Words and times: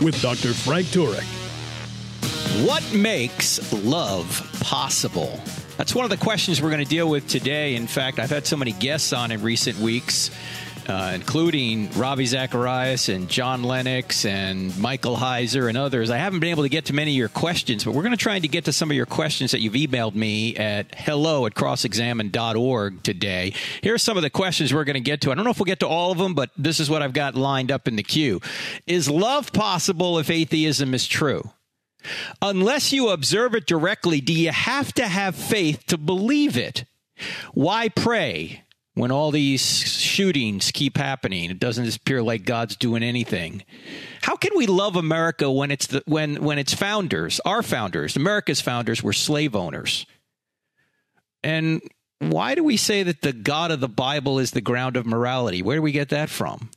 with 0.00 0.20
Dr. 0.20 0.52
Frank 0.54 0.86
Turek. 0.88 1.24
What 2.66 2.92
makes 2.92 3.72
love 3.72 4.48
possible? 4.60 5.40
That's 5.76 5.94
one 5.94 6.04
of 6.04 6.10
the 6.10 6.16
questions 6.16 6.60
we're 6.60 6.70
going 6.70 6.82
to 6.82 6.90
deal 6.90 7.08
with 7.08 7.28
today. 7.28 7.76
In 7.76 7.86
fact, 7.86 8.18
I've 8.18 8.30
had 8.30 8.46
so 8.46 8.56
many 8.56 8.72
guests 8.72 9.12
on 9.12 9.30
in 9.30 9.42
recent 9.42 9.78
weeks 9.78 10.30
uh, 10.88 11.12
including 11.14 11.90
Ravi 11.92 12.24
Zacharias 12.24 13.10
and 13.10 13.28
John 13.28 13.62
Lennox 13.62 14.24
and 14.24 14.76
Michael 14.78 15.16
Heiser 15.16 15.68
and 15.68 15.76
others. 15.76 16.10
I 16.10 16.16
haven't 16.16 16.40
been 16.40 16.48
able 16.48 16.62
to 16.62 16.68
get 16.70 16.86
to 16.86 16.94
many 16.94 17.10
of 17.10 17.16
your 17.16 17.28
questions, 17.28 17.84
but 17.84 17.92
we're 17.92 18.02
going 18.02 18.12
to 18.12 18.16
try 18.16 18.38
to 18.38 18.48
get 18.48 18.64
to 18.64 18.72
some 18.72 18.90
of 18.90 18.96
your 18.96 19.06
questions 19.06 19.50
that 19.50 19.60
you've 19.60 19.74
emailed 19.74 20.14
me 20.14 20.56
at 20.56 20.94
hello 20.94 21.44
at 21.44 21.54
crossexamined.org 21.54 23.02
today. 23.02 23.52
Here 23.82 23.94
are 23.94 23.98
some 23.98 24.16
of 24.16 24.22
the 24.22 24.30
questions 24.30 24.72
we're 24.72 24.84
going 24.84 24.94
to 24.94 25.00
get 25.00 25.20
to. 25.22 25.30
I 25.30 25.34
don't 25.34 25.44
know 25.44 25.50
if 25.50 25.58
we'll 25.58 25.66
get 25.66 25.80
to 25.80 25.88
all 25.88 26.10
of 26.10 26.18
them, 26.18 26.34
but 26.34 26.50
this 26.56 26.80
is 26.80 26.88
what 26.88 27.02
I've 27.02 27.12
got 27.12 27.34
lined 27.34 27.70
up 27.70 27.86
in 27.86 27.96
the 27.96 28.02
queue. 28.02 28.40
Is 28.86 29.10
love 29.10 29.52
possible 29.52 30.18
if 30.18 30.30
atheism 30.30 30.94
is 30.94 31.06
true? 31.06 31.50
Unless 32.40 32.92
you 32.92 33.10
observe 33.10 33.54
it 33.54 33.66
directly, 33.66 34.22
do 34.22 34.32
you 34.32 34.52
have 34.52 34.94
to 34.94 35.06
have 35.06 35.34
faith 35.34 35.84
to 35.88 35.98
believe 35.98 36.56
it? 36.56 36.84
Why 37.52 37.88
pray? 37.88 38.62
When 38.98 39.12
all 39.12 39.30
these 39.30 39.62
shootings 39.62 40.72
keep 40.72 40.96
happening, 40.96 41.50
it 41.50 41.60
doesn't 41.60 41.96
appear 41.96 42.20
like 42.20 42.44
God's 42.44 42.74
doing 42.74 43.04
anything. 43.04 43.62
How 44.22 44.34
can 44.34 44.50
we 44.56 44.66
love 44.66 44.96
America 44.96 45.48
when 45.50 45.70
it's 45.70 45.86
the, 45.86 46.02
when 46.06 46.42
when 46.42 46.58
its 46.58 46.74
founders, 46.74 47.40
our 47.44 47.62
founders, 47.62 48.16
America's 48.16 48.60
founders, 48.60 49.02
were 49.02 49.12
slave 49.12 49.54
owners? 49.54 50.04
And 51.44 51.80
why 52.18 52.56
do 52.56 52.64
we 52.64 52.76
say 52.76 53.04
that 53.04 53.22
the 53.22 53.32
God 53.32 53.70
of 53.70 53.78
the 53.78 53.88
Bible 53.88 54.40
is 54.40 54.50
the 54.50 54.60
ground 54.60 54.96
of 54.96 55.06
morality? 55.06 55.62
Where 55.62 55.76
do 55.76 55.82
we 55.82 55.92
get 55.92 56.08
that 56.08 56.28
from? 56.28 56.70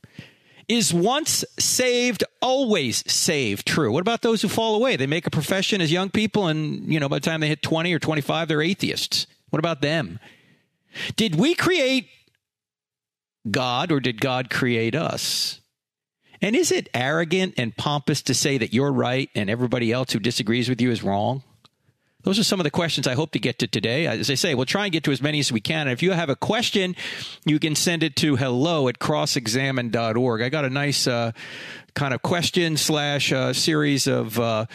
Is 0.68 0.94
once 0.94 1.44
saved, 1.60 2.24
always 2.40 3.04
saved 3.12 3.66
true? 3.66 3.92
What 3.92 4.02
about 4.02 4.22
those 4.22 4.44
who 4.44 4.48
fall 4.48 4.76
away? 4.76 4.96
They 4.96 5.08
make 5.08 5.26
a 5.26 5.32
profession 5.32 5.82
as 5.82 5.92
young 5.92 6.12
people, 6.12 6.48
and 6.48 6.86
you 6.94 7.00
know 7.00 7.10
by 7.10 7.18
the 7.18 7.26
time 7.26 7.42
they 7.42 7.48
hit 7.48 7.64
twenty 7.64 7.92
or 7.92 8.00
twenty-five, 8.00 8.48
they're 8.48 8.62
atheists. 8.62 9.26
What 9.50 9.58
about 9.58 9.82
them? 9.82 10.20
Did 11.16 11.36
we 11.36 11.56
create 11.56 12.08
God 13.50 13.92
or 13.92 14.00
did 14.00 14.22
God 14.22 14.50
create 14.50 14.96
us? 14.96 15.62
And 16.42 16.56
is 16.56 16.72
it 16.72 16.90
arrogant 16.94 17.56
and 17.58 17.76
pompous 17.76 18.22
to 18.24 18.34
say 18.34 18.58
that 18.58 18.74
you're 18.74 18.92
right 18.92 19.30
and 19.36 19.50
everybody 19.50 19.92
else 19.92 20.12
who 20.12 20.20
disagrees 20.20 20.70
with 20.70 20.82
you 20.82 20.92
is 20.92 21.04
wrong? 21.04 21.44
Those 22.24 22.38
are 22.38 22.44
some 22.44 22.60
of 22.60 22.66
the 22.66 22.72
questions 22.72 23.08
I 23.08 23.16
hope 23.16 23.32
to 23.32 23.40
get 23.40 23.60
to 23.60 23.68
today. 23.68 24.06
As 24.06 24.30
I 24.30 24.36
say, 24.36 24.54
we'll 24.54 24.66
try 24.66 24.86
and 24.86 24.92
get 24.92 25.04
to 25.06 25.12
as 25.12 25.22
many 25.22 25.40
as 25.40 25.52
we 25.52 25.60
can. 25.60 25.82
And 25.82 25.92
if 25.92 26.04
you 26.04 26.12
have 26.12 26.30
a 26.30 26.36
question, 26.36 26.96
you 27.46 27.60
can 27.60 27.74
send 27.74 28.04
it 28.04 28.16
to 28.18 28.36
hello 28.36 28.88
at 28.88 29.00
crossexamined.org. 29.00 30.42
I 30.42 30.50
got 30.50 30.66
a 30.66 30.70
nice 30.70 31.08
uh, 31.08 31.32
kind 31.96 32.14
of 32.14 32.22
question 32.22 32.78
slash 32.78 33.32
uh, 33.32 33.54
series 33.54 34.06
of 34.06 34.40
uh, 34.40 34.68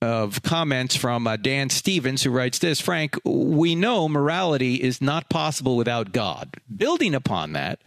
of 0.00 0.42
comments 0.42 0.94
from 0.94 1.26
uh, 1.26 1.36
Dan 1.36 1.70
Stevens, 1.70 2.22
who 2.22 2.30
writes 2.30 2.58
this 2.58 2.80
Frank, 2.80 3.16
we 3.24 3.74
know 3.74 4.08
morality 4.08 4.76
is 4.76 5.00
not 5.00 5.28
possible 5.28 5.76
without 5.76 6.12
God. 6.12 6.56
Building 6.74 7.14
upon 7.14 7.52
that, 7.54 7.80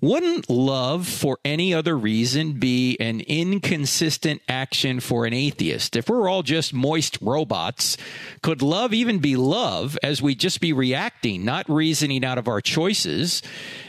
wouldn't 0.00 0.48
love 0.48 1.08
for 1.08 1.38
any 1.44 1.74
other 1.74 1.98
reason 1.98 2.52
be 2.52 2.96
an 3.00 3.20
inconsistent 3.22 4.40
action 4.48 5.00
for 5.00 5.26
an 5.26 5.32
atheist? 5.32 5.96
If 5.96 6.08
we're 6.08 6.28
all 6.28 6.44
just 6.44 6.72
moist 6.72 7.18
robots, 7.20 7.96
could 8.42 8.62
love 8.62 8.94
even 8.94 9.18
be 9.18 9.34
love 9.34 9.98
as 10.02 10.22
we 10.22 10.36
just 10.36 10.60
be 10.60 10.72
reacting, 10.72 11.44
not 11.44 11.68
reasoning 11.68 12.24
out 12.24 12.38
of 12.38 12.46
our 12.46 12.60
choices 12.60 13.42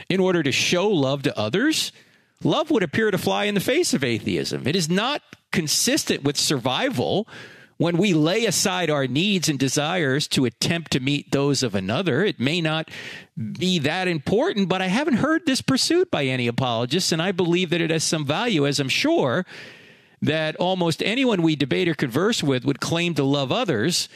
in 0.10 0.20
order 0.20 0.42
to 0.42 0.52
show 0.52 0.88
love 0.88 1.22
to 1.24 1.38
others? 1.38 1.92
Love 2.44 2.72
would 2.72 2.84
appear 2.84 3.12
to 3.12 3.18
fly 3.20 3.44
in 3.44 3.54
the 3.54 3.60
face 3.60 3.94
of 3.94 4.04
atheism. 4.04 4.66
It 4.66 4.76
is 4.76 4.90
not 4.90 5.22
consistent 5.52 6.24
with 6.24 6.38
survival 6.38 7.28
when 7.80 7.96
we 7.96 8.14
lay 8.14 8.46
aside 8.46 8.90
our 8.90 9.08
needs 9.08 9.48
and 9.48 9.58
desires 9.58 10.28
to 10.28 10.44
attempt 10.44 10.92
to 10.92 11.00
meet 11.00 11.32
those 11.32 11.64
of 11.64 11.74
another, 11.74 12.26
it 12.26 12.38
may 12.38 12.60
not 12.60 12.90
be 13.58 13.80
that 13.80 14.06
important, 14.06 14.68
but 14.68 14.82
I 14.82 14.88
haven't 14.88 15.16
heard 15.16 15.46
this 15.46 15.62
pursued 15.62 16.12
by 16.12 16.26
any 16.26 16.48
apologists, 16.48 17.14
and 17.14 17.22
I 17.22 17.32
believe 17.32 17.70
that 17.70 17.80
it 17.80 17.90
has 17.90 18.04
some 18.04 18.26
value, 18.26 18.68
as 18.68 18.82
I'm 18.82 18.90
sure 18.90 19.46
that 20.22 20.58
almost 20.58 21.02
anyone 21.02 21.42
we 21.42 21.56
debate 21.56 21.88
or 21.88 21.96
converse 21.96 22.44
with 22.44 22.66
would 22.66 22.82
claim 22.82 23.14
to 23.14 23.24
love 23.24 23.50
others, 23.50 24.10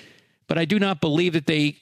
but 0.47 0.57
I 0.57 0.65
do 0.65 0.77
not 0.77 0.99
believe 0.99 1.31
that 1.31 1.47
they 1.47 1.77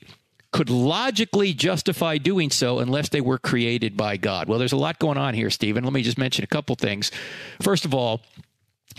could 0.52 0.70
logically 0.70 1.52
justify 1.52 2.20
doing 2.20 2.52
so 2.52 2.78
unless 2.78 3.10
they 3.10 3.22
were 3.22 3.40
created 3.40 3.98
by 3.98 4.18
God. 4.18 4.48
Well, 4.48 4.60
there's 4.60 4.72
a 4.72 4.78
lot 4.78 5.00
going 5.00 5.18
on 5.18 5.34
here, 5.34 5.50
Stephen. 5.50 5.84
Let 5.84 5.94
me 5.94 6.04
just 6.04 6.20
mention 6.20 6.44
a 6.44 6.48
couple 6.48 6.76
things. 6.76 7.10
First 7.60 7.86
of 7.86 7.96
all, 7.96 8.22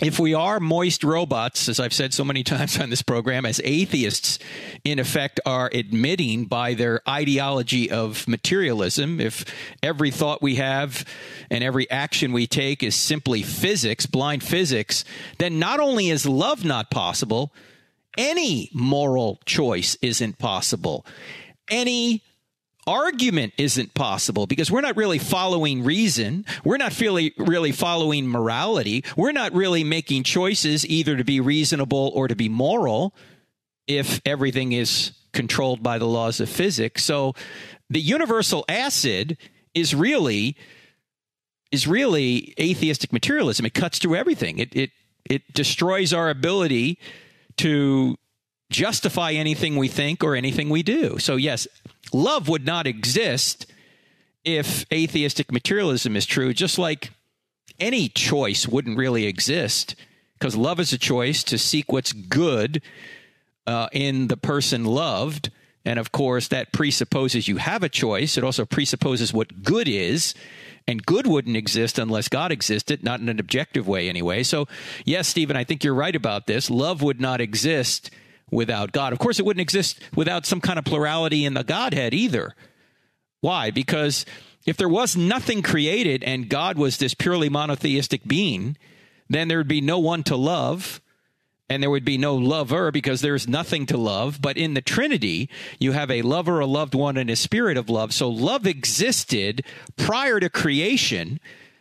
if 0.01 0.19
we 0.19 0.33
are 0.33 0.59
moist 0.59 1.03
robots, 1.03 1.69
as 1.69 1.79
I've 1.79 1.93
said 1.93 2.13
so 2.13 2.23
many 2.23 2.43
times 2.43 2.79
on 2.79 2.89
this 2.89 3.01
program, 3.01 3.45
as 3.45 3.61
atheists, 3.63 4.39
in 4.83 4.99
effect, 4.99 5.39
are 5.45 5.69
admitting 5.73 6.45
by 6.45 6.73
their 6.73 7.01
ideology 7.07 7.91
of 7.91 8.27
materialism, 8.27 9.19
if 9.19 9.45
every 9.81 10.11
thought 10.11 10.41
we 10.41 10.55
have 10.55 11.05
and 11.49 11.63
every 11.63 11.89
action 11.89 12.33
we 12.33 12.47
take 12.47 12.83
is 12.83 12.95
simply 12.95 13.43
physics, 13.43 14.05
blind 14.05 14.43
physics, 14.43 15.05
then 15.37 15.59
not 15.59 15.79
only 15.79 16.09
is 16.09 16.25
love 16.25 16.65
not 16.65 16.89
possible, 16.89 17.53
any 18.17 18.69
moral 18.73 19.39
choice 19.45 19.97
isn't 20.01 20.37
possible. 20.37 21.05
Any 21.69 22.23
argument 22.85 23.53
isn't 23.57 23.93
possible 23.93 24.47
because 24.47 24.69
we're 24.69 24.81
not 24.81 24.97
really 24.97 25.19
following 25.19 25.83
reason. 25.83 26.45
We're 26.63 26.77
not 26.77 26.99
really, 26.99 27.33
really 27.37 27.71
following 27.71 28.27
morality. 28.27 29.03
We're 29.15 29.31
not 29.31 29.53
really 29.53 29.83
making 29.83 30.23
choices 30.23 30.85
either 30.85 31.15
to 31.17 31.23
be 31.23 31.39
reasonable 31.39 32.11
or 32.13 32.27
to 32.27 32.35
be 32.35 32.49
moral 32.49 33.15
if 33.87 34.21
everything 34.25 34.71
is 34.71 35.11
controlled 35.33 35.81
by 35.81 35.97
the 35.97 36.07
laws 36.07 36.39
of 36.39 36.49
physics. 36.49 37.03
So 37.03 37.33
the 37.89 38.01
universal 38.01 38.65
acid 38.67 39.37
is 39.73 39.95
really 39.95 40.55
is 41.71 41.87
really 41.87 42.53
atheistic 42.59 43.11
materialism. 43.11 43.65
It 43.65 43.73
cuts 43.73 43.97
through 43.97 44.15
everything. 44.15 44.59
It 44.59 44.75
it 44.75 44.91
it 45.29 45.53
destroys 45.53 46.13
our 46.13 46.29
ability 46.29 46.99
to 47.57 48.17
justify 48.73 49.31
anything 49.31 49.77
we 49.77 49.87
think 49.87 50.23
or 50.23 50.35
anything 50.35 50.69
we 50.69 50.83
do. 50.83 51.17
So 51.19 51.35
yes, 51.35 51.67
love 52.11 52.49
would 52.49 52.65
not 52.65 52.87
exist 52.87 53.65
if 54.43 54.85
atheistic 54.91 55.51
materialism 55.51 56.15
is 56.15 56.25
true, 56.25 56.53
just 56.53 56.77
like 56.77 57.11
any 57.79 58.09
choice 58.09 58.67
wouldn't 58.67 58.97
really 58.97 59.25
exist 59.25 59.95
because 60.43 60.57
love 60.57 60.79
is 60.79 60.91
a 60.91 60.97
choice 60.97 61.41
to 61.45 61.57
seek 61.57 61.91
what's 61.91 62.11
good 62.11 62.81
uh, 63.65 63.87
in 63.93 64.27
the 64.27 64.35
person 64.35 64.83
loved. 64.83 65.49
And 65.85 65.97
of 65.97 66.11
course, 66.11 66.49
that 66.49 66.73
presupposes 66.73 67.47
you 67.47 67.57
have 67.57 67.83
a 67.83 67.87
choice. 67.87 68.37
It 68.37 68.43
also 68.43 68.65
presupposes 68.65 69.33
what 69.33 69.63
good 69.63 69.87
is. 69.87 70.33
And 70.85 71.05
good 71.05 71.27
wouldn't 71.27 71.55
exist 71.55 71.97
unless 71.97 72.27
God 72.27 72.51
existed, 72.51 73.05
not 73.05 73.21
in 73.21 73.29
an 73.29 73.39
objective 73.39 73.87
way 73.87 74.09
anyway. 74.09 74.43
So, 74.43 74.67
yes, 75.05 75.29
Stephen, 75.29 75.55
I 75.55 75.63
think 75.63 75.81
you're 75.81 75.93
right 75.93 76.15
about 76.15 76.45
this. 76.45 76.69
Love 76.69 77.01
would 77.01 77.21
not 77.21 77.39
exist 77.39 78.11
without 78.53 78.91
God. 78.91 79.13
Of 79.13 79.19
course, 79.19 79.39
it 79.39 79.45
wouldn't 79.45 79.61
exist 79.61 79.99
without 80.15 80.45
some 80.45 80.61
kind 80.61 80.79
of 80.79 80.85
plurality 80.85 81.45
in 81.45 81.53
the 81.53 81.63
Godhead 81.63 82.13
either. 82.13 82.55
Why? 83.41 83.71
Because 83.71 84.25
if 84.65 84.77
there 84.77 84.89
was 84.89 85.17
nothing 85.17 85.61
created 85.61 86.23
and 86.23 86.49
God 86.49 86.77
was 86.77 86.97
this 86.97 87.13
purely 87.13 87.49
monotheistic 87.49 88.23
being, 88.25 88.77
then 89.29 89.47
there 89.47 89.57
would 89.57 89.67
be 89.67 89.81
no 89.81 89.99
one 89.99 90.23
to 90.23 90.35
love 90.35 91.01
and 91.69 91.81
there 91.81 91.89
would 91.89 92.05
be 92.05 92.17
no 92.17 92.35
lover 92.35 92.91
because 92.91 93.21
there's 93.21 93.47
nothing 93.47 93.85
to 93.87 93.97
love. 93.97 94.41
But 94.41 94.57
in 94.57 94.73
the 94.73 94.81
Trinity, 94.81 95.49
you 95.79 95.93
have 95.93 96.11
a 96.11 96.21
lover, 96.21 96.59
a 96.59 96.65
loved 96.65 96.93
one, 96.93 97.17
and 97.17 97.29
a 97.29 97.35
spirit 97.35 97.77
of 97.77 97.89
love. 97.89 98.13
So 98.13 98.29
love 98.29 98.67
existed 98.67 99.65
prior 99.95 100.39
to 100.39 100.49
creation 100.49 101.39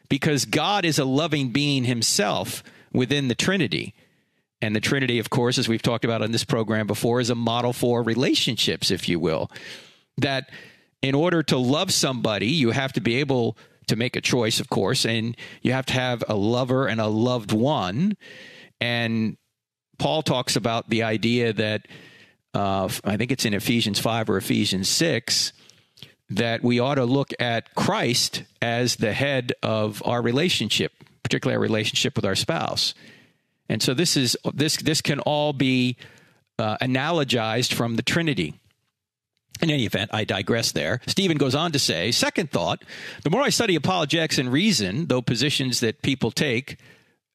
because 0.08 0.44
God 0.44 0.84
is 0.84 0.98
a 0.98 1.04
loving 1.04 1.50
being 1.50 1.84
himself 1.84 2.62
within 2.92 3.28
the 3.28 3.34
Trinity. 3.34 3.94
And 4.62 4.76
the 4.76 4.80
Trinity, 4.80 5.18
of 5.18 5.28
course, 5.28 5.58
as 5.58 5.68
we've 5.68 5.82
talked 5.82 6.04
about 6.04 6.22
on 6.22 6.30
this 6.30 6.44
program 6.44 6.86
before, 6.86 7.20
is 7.20 7.30
a 7.30 7.34
model 7.34 7.72
for 7.72 8.02
relationships, 8.02 8.92
if 8.92 9.08
you 9.08 9.18
will. 9.18 9.50
That 10.18 10.50
in 11.02 11.16
order 11.16 11.42
to 11.42 11.58
love 11.58 11.92
somebody, 11.92 12.46
you 12.46 12.70
have 12.70 12.92
to 12.92 13.00
be 13.00 13.16
able 13.16 13.58
to 13.88 13.96
make 13.96 14.14
a 14.14 14.20
choice, 14.20 14.60
of 14.60 14.70
course, 14.70 15.04
and 15.04 15.36
you 15.62 15.72
have 15.72 15.86
to 15.86 15.92
have 15.94 16.22
a 16.28 16.36
lover 16.36 16.86
and 16.86 17.00
a 17.00 17.08
loved 17.08 17.50
one. 17.50 18.16
And 18.80 19.36
Paul 19.98 20.22
talks 20.22 20.54
about 20.54 20.88
the 20.88 21.02
idea 21.02 21.52
that 21.52 21.88
uh, 22.54 22.88
I 23.04 23.16
think 23.16 23.32
it's 23.32 23.44
in 23.44 23.54
Ephesians 23.54 23.98
5 23.98 24.30
or 24.30 24.36
Ephesians 24.36 24.88
6 24.88 25.52
that 26.30 26.62
we 26.62 26.78
ought 26.78 26.94
to 26.94 27.04
look 27.04 27.32
at 27.40 27.74
Christ 27.74 28.44
as 28.62 28.96
the 28.96 29.12
head 29.12 29.52
of 29.62 30.02
our 30.06 30.22
relationship, 30.22 30.92
particularly 31.24 31.56
our 31.56 31.62
relationship 31.62 32.14
with 32.14 32.24
our 32.24 32.36
spouse. 32.36 32.94
And 33.72 33.82
so 33.82 33.94
this 33.94 34.18
is 34.18 34.36
this 34.52 34.76
this 34.76 35.00
can 35.00 35.18
all 35.20 35.54
be 35.54 35.96
uh, 36.58 36.76
analogized 36.82 37.72
from 37.72 37.96
the 37.96 38.02
Trinity. 38.02 38.60
In 39.62 39.70
any 39.70 39.86
event, 39.86 40.10
I 40.12 40.24
digress 40.24 40.72
there. 40.72 41.00
Stephen 41.06 41.38
goes 41.38 41.54
on 41.54 41.72
to 41.72 41.78
say, 41.78 42.10
second 42.10 42.50
thought, 42.50 42.84
the 43.22 43.30
more 43.30 43.40
I 43.40 43.48
study 43.48 43.74
apologetics 43.74 44.36
and 44.36 44.52
reason, 44.52 45.06
though 45.06 45.22
positions 45.22 45.80
that 45.80 46.02
people 46.02 46.30
take 46.30 46.78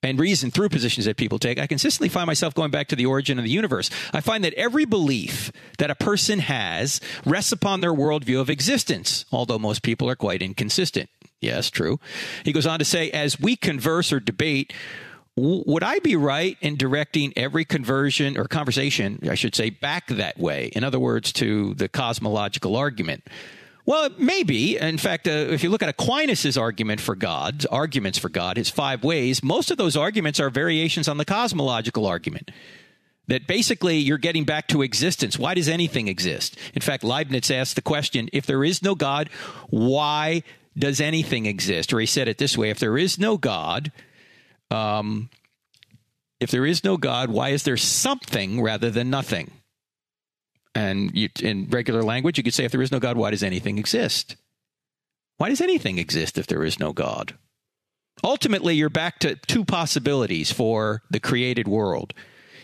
and 0.03 0.19
reason 0.19 0.51
through 0.51 0.69
positions 0.69 1.05
that 1.07 1.17
people 1.17 1.39
take, 1.39 1.57
I 1.57 1.65
consistently 1.65 2.09
find 2.09 2.27
myself 2.27 2.53
going 2.53 2.69
back 2.69 2.89
to 2.89 2.95
the 2.95 3.07
origin 3.07 3.39
of 3.39 3.43
the 3.43 3.49
universe. 3.49 3.89
I 4.13 4.21
find 4.21 4.43
that 4.43 4.53
every 4.53 4.85
belief 4.85 5.51
that 5.79 5.89
a 5.89 5.95
person 5.95 6.37
has 6.39 7.01
rests 7.25 7.51
upon 7.51 7.81
their 7.81 7.93
worldview 7.93 8.39
of 8.39 8.49
existence, 8.49 9.25
although 9.31 9.57
most 9.57 9.81
people 9.81 10.07
are 10.07 10.15
quite 10.15 10.43
inconsistent. 10.43 11.09
Yes, 11.41 11.71
true. 11.71 11.99
He 12.43 12.51
goes 12.51 12.67
on 12.67 12.77
to 12.77 12.85
say, 12.85 13.09
as 13.09 13.39
we 13.39 13.55
converse 13.55 14.11
or 14.11 14.19
debate, 14.19 14.73
would 15.37 15.83
I 15.83 15.99
be 15.99 16.15
right 16.15 16.57
in 16.61 16.77
directing 16.77 17.31
every 17.35 17.63
conversion 17.63 18.37
or 18.37 18.45
conversation, 18.45 19.19
I 19.29 19.35
should 19.35 19.53
say, 19.53 19.69
back 19.69 20.07
that 20.07 20.39
way? 20.39 20.71
In 20.75 20.83
other 20.83 20.99
words, 20.99 21.31
to 21.33 21.75
the 21.75 21.87
cosmological 21.87 22.75
argument. 22.75 23.23
Well, 23.85 24.09
maybe. 24.17 24.77
In 24.77 24.97
fact, 24.97 25.27
uh, 25.27 25.31
if 25.31 25.63
you 25.63 25.69
look 25.69 25.83
at 25.83 25.89
Aquinas' 25.89 26.57
argument 26.57 26.99
for 26.99 27.15
God, 27.15 27.65
arguments 27.71 28.17
for 28.17 28.29
God, 28.29 28.57
his 28.57 28.69
five 28.69 29.03
ways, 29.03 29.43
most 29.43 29.69
of 29.69 29.77
those 29.77 29.95
arguments 29.95 30.39
are 30.39 30.49
variations 30.49 31.07
on 31.07 31.17
the 31.17 31.25
cosmological 31.25 32.07
argument. 32.07 32.49
That 33.27 33.45
basically 33.45 33.97
you're 33.97 34.17
getting 34.17 34.43
back 34.43 34.67
to 34.69 34.81
existence. 34.81 35.37
Why 35.37 35.53
does 35.53 35.69
anything 35.69 36.07
exist? 36.07 36.57
In 36.73 36.81
fact, 36.81 37.03
Leibniz 37.03 37.51
asked 37.51 37.75
the 37.75 37.81
question 37.81 38.27
if 38.33 38.45
there 38.45 38.63
is 38.63 38.81
no 38.81 38.95
God, 38.95 39.29
why 39.69 40.43
does 40.77 40.99
anything 40.99 41.45
exist? 41.45 41.93
Or 41.93 41.99
he 41.99 42.05
said 42.05 42.27
it 42.27 42.39
this 42.39 42.57
way 42.57 42.71
if 42.71 42.79
there 42.79 42.97
is 42.97 43.19
no 43.19 43.37
God, 43.37 43.91
um, 44.71 45.29
if 46.39 46.51
there 46.51 46.65
is 46.65 46.83
no 46.83 46.97
God, 46.97 47.29
why 47.29 47.49
is 47.49 47.63
there 47.63 47.77
something 47.77 48.61
rather 48.61 48.89
than 48.89 49.09
nothing? 49.09 49.51
And 50.75 51.15
you, 51.15 51.29
in 51.41 51.67
regular 51.69 52.03
language, 52.03 52.37
you 52.37 52.43
could 52.43 52.53
say, 52.53 52.65
if 52.65 52.71
there 52.71 52.81
is 52.81 52.91
no 52.91 52.99
God, 52.99 53.17
why 53.17 53.31
does 53.31 53.43
anything 53.43 53.77
exist? 53.77 54.35
Why 55.37 55.49
does 55.49 55.61
anything 55.61 55.97
exist 55.97 56.37
if 56.37 56.47
there 56.47 56.63
is 56.63 56.79
no 56.79 56.93
God? 56.93 57.35
Ultimately, 58.23 58.75
you're 58.75 58.89
back 58.89 59.19
to 59.19 59.35
two 59.35 59.63
possibilities 59.63 60.51
for 60.51 61.01
the 61.09 61.19
created 61.19 61.67
world. 61.67 62.13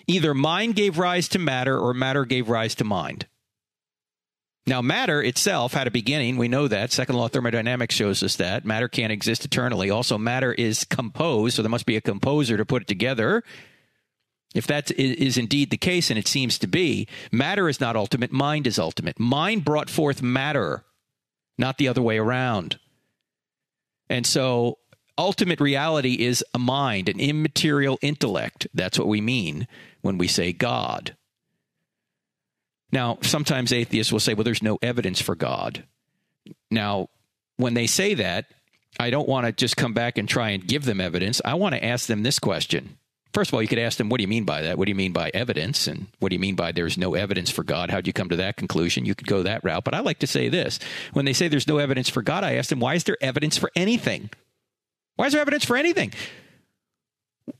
Either 0.07 0.33
mind 0.33 0.75
gave 0.75 0.97
rise 0.97 1.27
to 1.29 1.39
matter 1.39 1.77
or 1.77 1.93
matter 1.93 2.25
gave 2.25 2.49
rise 2.49 2.75
to 2.75 2.83
mind. 2.83 3.27
Now, 4.65 4.81
matter 4.81 5.21
itself 5.21 5.73
had 5.73 5.87
a 5.87 5.91
beginning. 5.91 6.37
We 6.37 6.47
know 6.47 6.69
that. 6.69 6.93
Second 6.93 7.15
law 7.15 7.25
of 7.25 7.33
thermodynamics 7.33 7.93
shows 7.93 8.23
us 8.23 8.37
that. 8.37 8.63
Matter 8.63 8.87
can't 8.87 9.11
exist 9.11 9.43
eternally. 9.43 9.89
Also, 9.89 10.17
matter 10.17 10.53
is 10.53 10.85
composed, 10.85 11.55
so 11.55 11.61
there 11.61 11.69
must 11.69 11.85
be 11.85 11.97
a 11.97 12.01
composer 12.01 12.55
to 12.55 12.65
put 12.65 12.83
it 12.83 12.87
together. 12.87 13.43
If 14.55 14.67
that 14.67 14.91
is 14.91 15.37
indeed 15.37 15.69
the 15.69 15.77
case, 15.77 16.09
and 16.09 16.17
it 16.17 16.27
seems 16.27 16.57
to 16.59 16.67
be, 16.67 17.07
matter 17.31 17.67
is 17.67 17.81
not 17.81 17.97
ultimate, 17.97 18.31
mind 18.31 18.67
is 18.67 18.79
ultimate. 18.79 19.19
Mind 19.19 19.65
brought 19.65 19.89
forth 19.89 20.21
matter, 20.21 20.85
not 21.57 21.77
the 21.77 21.87
other 21.87 22.01
way 22.01 22.17
around. 22.17 22.79
And 24.09 24.25
so, 24.25 24.77
ultimate 25.17 25.59
reality 25.59 26.23
is 26.23 26.45
a 26.53 26.59
mind, 26.59 27.09
an 27.09 27.19
immaterial 27.19 27.97
intellect. 28.01 28.67
That's 28.73 28.97
what 28.97 29.07
we 29.07 29.19
mean 29.19 29.67
when 30.01 30.17
we 30.17 30.27
say 30.27 30.53
God. 30.53 31.17
Now, 32.93 33.17
sometimes 33.21 33.73
atheists 33.73 34.13
will 34.13 34.21
say, 34.21 34.33
well, 34.33 34.45
there's 34.45 34.63
no 34.63 34.77
evidence 34.81 35.19
for 35.19 35.35
God. 35.35 35.83
Now, 36.71 37.09
when 37.57 37.73
they 37.73 37.87
say 37.87 38.13
that, 38.13 38.45
I 38.99 39.09
don't 39.09 39.27
want 39.27 39.47
to 39.47 39.51
just 39.51 39.75
come 39.75 39.93
back 39.93 40.17
and 40.17 40.29
try 40.29 40.51
and 40.51 40.65
give 40.65 40.85
them 40.85 41.01
evidence. 41.01 41.41
I 41.43 41.55
want 41.55 41.75
to 41.75 41.83
ask 41.83 42.05
them 42.05 42.23
this 42.23 42.39
question 42.39 42.97
First 43.33 43.49
of 43.49 43.55
all, 43.55 43.63
you 43.63 43.67
could 43.67 43.79
ask 43.79 43.97
them, 43.97 44.09
what 44.09 44.19
do 44.19 44.21
you 44.21 44.27
mean 44.27 44.45
by 44.45 44.61
that? 44.61 44.77
What 44.77 44.85
do 44.85 44.91
you 44.91 44.95
mean 44.95 45.11
by 45.11 45.31
evidence? 45.33 45.87
And 45.87 46.05
what 46.19 46.29
do 46.29 46.35
you 46.35 46.39
mean 46.39 46.55
by 46.55 46.71
there's 46.71 46.99
no 46.99 47.15
evidence 47.15 47.49
for 47.49 47.63
God? 47.63 47.89
How'd 47.89 48.05
you 48.05 48.13
come 48.13 48.29
to 48.29 48.35
that 48.35 48.57
conclusion? 48.57 49.05
You 49.05 49.15
could 49.15 49.25
go 49.25 49.41
that 49.41 49.63
route. 49.63 49.83
But 49.83 49.95
I 49.95 50.01
like 50.01 50.19
to 50.19 50.27
say 50.27 50.49
this 50.49 50.79
when 51.13 51.25
they 51.25 51.33
say 51.33 51.47
there's 51.47 51.67
no 51.67 51.79
evidence 51.79 52.09
for 52.09 52.21
God, 52.21 52.43
I 52.43 52.55
ask 52.55 52.69
them, 52.69 52.79
why 52.79 52.93
is 52.93 53.05
there 53.05 53.17
evidence 53.21 53.57
for 53.57 53.71
anything? 53.75 54.29
Why 55.15 55.25
is 55.25 55.33
there 55.33 55.41
evidence 55.41 55.65
for 55.65 55.75
anything? 55.75 56.13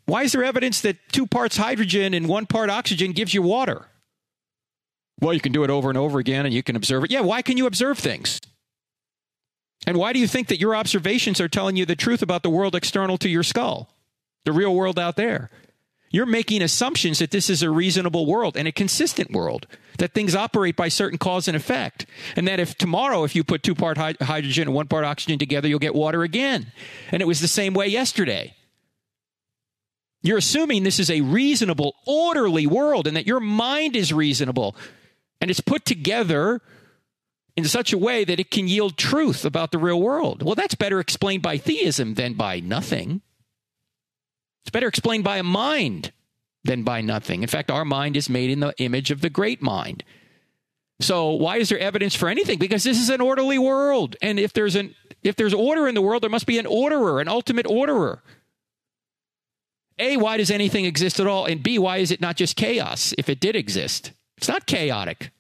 Why 0.06 0.24
is 0.24 0.32
there 0.32 0.44
evidence 0.44 0.82
that 0.82 0.98
two 1.12 1.26
parts 1.26 1.58
hydrogen 1.58 2.14
and 2.14 2.30
one 2.30 2.46
part 2.46 2.70
oxygen 2.70 3.12
gives 3.12 3.34
you 3.34 3.42
water? 3.42 3.88
Well, 5.24 5.34
you 5.34 5.40
can 5.40 5.54
do 5.54 5.64
it 5.64 5.70
over 5.70 5.88
and 5.88 5.98
over 5.98 6.20
again 6.20 6.46
and 6.46 6.54
you 6.54 6.62
can 6.62 6.76
observe 6.76 7.06
it. 7.06 7.12
Yeah, 7.12 7.22
why 7.22 7.42
can 7.42 7.56
you 7.56 7.66
observe 7.66 7.98
things? 7.98 8.42
And 9.88 9.98
why 9.98 10.12
do 10.12 10.20
you 10.20 10.28
think 10.28 10.50
that 10.50 10.60
your 10.60 10.76
observations 10.76 11.40
are 11.40 11.48
telling 11.48 11.78
you 11.78 11.86
the 11.86 11.96
truth 11.96 12.22
about 12.22 12.44
the 12.44 12.50
world 12.50 12.76
external 12.76 13.18
to 13.20 13.30
your 13.30 13.44
skull, 13.44 13.90
the 14.44 14.52
real 14.52 14.76
world 14.76 15.00
out 15.00 15.16
there? 15.16 15.50
You're 16.12 16.26
making 16.26 16.62
assumptions 16.62 17.20
that 17.20 17.32
this 17.32 17.50
is 17.50 17.64
a 17.64 17.70
reasonable 17.70 18.26
world 18.26 18.58
and 18.58 18.68
a 18.68 18.72
consistent 18.72 19.32
world, 19.32 19.66
that 19.98 20.14
things 20.14 20.36
operate 20.36 20.76
by 20.76 20.90
certain 20.90 21.18
cause 21.18 21.48
and 21.48 21.56
effect. 21.56 22.06
And 22.36 22.46
that 22.48 22.60
if 22.60 22.76
tomorrow, 22.76 23.24
if 23.24 23.34
you 23.34 23.46
put 23.46 23.64
two 23.64 23.76
part 23.76 23.98
hydrogen 23.98 24.68
and 24.68 24.76
one 24.76 24.88
part 24.88 25.06
oxygen 25.06 25.40
together, 25.40 25.70
you'll 25.70 25.80
get 25.80 25.96
water 25.96 26.24
again. 26.24 26.72
And 27.12 27.22
it 27.22 27.26
was 27.26 27.40
the 27.40 27.48
same 27.48 27.74
way 27.74 27.88
yesterday. 27.88 28.56
You're 30.22 30.38
assuming 30.38 30.84
this 30.84 31.00
is 31.00 31.10
a 31.10 31.22
reasonable, 31.22 31.96
orderly 32.06 32.68
world 32.68 33.08
and 33.08 33.16
that 33.18 33.26
your 33.26 33.40
mind 33.40 33.96
is 33.96 34.14
reasonable 34.14 34.76
and 35.44 35.52
it's 35.52 35.60
put 35.60 35.84
together 35.84 36.62
in 37.58 37.66
such 37.66 37.92
a 37.92 37.98
way 37.98 38.24
that 38.24 38.40
it 38.40 38.50
can 38.50 38.66
yield 38.66 38.98
truth 38.98 39.44
about 39.44 39.72
the 39.72 39.78
real 39.78 40.02
world. 40.02 40.42
Well, 40.42 40.56
that's 40.56 40.74
better 40.74 41.02
explained 41.02 41.42
by 41.42 41.58
theism 41.58 42.14
than 42.14 42.36
by 42.36 42.62
nothing. 42.62 43.22
It's 44.64 44.72
better 44.72 44.88
explained 44.88 45.26
by 45.26 45.40
a 45.40 45.44
mind 45.44 46.14
than 46.64 46.84
by 46.84 47.02
nothing. 47.02 47.42
In 47.42 47.50
fact, 47.50 47.70
our 47.70 47.84
mind 47.84 48.16
is 48.16 48.30
made 48.30 48.52
in 48.52 48.62
the 48.62 48.74
image 48.78 49.12
of 49.12 49.20
the 49.20 49.30
great 49.30 49.62
mind. 49.62 50.06
So 51.02 51.32
why 51.32 51.58
is 51.58 51.68
there 51.68 51.78
evidence 51.78 52.16
for 52.16 52.30
anything? 52.30 52.58
Because 52.58 52.86
this 52.86 52.98
is 52.98 53.10
an 53.10 53.20
orderly 53.20 53.60
world. 53.60 54.16
And 54.22 54.40
if 54.40 54.54
there's 54.54 54.76
an 54.76 54.96
if 55.24 55.36
there's 55.36 55.54
order 55.54 55.90
in 55.90 55.96
the 55.96 56.02
world, 56.02 56.24
there 56.24 56.30
must 56.30 56.48
be 56.48 56.58
an 56.58 56.66
orderer, 56.66 57.20
an 57.20 57.28
ultimate 57.28 57.68
orderer. 57.68 58.24
A, 60.00 60.16
why 60.16 60.38
does 60.38 60.50
anything 60.50 60.86
exist 60.86 61.20
at 61.20 61.28
all? 61.28 61.46
And 61.46 61.62
B, 61.62 61.78
why 61.78 61.98
is 61.98 62.12
it 62.12 62.22
not 62.22 62.38
just 62.38 62.56
chaos 62.56 63.14
if 63.18 63.28
it 63.28 63.42
did 63.42 63.58
exist? 63.58 64.14
It's 64.38 64.48
not 64.50 64.66
chaotic. 64.66 65.32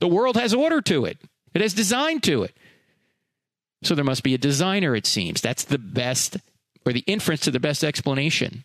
The 0.00 0.08
world 0.08 0.36
has 0.36 0.52
order 0.52 0.80
to 0.82 1.04
it. 1.04 1.18
It 1.54 1.60
has 1.60 1.74
design 1.74 2.20
to 2.20 2.42
it. 2.42 2.56
So 3.82 3.94
there 3.94 4.04
must 4.04 4.22
be 4.22 4.34
a 4.34 4.38
designer, 4.38 4.94
it 4.94 5.06
seems. 5.06 5.40
That's 5.40 5.64
the 5.64 5.78
best 5.78 6.36
or 6.84 6.92
the 6.92 7.04
inference 7.06 7.42
to 7.42 7.50
the 7.50 7.60
best 7.60 7.84
explanation. 7.84 8.64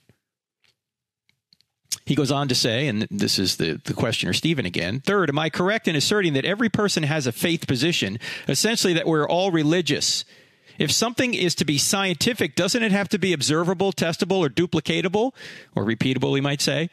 He 2.05 2.15
goes 2.15 2.31
on 2.31 2.47
to 2.49 2.55
say, 2.55 2.87
and 2.87 3.07
this 3.09 3.39
is 3.39 3.57
the, 3.57 3.81
the 3.83 3.93
questioner 3.93 4.33
Stephen 4.33 4.65
again. 4.65 4.99
Third, 4.99 5.29
am 5.29 5.39
I 5.39 5.49
correct 5.49 5.87
in 5.87 5.95
asserting 5.95 6.33
that 6.33 6.45
every 6.45 6.69
person 6.69 7.03
has 7.03 7.25
a 7.25 7.31
faith 7.31 7.67
position, 7.67 8.19
essentially 8.47 8.93
that 8.93 9.07
we're 9.07 9.27
all 9.27 9.51
religious? 9.51 10.23
If 10.77 10.91
something 10.91 11.33
is 11.33 11.55
to 11.55 11.65
be 11.65 11.77
scientific, 11.77 12.55
doesn't 12.55 12.83
it 12.83 12.91
have 12.91 13.09
to 13.09 13.17
be 13.17 13.33
observable, 13.33 13.91
testable, 13.91 14.37
or 14.37 14.49
duplicatable, 14.49 15.33
or 15.75 15.83
repeatable, 15.83 16.31
we 16.31 16.41
might 16.41 16.61
say? 16.61 16.89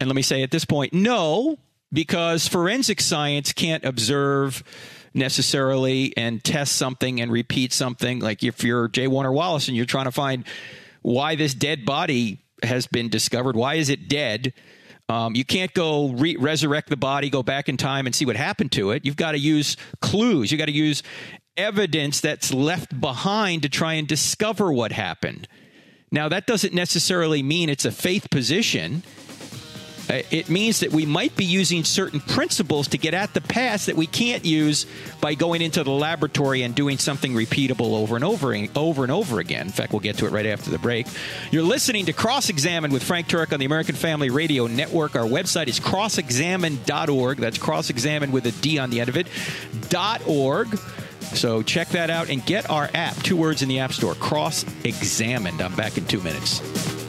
And 0.00 0.08
let 0.08 0.16
me 0.16 0.22
say 0.22 0.42
at 0.42 0.50
this 0.50 0.64
point, 0.64 0.94
no, 0.94 1.58
because 1.92 2.48
forensic 2.48 3.00
science 3.00 3.52
can't 3.52 3.84
observe 3.84 4.62
necessarily 5.14 6.12
and 6.16 6.42
test 6.42 6.76
something 6.76 7.20
and 7.20 7.30
repeat 7.30 7.72
something. 7.72 8.18
Like 8.18 8.42
if 8.42 8.64
you're 8.64 8.88
J. 8.88 9.06
Warner 9.06 9.32
Wallace 9.32 9.68
and 9.68 9.76
you're 9.76 9.86
trying 9.86 10.06
to 10.06 10.12
find 10.12 10.44
why 11.02 11.36
this 11.36 11.54
dead 11.54 11.84
body 11.84 12.40
has 12.62 12.86
been 12.86 13.08
discovered, 13.08 13.56
why 13.56 13.74
is 13.74 13.88
it 13.88 14.08
dead? 14.08 14.52
Um, 15.08 15.36
you 15.36 15.44
can't 15.44 15.72
go 15.74 16.08
re- 16.12 16.36
resurrect 16.36 16.88
the 16.88 16.96
body, 16.96 17.28
go 17.28 17.42
back 17.42 17.68
in 17.68 17.76
time 17.76 18.06
and 18.06 18.14
see 18.14 18.24
what 18.24 18.36
happened 18.36 18.72
to 18.72 18.90
it. 18.90 19.04
You've 19.04 19.16
got 19.16 19.32
to 19.32 19.38
use 19.38 19.76
clues. 20.00 20.50
You've 20.50 20.58
got 20.58 20.66
to 20.66 20.72
use 20.72 21.02
evidence 21.56 22.20
that's 22.20 22.52
left 22.52 22.98
behind 23.00 23.62
to 23.62 23.68
try 23.68 23.94
and 23.94 24.08
discover 24.08 24.72
what 24.72 24.92
happened. 24.92 25.46
Now, 26.10 26.28
that 26.28 26.46
doesn't 26.46 26.72
necessarily 26.72 27.42
mean 27.42 27.68
it's 27.68 27.84
a 27.84 27.92
faith 27.92 28.30
position. 28.30 29.02
Uh, 30.08 30.22
it 30.30 30.48
means 30.48 30.80
that 30.80 30.92
we 30.92 31.06
might 31.06 31.34
be 31.36 31.44
using 31.44 31.84
certain 31.84 32.20
principles 32.20 32.88
to 32.88 32.98
get 32.98 33.14
at 33.14 33.32
the 33.32 33.40
past 33.40 33.86
that 33.86 33.96
we 33.96 34.06
can't 34.06 34.44
use 34.44 34.86
by 35.20 35.34
going 35.34 35.62
into 35.62 35.82
the 35.82 35.90
laboratory 35.90 36.62
and 36.62 36.74
doing 36.74 36.98
something 36.98 37.32
repeatable 37.32 37.94
over 37.94 38.14
and 38.14 38.24
over 38.24 38.52
and 38.52 38.68
over 38.76 39.02
and 39.02 39.12
over 39.12 39.40
again. 39.40 39.66
In 39.66 39.72
fact, 39.72 39.92
we'll 39.92 40.00
get 40.00 40.18
to 40.18 40.26
it 40.26 40.32
right 40.32 40.46
after 40.46 40.70
the 40.70 40.78
break. 40.78 41.06
You're 41.50 41.62
listening 41.62 42.06
to 42.06 42.12
Cross 42.12 42.50
Examine 42.50 42.92
with 42.92 43.02
Frank 43.02 43.28
Turek 43.28 43.52
on 43.52 43.60
the 43.60 43.66
American 43.66 43.94
Family 43.94 44.30
Radio 44.30 44.66
Network. 44.66 45.16
Our 45.16 45.26
website 45.26 45.68
is 45.68 45.80
crossexamined.org. 45.80 47.38
That's 47.38 47.58
crossexamine 47.58 48.30
with 48.30 48.46
a 48.46 48.52
D 48.52 48.78
on 48.78 48.90
the 48.90 49.00
end 49.00 49.08
of 49.08 49.16
it. 49.16 49.26
Dot 49.88 50.22
.org. 50.26 50.78
So 51.34 51.62
check 51.62 51.88
that 51.90 52.10
out 52.10 52.28
and 52.28 52.44
get 52.44 52.70
our 52.70 52.88
app. 52.94 53.16
Two 53.16 53.36
words 53.36 53.62
in 53.62 53.68
the 53.68 53.80
App 53.80 53.92
Store. 53.92 54.14
Cross 54.14 54.64
Examined. 54.84 55.60
I'm 55.60 55.74
back 55.74 55.96
in 55.96 56.06
two 56.06 56.20
minutes. 56.20 57.03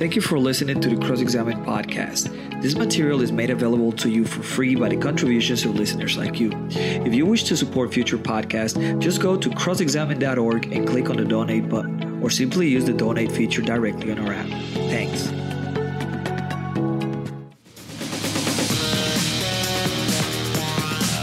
Thank 0.00 0.16
you 0.16 0.22
for 0.22 0.38
listening 0.38 0.80
to 0.80 0.88
the 0.88 0.96
Cross 0.96 1.20
Examine 1.20 1.62
podcast. 1.62 2.62
This 2.62 2.74
material 2.74 3.20
is 3.20 3.32
made 3.32 3.50
available 3.50 3.92
to 3.92 4.08
you 4.08 4.24
for 4.24 4.42
free 4.42 4.74
by 4.74 4.88
the 4.88 4.96
contributions 4.96 5.62
of 5.66 5.74
listeners 5.74 6.16
like 6.16 6.40
you. 6.40 6.50
If 6.70 7.12
you 7.14 7.26
wish 7.26 7.44
to 7.44 7.54
support 7.54 7.92
future 7.92 8.16
podcasts, 8.16 8.98
just 8.98 9.20
go 9.20 9.36
to 9.36 9.50
crossexamined.org 9.50 10.72
and 10.72 10.88
click 10.88 11.10
on 11.10 11.18
the 11.18 11.26
donate 11.26 11.68
button, 11.68 12.22
or 12.22 12.30
simply 12.30 12.66
use 12.66 12.86
the 12.86 12.94
donate 12.94 13.30
feature 13.30 13.60
directly 13.60 14.10
on 14.10 14.20
our 14.20 14.32
app. 14.32 14.48
Thanks. 14.88 15.28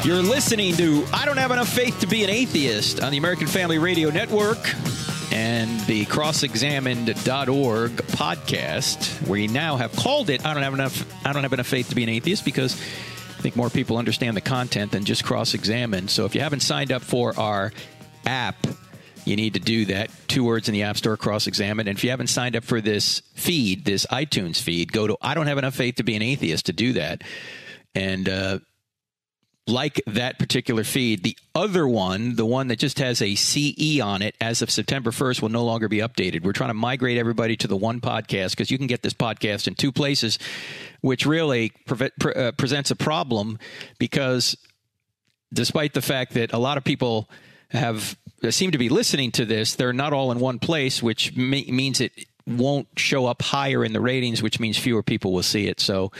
You're 0.05 0.21
listening 0.21 0.75
to 0.75 1.03
I 1.11 1.25
Don't 1.25 1.37
Have 1.37 1.49
Enough 1.49 1.67
Faith 1.67 1.99
to 2.01 2.05
Be 2.05 2.23
an 2.23 2.29
Atheist 2.29 3.01
on 3.01 3.11
the 3.11 3.17
American 3.17 3.47
Family 3.47 3.79
Radio 3.79 4.11
Network 4.11 4.59
and 5.37 5.79
the 5.81 6.03
crossexamined.org 6.05 7.91
podcast. 7.91 9.27
We 9.27 9.45
now 9.45 9.75
have 9.75 9.95
called 9.95 10.31
it 10.31 10.43
I 10.43 10.55
don't 10.55 10.63
have 10.63 10.73
enough 10.73 11.25
I 11.25 11.31
don't 11.31 11.43
have 11.43 11.53
enough 11.53 11.67
faith 11.67 11.89
to 11.89 11.95
be 11.95 12.01
an 12.01 12.09
atheist 12.09 12.43
because 12.43 12.73
I 12.73 13.41
think 13.43 13.55
more 13.55 13.69
people 13.69 13.97
understand 13.97 14.35
the 14.35 14.41
content 14.41 14.93
than 14.93 15.05
just 15.05 15.23
cross 15.23 15.53
examine. 15.53 16.07
So 16.07 16.25
if 16.25 16.33
you 16.33 16.41
haven't 16.41 16.61
signed 16.61 16.91
up 16.91 17.03
for 17.03 17.39
our 17.39 17.71
app, 18.25 18.65
you 19.25 19.35
need 19.35 19.53
to 19.53 19.59
do 19.59 19.85
that. 19.85 20.09
Two 20.27 20.43
words 20.43 20.69
in 20.69 20.73
the 20.73 20.81
App 20.81 20.97
Store, 20.97 21.15
cross 21.17 21.45
examine. 21.45 21.87
And 21.87 21.95
if 21.95 22.03
you 22.03 22.09
haven't 22.09 22.27
signed 22.27 22.55
up 22.55 22.63
for 22.63 22.81
this 22.81 23.21
feed, 23.35 23.85
this 23.85 24.07
iTunes 24.07 24.59
feed, 24.59 24.91
go 24.91 25.05
to 25.05 25.17
I 25.21 25.35
don't 25.35 25.45
have 25.45 25.59
enough 25.59 25.75
faith 25.75 25.97
to 25.97 26.03
be 26.03 26.15
an 26.15 26.23
atheist 26.23 26.65
to 26.65 26.73
do 26.73 26.93
that. 26.93 27.21
And 27.93 28.27
uh, 28.27 28.57
like 29.67 30.01
that 30.07 30.39
particular 30.39 30.83
feed. 30.83 31.23
The 31.23 31.37
other 31.53 31.87
one, 31.87 32.35
the 32.35 32.45
one 32.45 32.69
that 32.69 32.79
just 32.79 32.99
has 32.99 33.21
a 33.21 33.35
CE 33.35 33.99
on 33.99 34.21
it, 34.21 34.35
as 34.39 34.61
of 34.61 34.71
September 34.71 35.11
1st, 35.11 35.41
will 35.41 35.49
no 35.49 35.65
longer 35.65 35.89
be 35.89 35.97
updated. 35.97 36.43
We're 36.43 36.53
trying 36.53 36.69
to 36.69 36.73
migrate 36.73 37.17
everybody 37.17 37.57
to 37.57 37.67
the 37.67 37.75
one 37.75 37.99
podcast 37.99 38.51
because 38.51 38.71
you 38.71 38.77
can 38.77 38.87
get 38.87 39.03
this 39.03 39.13
podcast 39.13 39.67
in 39.67 39.75
two 39.75 39.91
places, 39.91 40.39
which 41.01 41.25
really 41.25 41.71
pre- 41.85 42.09
pre- 42.19 42.33
uh, 42.33 42.51
presents 42.53 42.91
a 42.91 42.95
problem 42.95 43.59
because 43.99 44.57
despite 45.53 45.93
the 45.93 46.01
fact 46.01 46.33
that 46.33 46.53
a 46.53 46.57
lot 46.57 46.77
of 46.77 46.83
people 46.83 47.29
have 47.69 48.17
seem 48.49 48.71
to 48.71 48.77
be 48.77 48.89
listening 48.89 49.31
to 49.31 49.45
this, 49.45 49.75
they're 49.75 49.93
not 49.93 50.13
all 50.13 50.31
in 50.31 50.39
one 50.39 50.59
place, 50.59 51.03
which 51.03 51.35
means 51.35 51.99
it 51.99 52.13
won't 52.47 52.87
show 52.95 53.25
up 53.25 53.41
higher 53.41 53.83
in 53.83 53.93
the 53.93 54.01
ratings, 54.01 54.41
which 54.41 54.59
means 54.59 54.77
fewer 54.77 55.03
people 55.03 55.33
will 55.33 55.43
see 55.43 55.67
it. 55.67 55.79
So, 55.79 56.11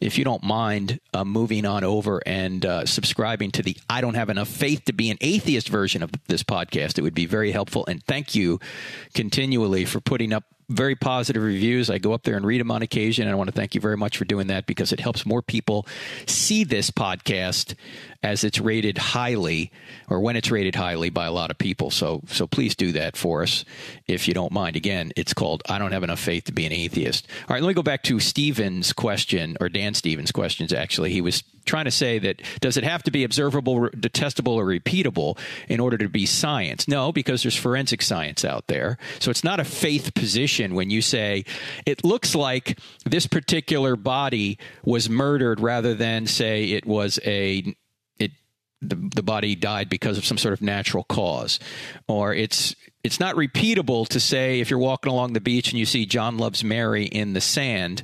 if 0.00 0.16
you 0.16 0.24
don't 0.24 0.42
mind 0.42 1.00
uh, 1.12 1.24
moving 1.24 1.66
on 1.66 1.84
over 1.84 2.22
and 2.24 2.64
uh, 2.64 2.86
subscribing 2.86 3.50
to 3.52 3.62
the 3.62 3.76
I 3.90 4.00
Don't 4.00 4.14
Have 4.14 4.30
Enough 4.30 4.48
Faith 4.48 4.84
to 4.86 4.92
Be 4.92 5.10
an 5.10 5.18
Atheist 5.20 5.68
version 5.68 6.02
of 6.02 6.12
this 6.28 6.42
podcast, 6.42 6.98
it 6.98 7.02
would 7.02 7.14
be 7.14 7.26
very 7.26 7.50
helpful. 7.50 7.84
And 7.86 8.02
thank 8.04 8.34
you 8.34 8.60
continually 9.14 9.84
for 9.84 10.00
putting 10.00 10.32
up 10.32 10.44
very 10.68 10.94
positive 10.94 11.42
reviews. 11.42 11.90
I 11.90 11.98
go 11.98 12.12
up 12.12 12.22
there 12.22 12.36
and 12.36 12.46
read 12.46 12.60
them 12.60 12.70
on 12.70 12.82
occasion. 12.82 13.26
And 13.26 13.32
I 13.32 13.36
want 13.36 13.48
to 13.48 13.52
thank 13.52 13.74
you 13.74 13.80
very 13.80 13.96
much 13.96 14.16
for 14.16 14.24
doing 14.24 14.46
that 14.48 14.66
because 14.66 14.92
it 14.92 15.00
helps 15.00 15.26
more 15.26 15.42
people 15.42 15.86
see 16.26 16.64
this 16.64 16.90
podcast 16.90 17.74
as 18.22 18.44
it's 18.44 18.60
rated 18.60 18.98
highly 18.98 19.70
or 20.08 20.20
when 20.20 20.36
it's 20.36 20.50
rated 20.50 20.74
highly 20.74 21.10
by 21.10 21.26
a 21.26 21.32
lot 21.32 21.50
of 21.50 21.58
people. 21.58 21.90
So, 21.90 22.22
so 22.26 22.46
please 22.46 22.76
do 22.76 22.92
that 22.92 23.16
for 23.16 23.42
us 23.42 23.64
if 24.06 24.28
you 24.28 24.34
don't 24.34 24.52
mind. 24.52 24.76
Again, 24.76 25.12
it's 25.16 25.34
called 25.34 25.62
I 25.68 25.78
Don't 25.78 25.92
Have 25.92 26.04
Enough 26.04 26.20
Faith 26.20 26.44
to 26.44 26.52
Be 26.52 26.66
an 26.66 26.72
Atheist. 26.72 27.26
All 27.48 27.54
right, 27.54 27.62
let 27.62 27.68
me 27.68 27.74
go 27.74 27.82
back 27.82 28.02
to 28.04 28.20
Stephen's 28.20 28.92
question 28.92 29.56
or 29.60 29.68
Dan 29.68 29.94
Stevens' 29.94 30.32
questions, 30.32 30.72
actually. 30.72 31.12
He 31.12 31.20
was 31.20 31.42
trying 31.64 31.84
to 31.84 31.90
say 31.90 32.18
that 32.18 32.42
does 32.60 32.76
it 32.76 32.84
have 32.84 33.02
to 33.04 33.10
be 33.10 33.24
observable, 33.24 33.88
detestable, 33.98 34.54
or 34.54 34.66
repeatable 34.66 35.38
in 35.68 35.80
order 35.80 35.98
to 35.98 36.08
be 36.08 36.26
science? 36.26 36.88
No, 36.88 37.12
because 37.12 37.42
there's 37.42 37.56
forensic 37.56 38.02
science 38.02 38.44
out 38.44 38.66
there. 38.66 38.98
So 39.18 39.30
it's 39.30 39.44
not 39.44 39.60
a 39.60 39.64
faith 39.64 40.14
position 40.14 40.74
when 40.74 40.90
you 40.90 41.02
say 41.02 41.44
it 41.86 42.04
looks 42.04 42.34
like 42.34 42.78
this 43.04 43.26
particular 43.26 43.96
body 43.96 44.58
was 44.84 45.08
murdered 45.08 45.60
rather 45.60 45.94
than 45.94 46.26
say 46.26 46.64
it 46.64 46.86
was 46.86 47.18
a 47.24 47.74
the, 48.82 48.96
the 49.14 49.22
body 49.22 49.54
died 49.54 49.88
because 49.88 50.18
of 50.18 50.24
some 50.24 50.38
sort 50.38 50.52
of 50.52 50.60
natural 50.60 51.04
cause 51.04 51.58
or 52.08 52.34
it's 52.34 52.74
it's 53.04 53.18
not 53.18 53.34
repeatable 53.34 54.06
to 54.08 54.20
say 54.20 54.60
if 54.60 54.70
you're 54.70 54.78
walking 54.78 55.10
along 55.10 55.32
the 55.32 55.40
beach 55.40 55.70
and 55.70 55.78
you 55.78 55.86
see 55.86 56.04
John 56.04 56.38
loves 56.38 56.62
Mary 56.62 57.04
in 57.04 57.32
the 57.32 57.40
sand 57.40 58.02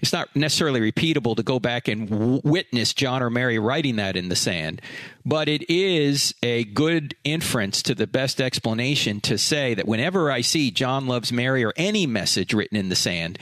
it's 0.00 0.12
not 0.12 0.34
necessarily 0.36 0.80
repeatable 0.80 1.36
to 1.36 1.42
go 1.42 1.58
back 1.58 1.88
and 1.88 2.08
w- 2.08 2.40
witness 2.44 2.94
John 2.94 3.22
or 3.22 3.30
Mary 3.30 3.58
writing 3.58 3.96
that 3.96 4.16
in 4.16 4.28
the 4.28 4.36
sand, 4.36 4.80
but 5.24 5.48
it 5.48 5.68
is 5.68 6.34
a 6.42 6.64
good 6.64 7.16
inference 7.24 7.82
to 7.82 7.94
the 7.94 8.06
best 8.06 8.40
explanation 8.40 9.20
to 9.22 9.36
say 9.38 9.74
that 9.74 9.88
whenever 9.88 10.30
I 10.30 10.42
see 10.42 10.70
John 10.70 11.06
loves 11.06 11.32
Mary 11.32 11.64
or 11.64 11.72
any 11.76 12.06
message 12.06 12.54
written 12.54 12.76
in 12.76 12.88
the 12.88 12.96
sand, 12.96 13.38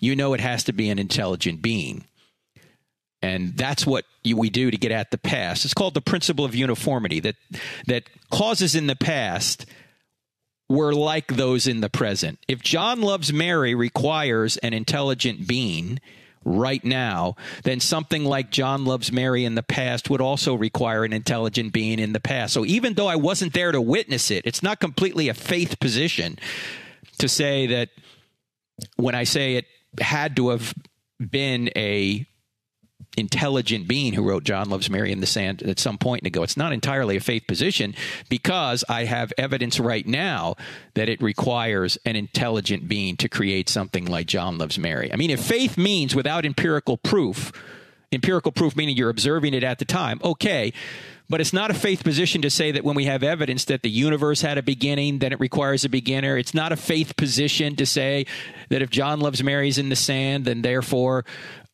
you 0.00 0.16
know 0.16 0.34
it 0.34 0.40
has 0.40 0.64
to 0.64 0.72
be 0.72 0.88
an 0.88 0.98
intelligent 0.98 1.62
being. 1.62 2.04
And 3.22 3.56
that's 3.56 3.86
what 3.86 4.06
we 4.24 4.48
do 4.50 4.70
to 4.70 4.76
get 4.76 4.92
at 4.92 5.10
the 5.10 5.18
past. 5.18 5.64
It's 5.64 5.74
called 5.74 5.94
the 5.94 6.00
principle 6.00 6.44
of 6.44 6.54
uniformity 6.54 7.20
that 7.20 7.36
that 7.86 8.04
causes 8.30 8.74
in 8.74 8.86
the 8.86 8.96
past 8.96 9.66
were 10.68 10.94
like 10.94 11.26
those 11.26 11.66
in 11.66 11.80
the 11.80 11.90
present. 11.90 12.38
If 12.48 12.62
John 12.62 13.02
loves 13.02 13.32
Mary 13.32 13.74
requires 13.74 14.56
an 14.58 14.72
intelligent 14.72 15.46
being 15.46 16.00
right 16.44 16.82
now, 16.84 17.36
then 17.64 17.80
something 17.80 18.24
like 18.24 18.50
John 18.50 18.84
loves 18.84 19.12
Mary 19.12 19.44
in 19.44 19.56
the 19.56 19.62
past 19.62 20.08
would 20.08 20.20
also 20.20 20.54
require 20.54 21.04
an 21.04 21.12
intelligent 21.12 21.72
being 21.72 21.98
in 21.98 22.12
the 22.12 22.20
past. 22.20 22.54
So 22.54 22.64
even 22.64 22.94
though 22.94 23.08
I 23.08 23.16
wasn't 23.16 23.52
there 23.52 23.72
to 23.72 23.80
witness 23.80 24.30
it, 24.30 24.46
it's 24.46 24.62
not 24.62 24.80
completely 24.80 25.28
a 25.28 25.34
faith 25.34 25.78
position 25.80 26.38
to 27.18 27.28
say 27.28 27.66
that 27.66 27.90
when 28.96 29.14
I 29.14 29.24
say 29.24 29.56
it 29.56 29.66
had 30.00 30.36
to 30.36 30.50
have 30.50 30.72
been 31.18 31.70
a 31.76 32.26
intelligent 33.20 33.86
being 33.86 34.14
who 34.14 34.28
wrote 34.28 34.42
John 34.42 34.68
Loves 34.68 34.90
Mary 34.90 35.12
in 35.12 35.20
the 35.20 35.26
Sand 35.26 35.62
at 35.62 35.78
some 35.78 35.98
point 35.98 36.26
ago. 36.26 36.42
It's 36.42 36.56
not 36.56 36.72
entirely 36.72 37.16
a 37.16 37.20
faith 37.20 37.46
position 37.46 37.94
because 38.28 38.84
I 38.88 39.04
have 39.04 39.32
evidence 39.38 39.78
right 39.78 40.06
now 40.06 40.56
that 40.94 41.08
it 41.08 41.22
requires 41.22 41.98
an 42.04 42.16
intelligent 42.16 42.88
being 42.88 43.16
to 43.18 43.28
create 43.28 43.68
something 43.68 44.06
like 44.06 44.26
John 44.26 44.58
Loves 44.58 44.78
Mary. 44.78 45.12
I 45.12 45.16
mean, 45.16 45.30
if 45.30 45.40
faith 45.40 45.78
means 45.78 46.14
without 46.14 46.44
empirical 46.44 46.96
proof, 46.96 47.52
empirical 48.10 48.50
proof 48.50 48.74
meaning 48.74 48.96
you're 48.96 49.10
observing 49.10 49.54
it 49.54 49.62
at 49.62 49.78
the 49.78 49.84
time, 49.84 50.20
okay. 50.24 50.72
But 51.28 51.40
it's 51.40 51.52
not 51.52 51.70
a 51.70 51.74
faith 51.74 52.02
position 52.02 52.42
to 52.42 52.50
say 52.50 52.72
that 52.72 52.82
when 52.82 52.96
we 52.96 53.04
have 53.04 53.22
evidence 53.22 53.66
that 53.66 53.82
the 53.82 53.88
universe 53.88 54.40
had 54.40 54.58
a 54.58 54.64
beginning, 54.64 55.20
then 55.20 55.32
it 55.32 55.38
requires 55.38 55.84
a 55.84 55.88
beginner. 55.88 56.36
It's 56.36 56.54
not 56.54 56.72
a 56.72 56.76
faith 56.76 57.14
position 57.16 57.76
to 57.76 57.86
say 57.86 58.26
that 58.68 58.82
if 58.82 58.90
John 58.90 59.20
loves 59.20 59.40
Mary's 59.40 59.78
in 59.78 59.90
the 59.90 59.96
sand, 59.96 60.44
then 60.44 60.62
therefore 60.62 61.24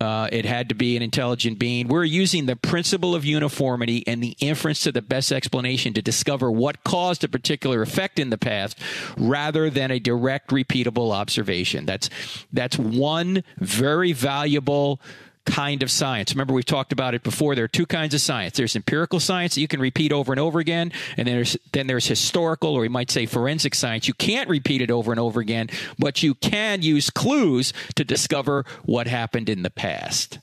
uh, 0.01 0.29
it 0.31 0.45
had 0.45 0.69
to 0.69 0.75
be 0.75 0.97
an 0.97 1.03
intelligent 1.03 1.59
being. 1.59 1.89
We're 1.89 2.05
using 2.05 2.47
the 2.47 2.57
principle 2.57 3.15
of 3.15 3.25
uniformity 3.25 4.05
and 4.07 4.23
the 4.23 4.37
inference 4.41 4.81
to 4.81 4.93
the 4.93 5.01
best 5.01 5.33
explanation 5.33 5.95
to 5.95 6.03
discover 6.03 6.51
what 6.51 6.85
caused 6.85 7.25
a 7.25 7.29
particular 7.29 7.81
effect 7.81 8.19
in 8.19 8.31
the 8.31 8.37
past 8.37 8.79
rather 9.17 9.71
than 9.71 9.91
a 9.91 9.99
direct 9.99 10.51
repeatable 10.51 11.13
observation. 11.13 11.87
That's, 11.87 12.11
that's 12.53 12.79
one 12.79 13.43
very 13.59 14.13
valuable 14.13 15.01
kind 15.47 15.83
of 15.83 15.91
science. 15.91 16.33
Remember, 16.35 16.53
we've 16.53 16.65
talked 16.65 16.93
about 16.93 17.15
it 17.15 17.23
before. 17.23 17.55
There 17.55 17.65
are 17.65 17.69
two 17.69 17.87
kinds 17.87 18.13
of 18.13 18.21
science. 18.21 18.57
There's 18.57 18.77
empirical 18.77 19.21
science 19.21 19.55
that 19.55 19.61
you 19.61 19.69
can 19.69 19.81
repeat 19.81 20.13
over 20.13 20.33
and 20.33 20.41
over 20.41 20.59
again, 20.59 20.93
and 21.17 21.27
there's 21.27 21.57
then 21.73 21.87
there's 21.87 22.07
historical, 22.07 22.75
or 22.75 22.81
we 22.81 22.89
might 22.89 23.11
say 23.11 23.25
forensic 23.27 23.75
science. 23.75 24.07
You 24.07 24.15
can't 24.15 24.49
repeat 24.49 24.83
it 24.83 24.91
over 24.91 25.13
and 25.13 25.21
over 25.21 25.41
again, 25.41 25.69
but 25.99 26.23
you 26.23 26.35
can 26.35 26.83
use 26.83 27.09
clues 27.09 27.73
to 27.95 28.05
discover 28.05 28.65
what 28.85 29.07
happened 29.07 29.49
in 29.49 29.63
the 29.63 29.71
past. 29.71 30.39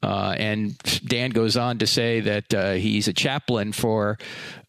Uh, 0.00 0.34
and 0.38 0.78
Dan 1.04 1.30
goes 1.30 1.56
on 1.56 1.78
to 1.78 1.86
say 1.86 2.20
that 2.20 2.54
uh, 2.54 2.72
he's 2.74 3.08
a 3.08 3.12
chaplain 3.12 3.72
for 3.72 4.16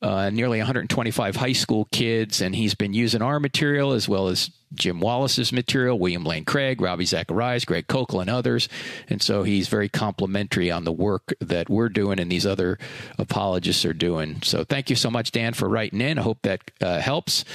uh, 0.01 0.31
nearly 0.31 0.57
125 0.57 1.35
high 1.35 1.53
school 1.53 1.87
kids, 1.91 2.41
and 2.41 2.55
he's 2.55 2.73
been 2.73 2.93
using 2.93 3.21
our 3.21 3.39
material 3.39 3.91
as 3.91 4.09
well 4.09 4.27
as 4.27 4.49
Jim 4.73 4.99
Wallace's 4.99 5.51
material, 5.51 5.97
William 5.97 6.23
Lane 6.23 6.45
Craig, 6.45 6.81
Ravi 6.81 7.05
Zacharias, 7.05 7.65
Greg 7.65 7.87
Koukl, 7.87 8.21
and 8.21 8.29
others. 8.29 8.69
And 9.07 9.21
so 9.21 9.43
he's 9.43 9.67
very 9.67 9.89
complimentary 9.89 10.69
on 10.71 10.83
the 10.83 10.91
work 10.91 11.33
that 11.39 11.69
we're 11.69 11.89
doing 11.89 12.19
and 12.19 12.31
these 12.31 12.45
other 12.45 12.77
apologists 13.17 13.85
are 13.85 13.93
doing. 13.93 14.41
So 14.43 14.63
thank 14.63 14.89
you 14.89 14.95
so 14.95 15.09
much, 15.09 15.31
Dan, 15.31 15.53
for 15.53 15.67
writing 15.67 16.01
in. 16.01 16.19
I 16.19 16.21
hope 16.21 16.41
that 16.43 16.61
uh, 16.81 16.99
helps. 16.99 17.45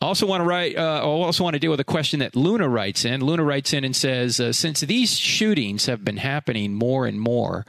Also 0.00 0.26
want 0.26 0.40
to 0.40 0.48
write. 0.48 0.76
Uh, 0.76 0.98
I 0.98 1.02
also 1.02 1.44
want 1.44 1.54
to 1.54 1.60
deal 1.60 1.70
with 1.70 1.80
a 1.80 1.84
question 1.84 2.20
that 2.20 2.34
Luna 2.34 2.68
writes 2.68 3.04
in. 3.04 3.24
Luna 3.24 3.44
writes 3.44 3.72
in 3.72 3.84
and 3.84 3.94
says, 3.94 4.40
uh, 4.40 4.52
"Since 4.52 4.80
these 4.80 5.16
shootings 5.16 5.86
have 5.86 6.04
been 6.04 6.16
happening 6.16 6.74
more 6.74 7.06
and 7.06 7.20
more, 7.20 7.64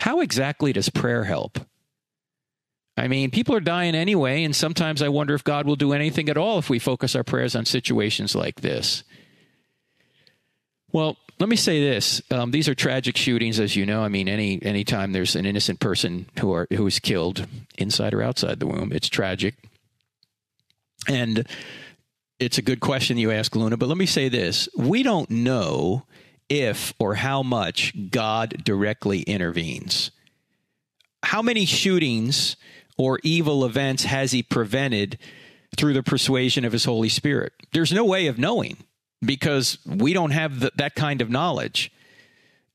how 0.00 0.20
exactly 0.20 0.72
does 0.74 0.90
prayer 0.90 1.24
help?" 1.24 1.58
I 2.98 3.08
mean, 3.08 3.30
people 3.30 3.54
are 3.54 3.60
dying 3.60 3.94
anyway, 3.94 4.44
and 4.44 4.54
sometimes 4.54 5.02
I 5.02 5.08
wonder 5.08 5.34
if 5.34 5.44
God 5.44 5.66
will 5.66 5.76
do 5.76 5.92
anything 5.92 6.28
at 6.28 6.36
all 6.36 6.58
if 6.58 6.68
we 6.68 6.78
focus 6.78 7.14
our 7.14 7.24
prayers 7.24 7.54
on 7.54 7.64
situations 7.64 8.34
like 8.34 8.60
this. 8.60 9.04
Well, 10.90 11.16
let 11.38 11.48
me 11.48 11.56
say 11.56 11.80
this: 11.80 12.20
um, 12.30 12.50
these 12.50 12.68
are 12.68 12.74
tragic 12.74 13.16
shootings, 13.16 13.60
as 13.60 13.76
you 13.76 13.86
know. 13.86 14.02
I 14.02 14.08
mean, 14.08 14.28
any 14.28 14.60
anytime 14.62 15.12
there's 15.12 15.36
an 15.36 15.46
innocent 15.46 15.80
person 15.80 16.26
who 16.40 16.52
are 16.52 16.66
who 16.70 16.86
is 16.86 16.98
killed 16.98 17.46
inside 17.76 18.14
or 18.14 18.22
outside 18.22 18.58
the 18.58 18.66
womb, 18.66 18.92
it's 18.92 19.08
tragic. 19.08 19.54
And 21.06 21.46
it's 22.40 22.58
a 22.58 22.62
good 22.62 22.80
question 22.80 23.16
you 23.16 23.30
ask, 23.30 23.54
Luna, 23.54 23.76
but 23.76 23.88
let 23.88 23.98
me 23.98 24.06
say 24.06 24.28
this. 24.28 24.68
We 24.76 25.02
don't 25.02 25.30
know 25.30 26.04
if 26.48 26.94
or 26.98 27.14
how 27.14 27.42
much 27.42 27.92
God 28.10 28.62
directly 28.64 29.22
intervenes. 29.22 30.10
How 31.22 31.42
many 31.42 31.66
shootings 31.66 32.56
or 32.98 33.20
evil 33.22 33.64
events 33.64 34.04
has 34.04 34.32
he 34.32 34.42
prevented 34.42 35.16
through 35.76 35.94
the 35.94 36.02
persuasion 36.02 36.64
of 36.64 36.72
his 36.72 36.84
Holy 36.84 37.08
Spirit? 37.08 37.52
There's 37.72 37.92
no 37.92 38.04
way 38.04 38.26
of 38.26 38.38
knowing 38.38 38.76
because 39.24 39.78
we 39.86 40.12
don't 40.12 40.32
have 40.32 40.60
the, 40.60 40.72
that 40.76 40.94
kind 40.94 41.22
of 41.22 41.30
knowledge. 41.30 41.90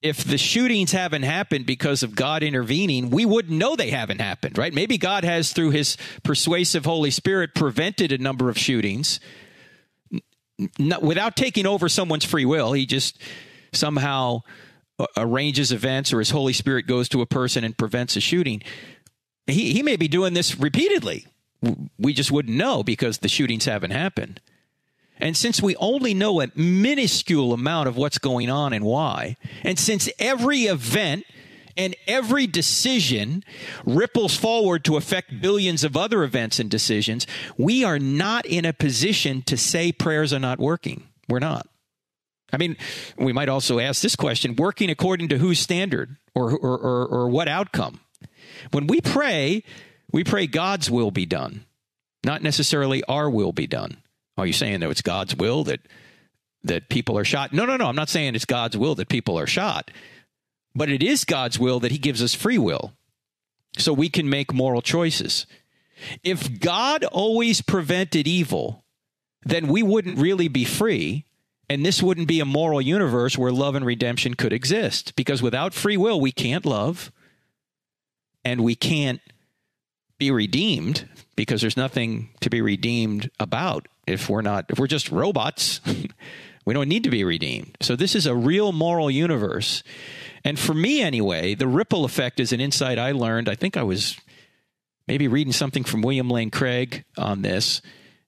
If 0.01 0.23
the 0.23 0.37
shootings 0.37 0.91
haven't 0.91 1.23
happened 1.23 1.65
because 1.65 2.03
of 2.03 2.15
God 2.15 2.43
intervening, 2.43 3.09
we 3.09 3.25
wouldn't 3.25 3.57
know 3.57 3.75
they 3.75 3.89
haven't 3.89 4.19
happened, 4.19 4.57
right? 4.57 4.73
Maybe 4.73 4.97
God 4.97 5.23
has, 5.23 5.53
through 5.53 5.69
his 5.69 5.97
persuasive 6.23 6.83
Holy 6.83 7.11
Spirit, 7.11 7.55
prevented 7.55 8.11
a 8.11 8.17
number 8.17 8.49
of 8.49 8.57
shootings 8.57 9.19
without 11.01 11.35
taking 11.35 11.65
over 11.65 11.87
someone's 11.89 12.25
free 12.25 12.45
will. 12.45 12.73
He 12.73 12.85
just 12.85 13.17
somehow 13.71 14.41
arranges 15.17 15.71
events 15.71 16.13
or 16.13 16.19
his 16.19 16.29
Holy 16.29 16.53
Spirit 16.53 16.85
goes 16.85 17.09
to 17.09 17.21
a 17.21 17.25
person 17.25 17.63
and 17.63 17.77
prevents 17.77 18.15
a 18.15 18.21
shooting. 18.21 18.61
He, 19.47 19.73
he 19.73 19.83
may 19.83 19.95
be 19.95 20.07
doing 20.07 20.33
this 20.33 20.57
repeatedly. 20.59 21.27
We 21.97 22.13
just 22.13 22.31
wouldn't 22.31 22.57
know 22.57 22.83
because 22.83 23.19
the 23.19 23.29
shootings 23.29 23.65
haven't 23.65 23.91
happened. 23.91 24.41
And 25.17 25.37
since 25.37 25.61
we 25.61 25.75
only 25.77 26.13
know 26.13 26.41
a 26.41 26.51
minuscule 26.55 27.53
amount 27.53 27.87
of 27.87 27.95
what's 27.95 28.17
going 28.17 28.49
on 28.49 28.73
and 28.73 28.83
why, 28.83 29.37
and 29.63 29.77
since 29.79 30.09
every 30.19 30.63
event 30.63 31.25
and 31.77 31.95
every 32.07 32.47
decision 32.47 33.43
ripples 33.85 34.35
forward 34.35 34.83
to 34.85 34.97
affect 34.97 35.41
billions 35.41 35.83
of 35.83 35.95
other 35.95 36.23
events 36.23 36.59
and 36.59 36.69
decisions, 36.69 37.25
we 37.57 37.83
are 37.83 37.99
not 37.99 38.45
in 38.45 38.65
a 38.65 38.73
position 38.73 39.41
to 39.43 39.57
say 39.57 39.91
prayers 39.91 40.33
are 40.33 40.39
not 40.39 40.59
working. 40.59 41.07
We're 41.29 41.39
not. 41.39 41.67
I 42.51 42.57
mean, 42.57 42.77
we 43.17 43.33
might 43.33 43.49
also 43.49 43.79
ask 43.79 44.01
this 44.01 44.15
question 44.15 44.55
working 44.55 44.89
according 44.89 45.29
to 45.29 45.37
whose 45.37 45.59
standard 45.59 46.17
or, 46.35 46.51
or, 46.51 46.77
or, 46.77 47.07
or 47.07 47.29
what 47.29 47.47
outcome? 47.47 47.99
When 48.71 48.87
we 48.87 49.01
pray, 49.01 49.63
we 50.11 50.23
pray 50.23 50.47
God's 50.47 50.89
will 50.89 51.11
be 51.11 51.25
done, 51.25 51.65
not 52.23 52.41
necessarily 52.41 53.03
our 53.05 53.29
will 53.29 53.51
be 53.51 53.67
done. 53.67 53.97
Are 54.37 54.45
you 54.45 54.53
saying 54.53 54.79
that 54.79 54.89
it's 54.89 55.01
God's 55.01 55.35
will 55.35 55.63
that 55.65 55.81
that 56.63 56.89
people 56.89 57.17
are 57.17 57.25
shot? 57.25 57.51
No, 57.53 57.65
no, 57.65 57.75
no. 57.75 57.87
I'm 57.87 57.95
not 57.95 58.09
saying 58.09 58.35
it's 58.35 58.45
God's 58.45 58.77
will 58.77 58.95
that 58.95 59.09
people 59.09 59.37
are 59.37 59.47
shot, 59.47 59.91
but 60.73 60.89
it 60.89 61.03
is 61.03 61.25
God's 61.25 61.59
will 61.59 61.79
that 61.81 61.91
He 61.91 61.97
gives 61.97 62.21
us 62.21 62.33
free 62.33 62.57
will, 62.57 62.93
so 63.77 63.93
we 63.93 64.09
can 64.09 64.29
make 64.29 64.53
moral 64.53 64.81
choices. 64.81 65.45
If 66.23 66.59
God 66.59 67.03
always 67.05 67.61
prevented 67.61 68.27
evil, 68.27 68.83
then 69.43 69.67
we 69.67 69.83
wouldn't 69.83 70.17
really 70.17 70.47
be 70.47 70.65
free 70.65 71.25
and 71.69 71.85
this 71.85 72.03
wouldn't 72.03 72.27
be 72.27 72.39
a 72.39 72.45
moral 72.45 72.81
universe 72.81 73.37
where 73.37 73.51
love 73.51 73.75
and 73.75 73.85
redemption 73.85 74.33
could 74.35 74.53
exist 74.53 75.15
because 75.15 75.41
without 75.41 75.73
free 75.73 75.97
will, 75.97 76.19
we 76.19 76.31
can't 76.31 76.65
love 76.65 77.11
and 78.45 78.63
we 78.63 78.75
can't 78.75 79.21
be 80.17 80.31
redeemed 80.31 81.07
because 81.35 81.61
there's 81.61 81.77
nothing 81.77 82.29
to 82.41 82.49
be 82.49 82.61
redeemed 82.61 83.29
about 83.39 83.87
if 84.05 84.29
we're 84.29 84.41
not, 84.41 84.65
if 84.69 84.79
we're 84.79 84.87
just 84.87 85.11
robots. 85.11 85.81
we 86.65 86.73
don't 86.73 86.87
need 86.87 87.03
to 87.03 87.09
be 87.09 87.23
redeemed. 87.23 87.77
So 87.81 87.95
this 87.95 88.15
is 88.15 88.25
a 88.25 88.35
real 88.35 88.71
moral 88.71 89.09
universe. 89.09 89.83
And 90.43 90.59
for 90.59 90.73
me, 90.73 91.01
anyway, 91.01 91.55
the 91.55 91.67
ripple 91.67 92.05
effect 92.05 92.39
is 92.39 92.53
an 92.53 92.61
insight 92.61 92.99
I 92.99 93.11
learned. 93.11 93.49
I 93.49 93.55
think 93.55 93.77
I 93.77 93.83
was 93.83 94.17
maybe 95.07 95.27
reading 95.27 95.53
something 95.53 95.83
from 95.83 96.01
William 96.01 96.29
Lane 96.29 96.51
Craig 96.51 97.03
on 97.17 97.41
this. 97.41 97.81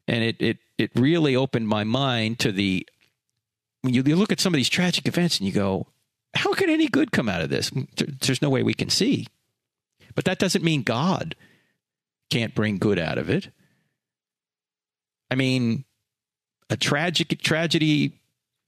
And 0.07 0.24
it, 0.24 0.41
it, 0.41 0.57
it 0.77 0.91
really 0.95 1.36
opened 1.36 1.67
my 1.67 1.84
mind 1.84 2.39
to 2.39 2.51
the 2.51 2.88
when 3.81 3.93
you, 3.93 4.01
you 4.03 4.15
look 4.15 4.31
at 4.31 4.39
some 4.39 4.53
of 4.53 4.57
these 4.57 4.69
tragic 4.69 5.07
events 5.07 5.38
and 5.38 5.48
you 5.48 5.53
go, 5.53 5.88
how 6.33 6.53
can 6.53 6.70
any 6.70 6.87
good 6.87 7.11
come 7.11 7.29
out 7.29 7.42
of 7.42 7.50
this? 7.50 7.72
There's 7.96 8.42
no 8.42 8.50
way 8.50 8.63
we 8.63 8.74
can 8.74 8.89
see. 8.89 9.27
But 10.15 10.25
that 10.25 10.39
doesn't 10.39 10.63
mean 10.63 10.81
God 10.83 11.35
can't 12.29 12.55
bring 12.55 12.77
good 12.77 12.97
out 12.97 13.17
of 13.17 13.29
it. 13.29 13.49
I 15.29 15.35
mean, 15.35 15.85
a 16.69 16.77
tragic 16.77 17.39
tragedy, 17.41 18.19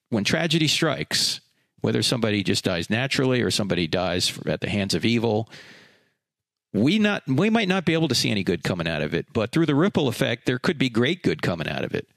when 0.09 0.23
tragedy 0.23 0.67
strikes, 0.67 1.39
whether 1.81 2.03
somebody 2.03 2.43
just 2.43 2.63
dies 2.63 2.89
naturally 2.89 3.41
or 3.41 3.51
somebody 3.51 3.87
dies 3.87 4.37
at 4.45 4.61
the 4.61 4.69
hands 4.69 4.93
of 4.93 5.05
evil, 5.05 5.49
we 6.73 6.99
not 6.99 7.23
we 7.27 7.49
might 7.49 7.67
not 7.67 7.85
be 7.85 7.93
able 7.93 8.07
to 8.09 8.15
see 8.15 8.29
any 8.29 8.43
good 8.43 8.63
coming 8.63 8.87
out 8.87 9.01
of 9.01 9.13
it, 9.13 9.27
but 9.33 9.51
through 9.51 9.65
the 9.65 9.75
ripple 9.75 10.07
effect, 10.07 10.45
there 10.45 10.59
could 10.59 10.77
be 10.77 10.89
great 10.89 11.23
good 11.23 11.41
coming 11.41 11.67
out 11.67 11.83
of 11.83 11.95
it, 11.95 12.07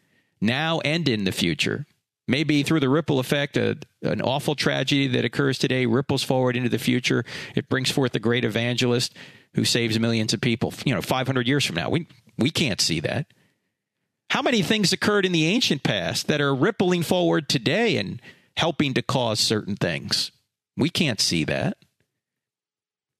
now 0.40 0.80
and 0.80 1.08
in 1.08 1.24
the 1.24 1.32
future 1.32 1.86
maybe 2.30 2.62
through 2.62 2.80
the 2.80 2.88
ripple 2.88 3.18
effect, 3.18 3.56
a, 3.56 3.76
an 4.02 4.22
awful 4.22 4.54
tragedy 4.54 5.08
that 5.08 5.24
occurs 5.24 5.58
today 5.58 5.84
ripples 5.84 6.22
forward 6.22 6.56
into 6.56 6.68
the 6.68 6.78
future. 6.78 7.24
It 7.56 7.68
brings 7.68 7.90
forth 7.90 8.14
a 8.14 8.20
great 8.20 8.44
evangelist 8.44 9.14
who 9.54 9.64
saves 9.64 9.98
millions 9.98 10.32
of 10.32 10.40
people. 10.40 10.72
You 10.86 10.94
know, 10.94 11.02
500 11.02 11.48
years 11.48 11.64
from 11.64 11.76
now, 11.76 11.90
we 11.90 12.06
we 12.38 12.50
can't 12.50 12.80
see 12.80 13.00
that. 13.00 13.26
How 14.30 14.42
many 14.42 14.62
things 14.62 14.92
occurred 14.92 15.26
in 15.26 15.32
the 15.32 15.46
ancient 15.46 15.82
past 15.82 16.28
that 16.28 16.40
are 16.40 16.54
rippling 16.54 17.02
forward 17.02 17.48
today 17.48 17.96
and 17.96 18.22
helping 18.56 18.94
to 18.94 19.02
cause 19.02 19.40
certain 19.40 19.74
things? 19.74 20.30
We 20.76 20.88
can't 20.88 21.20
see 21.20 21.42
that. 21.44 21.76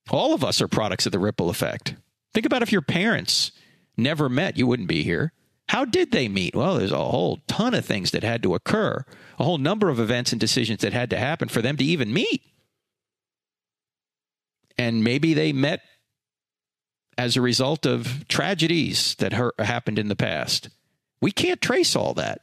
All 0.08 0.32
of 0.32 0.44
us 0.44 0.62
are 0.62 0.68
products 0.68 1.06
of 1.06 1.12
the 1.12 1.18
ripple 1.18 1.50
effect. 1.50 1.96
Think 2.32 2.46
about 2.46 2.62
if 2.62 2.72
your 2.72 2.80
parents 2.80 3.50
never 3.96 4.28
met, 4.28 4.56
you 4.56 4.66
wouldn't 4.68 4.88
be 4.88 5.02
here. 5.02 5.32
How 5.70 5.85
did 5.85 6.11
they 6.11 6.26
meet? 6.26 6.56
Well, 6.56 6.78
there's 6.78 6.90
a 6.90 6.96
whole 6.96 7.38
ton 7.46 7.74
of 7.74 7.85
things 7.85 8.11
that 8.11 8.24
had 8.24 8.42
to 8.42 8.56
occur, 8.56 9.04
a 9.38 9.44
whole 9.44 9.59
number 9.59 9.88
of 9.88 10.00
events 10.00 10.33
and 10.33 10.40
decisions 10.40 10.80
that 10.80 10.92
had 10.92 11.11
to 11.11 11.16
happen 11.16 11.48
for 11.48 11.62
them 11.62 11.76
to 11.76 11.85
even 11.85 12.12
meet. 12.12 12.42
And 14.76 15.04
maybe 15.04 15.33
they 15.33 15.52
met 15.52 15.83
as 17.16 17.37
a 17.37 17.40
result 17.40 17.87
of 17.87 18.26
tragedies 18.26 19.14
that 19.20 19.33
happened 19.61 20.00
in 20.00 20.09
the 20.09 20.16
past. 20.16 20.70
We 21.22 21.30
can't 21.30 21.61
trace 21.61 21.94
all 21.94 22.14
that. 22.14 22.40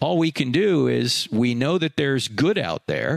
All 0.00 0.16
we 0.16 0.32
can 0.32 0.52
do 0.52 0.88
is 0.88 1.28
we 1.30 1.54
know 1.54 1.76
that 1.76 1.98
there's 1.98 2.28
good 2.28 2.56
out 2.56 2.86
there. 2.86 3.16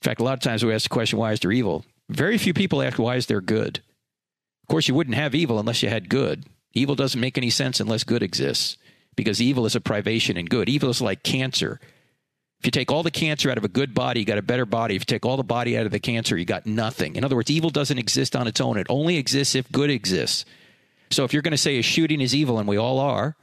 In 0.00 0.04
fact, 0.04 0.20
a 0.20 0.24
lot 0.24 0.34
of 0.34 0.40
times 0.40 0.64
we 0.64 0.72
ask 0.72 0.84
the 0.84 0.94
question, 0.94 1.18
why 1.18 1.32
is 1.32 1.40
there 1.40 1.50
evil? 1.50 1.84
Very 2.08 2.38
few 2.38 2.54
people 2.54 2.82
ask, 2.82 3.00
why 3.00 3.16
is 3.16 3.26
there 3.26 3.40
good? 3.40 3.78
Of 4.62 4.68
course, 4.68 4.86
you 4.86 4.94
wouldn't 4.94 5.16
have 5.16 5.34
evil 5.34 5.58
unless 5.58 5.82
you 5.82 5.88
had 5.88 6.08
good. 6.08 6.44
Evil 6.74 6.96
doesn't 6.96 7.20
make 7.20 7.38
any 7.38 7.50
sense 7.50 7.80
unless 7.80 8.04
good 8.04 8.22
exists 8.22 8.76
because 9.16 9.40
evil 9.40 9.66
is 9.66 9.76
a 9.76 9.80
privation 9.80 10.36
in 10.36 10.46
good. 10.46 10.68
Evil 10.68 10.90
is 10.90 11.00
like 11.00 11.22
cancer. 11.22 11.80
If 12.58 12.66
you 12.66 12.70
take 12.70 12.90
all 12.90 13.02
the 13.02 13.10
cancer 13.10 13.50
out 13.50 13.58
of 13.58 13.64
a 13.64 13.68
good 13.68 13.94
body, 13.94 14.20
you 14.20 14.26
got 14.26 14.38
a 14.38 14.42
better 14.42 14.66
body. 14.66 14.96
If 14.96 15.02
you 15.02 15.06
take 15.06 15.26
all 15.26 15.36
the 15.36 15.44
body 15.44 15.76
out 15.76 15.86
of 15.86 15.92
the 15.92 16.00
cancer, 16.00 16.36
you 16.36 16.44
got 16.44 16.66
nothing. 16.66 17.14
In 17.16 17.24
other 17.24 17.36
words, 17.36 17.50
evil 17.50 17.70
doesn't 17.70 17.98
exist 17.98 18.34
on 18.34 18.46
its 18.46 18.60
own. 18.60 18.78
It 18.78 18.86
only 18.88 19.18
exists 19.18 19.54
if 19.54 19.70
good 19.70 19.90
exists. 19.90 20.44
So 21.10 21.24
if 21.24 21.32
you're 21.32 21.42
going 21.42 21.52
to 21.52 21.58
say 21.58 21.78
a 21.78 21.82
shooting 21.82 22.20
is 22.20 22.34
evil, 22.34 22.58
and 22.58 22.66
we 22.66 22.76
all 22.76 22.98
are, 22.98 23.36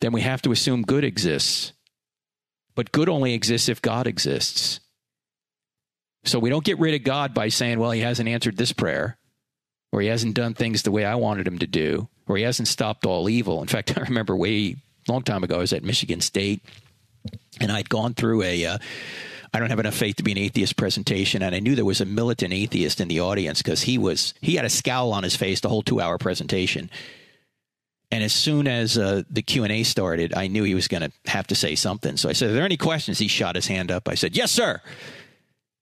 then 0.00 0.12
we 0.12 0.22
have 0.22 0.42
to 0.42 0.52
assume 0.52 0.82
good 0.82 1.04
exists. 1.04 1.72
But 2.74 2.90
good 2.90 3.08
only 3.08 3.34
exists 3.34 3.68
if 3.68 3.80
God 3.80 4.06
exists. 4.06 4.80
So 6.24 6.38
we 6.38 6.50
don't 6.50 6.64
get 6.64 6.78
rid 6.78 6.94
of 6.94 7.04
God 7.04 7.34
by 7.34 7.48
saying, 7.48 7.78
well, 7.78 7.90
he 7.90 8.00
hasn't 8.00 8.28
answered 8.28 8.56
this 8.56 8.72
prayer 8.72 9.18
or 9.94 10.00
he 10.00 10.08
hasn't 10.08 10.34
done 10.34 10.54
things 10.54 10.82
the 10.82 10.90
way 10.90 11.04
I 11.04 11.14
wanted 11.14 11.46
him 11.46 11.60
to 11.60 11.68
do, 11.68 12.08
or 12.26 12.36
he 12.36 12.42
hasn't 12.42 12.66
stopped 12.66 13.06
all 13.06 13.28
evil. 13.28 13.62
In 13.62 13.68
fact, 13.68 13.96
I 13.96 14.00
remember 14.00 14.34
way 14.34 14.74
long 15.06 15.22
time 15.22 15.44
ago, 15.44 15.54
I 15.54 15.58
was 15.58 15.72
at 15.72 15.84
Michigan 15.84 16.20
State, 16.20 16.64
and 17.60 17.70
I'd 17.70 17.88
gone 17.88 18.12
through 18.12 18.42
a. 18.42 18.66
Uh, 18.66 18.78
I 19.52 19.60
don't 19.60 19.70
have 19.70 19.78
enough 19.78 19.94
faith 19.94 20.16
to 20.16 20.24
be 20.24 20.32
an 20.32 20.38
atheist 20.38 20.76
presentation, 20.76 21.40
and 21.40 21.54
I 21.54 21.60
knew 21.60 21.76
there 21.76 21.84
was 21.84 22.00
a 22.00 22.06
militant 22.06 22.52
atheist 22.52 23.00
in 23.00 23.06
the 23.06 23.20
audience 23.20 23.62
because 23.62 23.82
he 23.82 23.96
was 23.96 24.34
he 24.40 24.56
had 24.56 24.64
a 24.64 24.68
scowl 24.68 25.12
on 25.12 25.22
his 25.22 25.36
face 25.36 25.60
the 25.60 25.68
whole 25.68 25.82
two 25.82 26.00
hour 26.00 26.18
presentation. 26.18 26.90
And 28.10 28.24
as 28.24 28.32
soon 28.32 28.66
as 28.66 28.98
uh, 28.98 29.22
the 29.30 29.42
Q 29.42 29.62
and 29.62 29.72
A 29.72 29.84
started, 29.84 30.34
I 30.34 30.48
knew 30.48 30.64
he 30.64 30.74
was 30.74 30.88
going 30.88 31.02
to 31.02 31.12
have 31.30 31.46
to 31.48 31.54
say 31.54 31.76
something. 31.76 32.16
So 32.16 32.28
I 32.28 32.32
said, 32.32 32.50
"Are 32.50 32.52
there 32.52 32.64
any 32.64 32.76
questions?" 32.76 33.20
He 33.20 33.28
shot 33.28 33.54
his 33.54 33.68
hand 33.68 33.92
up. 33.92 34.08
I 34.08 34.16
said, 34.16 34.36
"Yes, 34.36 34.50
sir." 34.50 34.80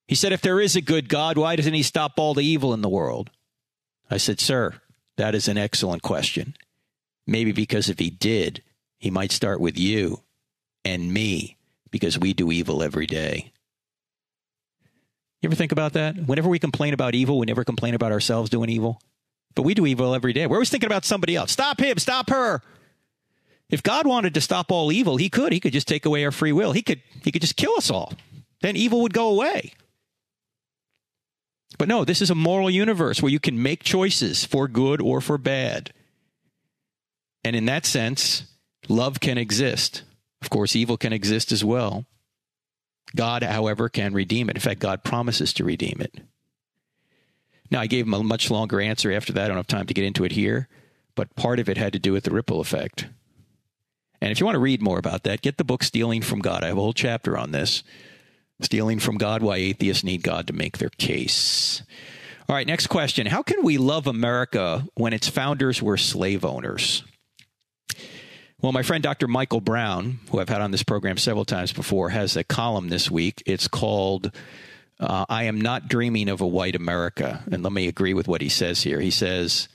He 0.06 0.14
said, 0.14 0.34
"If 0.34 0.42
there 0.42 0.60
is 0.60 0.76
a 0.76 0.82
good 0.82 1.08
God, 1.08 1.38
why 1.38 1.56
doesn't 1.56 1.72
He 1.72 1.82
stop 1.82 2.18
all 2.18 2.34
the 2.34 2.44
evil 2.44 2.74
in 2.74 2.82
the 2.82 2.90
world?" 2.90 3.30
I 4.12 4.18
said, 4.18 4.40
Sir, 4.40 4.74
that 5.16 5.34
is 5.34 5.48
an 5.48 5.58
excellent 5.58 6.02
question. 6.02 6.54
Maybe 7.26 7.52
because 7.52 7.88
if 7.88 7.98
he 7.98 8.10
did, 8.10 8.62
he 8.98 9.10
might 9.10 9.32
start 9.32 9.60
with 9.60 9.78
you 9.78 10.22
and 10.84 11.12
me 11.12 11.56
because 11.90 12.18
we 12.18 12.32
do 12.32 12.52
evil 12.52 12.82
every 12.82 13.06
day. 13.06 13.52
You 15.40 15.48
ever 15.48 15.56
think 15.56 15.72
about 15.72 15.94
that? 15.94 16.16
Whenever 16.16 16.48
we 16.48 16.58
complain 16.58 16.94
about 16.94 17.14
evil, 17.14 17.38
we 17.38 17.46
never 17.46 17.64
complain 17.64 17.94
about 17.94 18.12
ourselves 18.12 18.50
doing 18.50 18.70
evil. 18.70 19.00
But 19.54 19.62
we 19.62 19.74
do 19.74 19.86
evil 19.86 20.14
every 20.14 20.32
day. 20.32 20.46
We're 20.46 20.56
always 20.56 20.70
thinking 20.70 20.86
about 20.86 21.04
somebody 21.04 21.34
else. 21.34 21.50
Stop 21.50 21.80
him, 21.80 21.98
stop 21.98 22.30
her. 22.30 22.62
If 23.68 23.82
God 23.82 24.06
wanted 24.06 24.34
to 24.34 24.40
stop 24.40 24.70
all 24.70 24.92
evil, 24.92 25.16
he 25.16 25.30
could. 25.30 25.52
He 25.52 25.60
could 25.60 25.72
just 25.72 25.88
take 25.88 26.04
away 26.04 26.24
our 26.24 26.30
free 26.30 26.52
will. 26.52 26.72
He 26.72 26.82
could 26.82 27.00
he 27.24 27.32
could 27.32 27.42
just 27.42 27.56
kill 27.56 27.72
us 27.76 27.90
all. 27.90 28.12
Then 28.60 28.76
evil 28.76 29.00
would 29.02 29.14
go 29.14 29.30
away. 29.30 29.72
But 31.78 31.88
no, 31.88 32.04
this 32.04 32.20
is 32.20 32.30
a 32.30 32.34
moral 32.34 32.70
universe 32.70 33.22
where 33.22 33.32
you 33.32 33.40
can 33.40 33.62
make 33.62 33.82
choices 33.82 34.44
for 34.44 34.68
good 34.68 35.00
or 35.00 35.20
for 35.20 35.38
bad. 35.38 35.92
And 37.44 37.56
in 37.56 37.66
that 37.66 37.86
sense, 37.86 38.44
love 38.88 39.20
can 39.20 39.38
exist. 39.38 40.02
Of 40.40 40.50
course, 40.50 40.76
evil 40.76 40.96
can 40.96 41.12
exist 41.12 41.52
as 41.52 41.64
well. 41.64 42.04
God, 43.14 43.42
however, 43.42 43.88
can 43.88 44.14
redeem 44.14 44.48
it. 44.48 44.56
In 44.56 44.60
fact, 44.60 44.80
God 44.80 45.04
promises 45.04 45.52
to 45.54 45.64
redeem 45.64 46.00
it. 46.00 46.20
Now, 47.70 47.80
I 47.80 47.86
gave 47.86 48.06
him 48.06 48.14
a 48.14 48.22
much 48.22 48.50
longer 48.50 48.80
answer 48.80 49.12
after 49.12 49.32
that. 49.32 49.44
I 49.44 49.48
don't 49.48 49.56
have 49.56 49.66
time 49.66 49.86
to 49.86 49.94
get 49.94 50.04
into 50.04 50.24
it 50.24 50.32
here, 50.32 50.68
but 51.14 51.34
part 51.36 51.58
of 51.58 51.68
it 51.68 51.78
had 51.78 51.94
to 51.94 51.98
do 51.98 52.12
with 52.12 52.24
the 52.24 52.30
ripple 52.30 52.60
effect. 52.60 53.06
And 54.20 54.30
if 54.30 54.38
you 54.38 54.46
want 54.46 54.56
to 54.56 54.60
read 54.60 54.82
more 54.82 54.98
about 54.98 55.24
that, 55.24 55.42
get 55.42 55.56
the 55.56 55.64
book 55.64 55.82
Stealing 55.82 56.22
from 56.22 56.40
God. 56.40 56.62
I 56.62 56.68
have 56.68 56.76
a 56.76 56.80
whole 56.80 56.92
chapter 56.92 57.36
on 57.36 57.50
this. 57.50 57.82
Stealing 58.62 58.98
from 58.98 59.18
God 59.18 59.42
Why 59.42 59.56
Atheists 59.56 60.04
Need 60.04 60.22
God 60.22 60.46
to 60.46 60.52
Make 60.52 60.78
Their 60.78 60.90
Case. 60.90 61.82
All 62.48 62.56
right, 62.56 62.66
next 62.66 62.88
question. 62.88 63.26
How 63.26 63.42
can 63.42 63.62
we 63.64 63.78
love 63.78 64.06
America 64.06 64.86
when 64.94 65.12
its 65.12 65.28
founders 65.28 65.82
were 65.82 65.96
slave 65.96 66.44
owners? 66.44 67.04
Well, 68.60 68.72
my 68.72 68.82
friend 68.82 69.02
Dr. 69.02 69.26
Michael 69.26 69.60
Brown, 69.60 70.20
who 70.30 70.38
I've 70.38 70.48
had 70.48 70.60
on 70.60 70.70
this 70.70 70.84
program 70.84 71.16
several 71.16 71.44
times 71.44 71.72
before, 71.72 72.10
has 72.10 72.36
a 72.36 72.44
column 72.44 72.90
this 72.90 73.10
week. 73.10 73.42
It's 73.44 73.66
called 73.66 74.30
uh, 75.00 75.26
I 75.28 75.44
Am 75.44 75.60
Not 75.60 75.88
Dreaming 75.88 76.28
of 76.28 76.40
a 76.40 76.46
White 76.46 76.76
America. 76.76 77.42
And 77.50 77.62
let 77.62 77.72
me 77.72 77.88
agree 77.88 78.14
with 78.14 78.28
what 78.28 78.40
he 78.40 78.48
says 78.48 78.82
here. 78.82 79.00
He 79.00 79.10
says, 79.10 79.68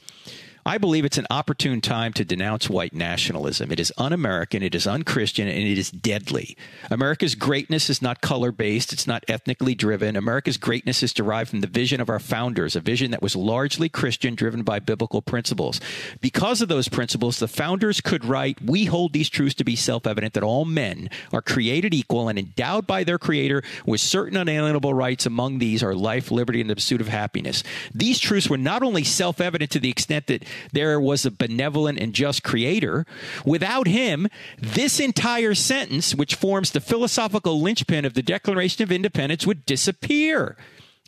I 0.68 0.78
believe 0.78 1.06
it's 1.06 1.18
an 1.18 1.28
opportune 1.32 1.80
time 1.80 2.12
to 2.12 2.26
denounce 2.26 2.70
white 2.70 2.94
nationalism. 2.94 3.72
It 3.72 3.80
is 3.80 3.94
un 3.98 4.12
American, 4.12 4.62
it 4.62 4.76
is 4.76 4.86
unchristian, 4.86 5.48
and 5.48 5.58
it 5.58 5.78
is 5.78 5.90
deadly. 5.90 6.58
America's 6.92 7.36
greatness 7.36 7.90
is 7.90 8.02
not 8.02 8.20
color 8.20 8.52
based, 8.52 8.92
it's 8.92 9.08
not 9.08 9.24
ethnically 9.30 9.76
driven. 9.76 10.18
America's 10.18 10.58
greatness 10.58 11.02
is 11.02 11.14
derived 11.14 11.52
from 11.52 11.62
the 11.62 11.68
vision 11.68 12.02
of 12.02 12.10
our 12.10 12.20
founders, 12.20 12.76
a 12.76 12.82
vision 12.82 13.12
that 13.12 13.22
was 13.22 13.34
largely 13.34 13.88
Christian, 13.88 14.36
driven 14.36 14.64
by 14.64 14.80
biblical 14.80 15.22
principles. 15.22 15.80
Because 16.20 16.62
of 16.62 16.68
those 16.68 16.90
principles, 16.90 17.40
the 17.40 17.48
founders 17.48 18.02
could 18.02 18.26
write, 18.26 18.62
We 18.62 18.84
hold 18.84 19.14
these 19.14 19.30
truths 19.30 19.56
to 19.56 19.64
be 19.64 19.78
self 19.78 20.06
evident 20.06 20.34
that 20.34 20.44
all 20.44 20.66
men 20.66 21.10
are 21.32 21.42
created 21.42 21.94
equal 21.94 22.28
and 22.28 22.38
endowed 22.38 22.86
by 22.86 23.06
their 23.06 23.18
Creator 23.18 23.64
with 23.86 24.02
certain 24.02 24.36
unalienable 24.36 24.94
rights. 24.94 25.26
Among 25.26 25.60
these 25.60 25.82
are 25.82 25.96
life, 25.96 26.30
liberty, 26.30 26.60
and 26.60 26.70
the 26.70 26.76
pursuit 26.76 27.00
of 27.00 27.08
happiness. 27.08 27.64
These 27.94 28.20
truths 28.20 28.50
were 28.50 28.58
not 28.58 28.84
only 28.84 29.06
self 29.06 29.40
evident 29.40 29.72
to 29.72 29.80
the 29.80 29.90
extent 29.90 30.28
that 30.28 30.44
there 30.72 31.00
was 31.00 31.26
a 31.26 31.32
benevolent 31.32 32.00
and 32.00 32.14
just 32.14 32.44
creator. 32.44 33.06
Without 33.46 33.88
him, 33.88 34.28
this 34.58 35.00
entire 35.00 35.56
sentence, 35.56 36.16
which 36.16 36.36
forms 36.36 36.72
the 36.72 36.82
philosophical 36.82 37.62
linchpin 37.62 38.06
of 38.06 38.14
the 38.14 38.24
Declaration 38.24 38.84
of 38.84 38.92
Independence, 38.92 39.46
would 39.46 39.66
disappear. 39.66 40.56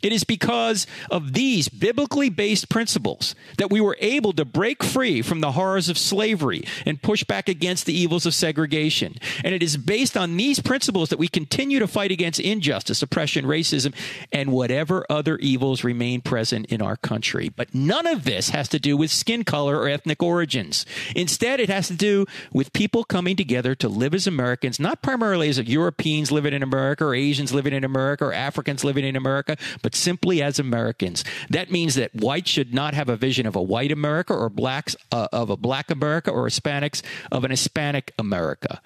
It 0.02 0.12
is 0.12 0.24
because 0.24 0.86
of 1.10 1.32
these 1.34 1.68
biblically 1.68 2.30
based 2.30 2.68
principles 2.68 3.34
that 3.58 3.70
we 3.70 3.80
were 3.80 3.96
able 4.00 4.32
to 4.34 4.44
break 4.44 4.82
free 4.82 5.22
from 5.22 5.40
the 5.40 5.52
horrors 5.52 5.88
of 5.88 5.98
slavery 5.98 6.64
and 6.86 7.02
push 7.02 7.24
back 7.24 7.48
against 7.48 7.86
the 7.86 7.92
evils 7.92 8.26
of 8.26 8.34
segregation. 8.34 9.14
And 9.44 9.54
it 9.54 9.62
is 9.62 9.76
based 9.76 10.16
on 10.16 10.36
these 10.36 10.60
principles 10.60 11.08
that 11.10 11.18
we 11.18 11.28
continue 11.28 11.78
to 11.78 11.86
fight 11.86 12.10
against 12.10 12.40
injustice, 12.40 13.02
oppression, 13.02 13.44
racism, 13.44 13.94
and 14.32 14.52
whatever 14.52 15.04
other 15.10 15.36
evils 15.38 15.84
remain 15.84 16.20
present 16.20 16.66
in 16.66 16.80
our 16.80 16.96
country. 16.96 17.48
But 17.48 17.74
none 17.74 18.06
of 18.06 18.24
this 18.24 18.50
has 18.50 18.68
to 18.68 18.78
do 18.78 18.96
with 18.96 19.10
skin 19.10 19.44
color 19.44 19.78
or 19.78 19.88
ethnic 19.88 20.22
origins. 20.22 20.86
Instead, 21.14 21.60
it 21.60 21.68
has 21.68 21.88
to 21.88 21.94
do 21.94 22.26
with 22.52 22.72
people 22.72 23.04
coming 23.04 23.36
together 23.36 23.74
to 23.76 23.88
live 23.88 24.14
as 24.14 24.26
Americans, 24.26 24.80
not 24.80 25.02
primarily 25.02 25.48
as 25.48 25.58
Europeans 25.58 26.32
living 26.32 26.54
in 26.54 26.62
America 26.62 27.04
or 27.04 27.14
Asians 27.14 27.52
living 27.52 27.72
in 27.72 27.84
America 27.84 28.24
or 28.24 28.32
Africans 28.32 28.84
living 28.84 29.04
in 29.04 29.16
America, 29.16 29.56
but 29.82 29.89
but 29.90 29.96
simply 29.96 30.40
as 30.40 30.60
Americans. 30.60 31.24
That 31.48 31.72
means 31.72 31.96
that 31.96 32.14
whites 32.14 32.48
should 32.48 32.72
not 32.72 32.94
have 32.94 33.08
a 33.08 33.16
vision 33.16 33.44
of 33.44 33.56
a 33.56 33.62
white 33.62 33.90
America 33.90 34.32
or 34.32 34.48
blacks 34.48 34.94
uh, 35.10 35.26
of 35.32 35.50
a 35.50 35.56
black 35.56 35.90
America 35.90 36.30
or 36.30 36.46
Hispanics 36.46 37.02
of 37.32 37.42
an 37.42 37.50
Hispanic 37.50 38.12
America. 38.16 38.80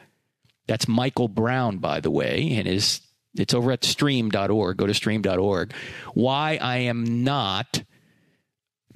That's 0.67 0.89
Michael 0.89 1.29
Brown, 1.29 1.77
by 1.77 2.01
the 2.01 2.11
way, 2.11 2.55
and 2.55 2.67
his 2.67 3.03
it's 3.35 3.53
over 3.53 3.71
at 3.73 3.85
stream.org. 3.85 4.79
Go 4.79 4.87
to 4.87 4.95
stream.org. 4.95 5.75
Why 6.15 6.59
I 6.59 6.79
am 6.79 7.23
not 7.23 7.83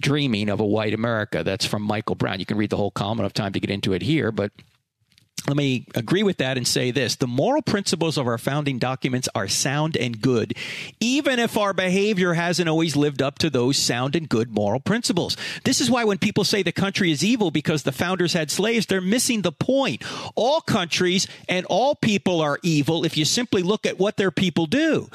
dreaming 0.01 0.49
of 0.49 0.61
a 0.61 0.65
white 0.65 0.95
America. 0.95 1.45
That's 1.45 1.67
from 1.67 1.83
Michael 1.83 2.15
Brown. 2.15 2.39
You 2.39 2.47
can 2.47 2.57
read 2.57 2.71
the 2.71 2.77
whole 2.79 2.93
column. 2.93 3.19
I 3.19 3.23
don't 3.23 3.27
have 3.27 3.35
time 3.35 3.53
to 3.53 3.61
get 3.61 3.69
into 3.69 3.93
it 3.93 4.01
here, 4.01 4.33
but 4.33 4.53
let 5.47 5.57
me 5.57 5.87
agree 5.95 6.23
with 6.23 6.39
that 6.39 6.57
and 6.57 6.67
say 6.67 6.91
this 6.91 7.17
the 7.17 7.27
moral 7.27 7.63
principles 7.63 8.19
of 8.19 8.27
our 8.27 8.39
founding 8.39 8.79
documents 8.79 9.29
are 9.35 9.49
sound 9.49 9.97
and 9.97 10.21
good, 10.21 10.55
even 11.01 11.39
if 11.39 11.57
our 11.57 11.73
behavior 11.73 12.35
hasn't 12.35 12.69
always 12.69 12.97
lived 12.97 13.23
up 13.23 13.39
to 13.39 13.51
those 13.51 13.77
sound 13.77 14.17
and 14.17 14.29
good 14.29 14.51
moral 14.51 14.81
principles. 14.81 15.37
This 15.65 15.81
is 15.81 15.91
why 15.91 16.05
when 16.05 16.19
people 16.19 16.45
say 16.45 16.63
the 16.63 16.73
country 16.73 17.11
is 17.11 17.25
evil 17.25 17.51
because 17.51 17.83
the 17.83 17.93
founders 17.93 18.33
had 18.33 18.51
slaves, 18.51 18.87
they're 18.87 19.01
missing 19.01 19.43
the 19.43 19.53
point. 19.53 20.03
All 20.35 20.61
countries 20.61 21.27
and 21.49 21.67
all 21.67 21.95
people 21.95 22.41
are 22.41 22.59
evil 22.63 23.05
if 23.05 23.17
you 23.17 23.25
simply 23.25 23.63
look 23.63 23.87
at 23.87 23.99
what 23.99 24.17
their 24.17 24.31
people 24.31 24.67
do 24.67 25.09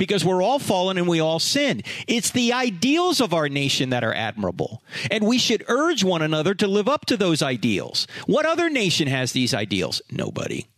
because 0.00 0.24
we're 0.24 0.42
all 0.42 0.58
fallen 0.58 0.96
and 0.96 1.06
we 1.06 1.20
all 1.20 1.38
sin. 1.38 1.82
It's 2.08 2.30
the 2.30 2.54
ideals 2.54 3.20
of 3.20 3.34
our 3.34 3.50
nation 3.50 3.90
that 3.90 4.02
are 4.02 4.14
admirable. 4.14 4.82
And 5.10 5.26
we 5.26 5.36
should 5.36 5.62
urge 5.68 6.02
one 6.02 6.22
another 6.22 6.54
to 6.54 6.66
live 6.66 6.88
up 6.88 7.04
to 7.06 7.18
those 7.18 7.42
ideals. 7.42 8.06
What 8.24 8.46
other 8.46 8.70
nation 8.70 9.08
has 9.08 9.32
these 9.32 9.52
ideals? 9.52 10.00
Nobody. 10.10 10.68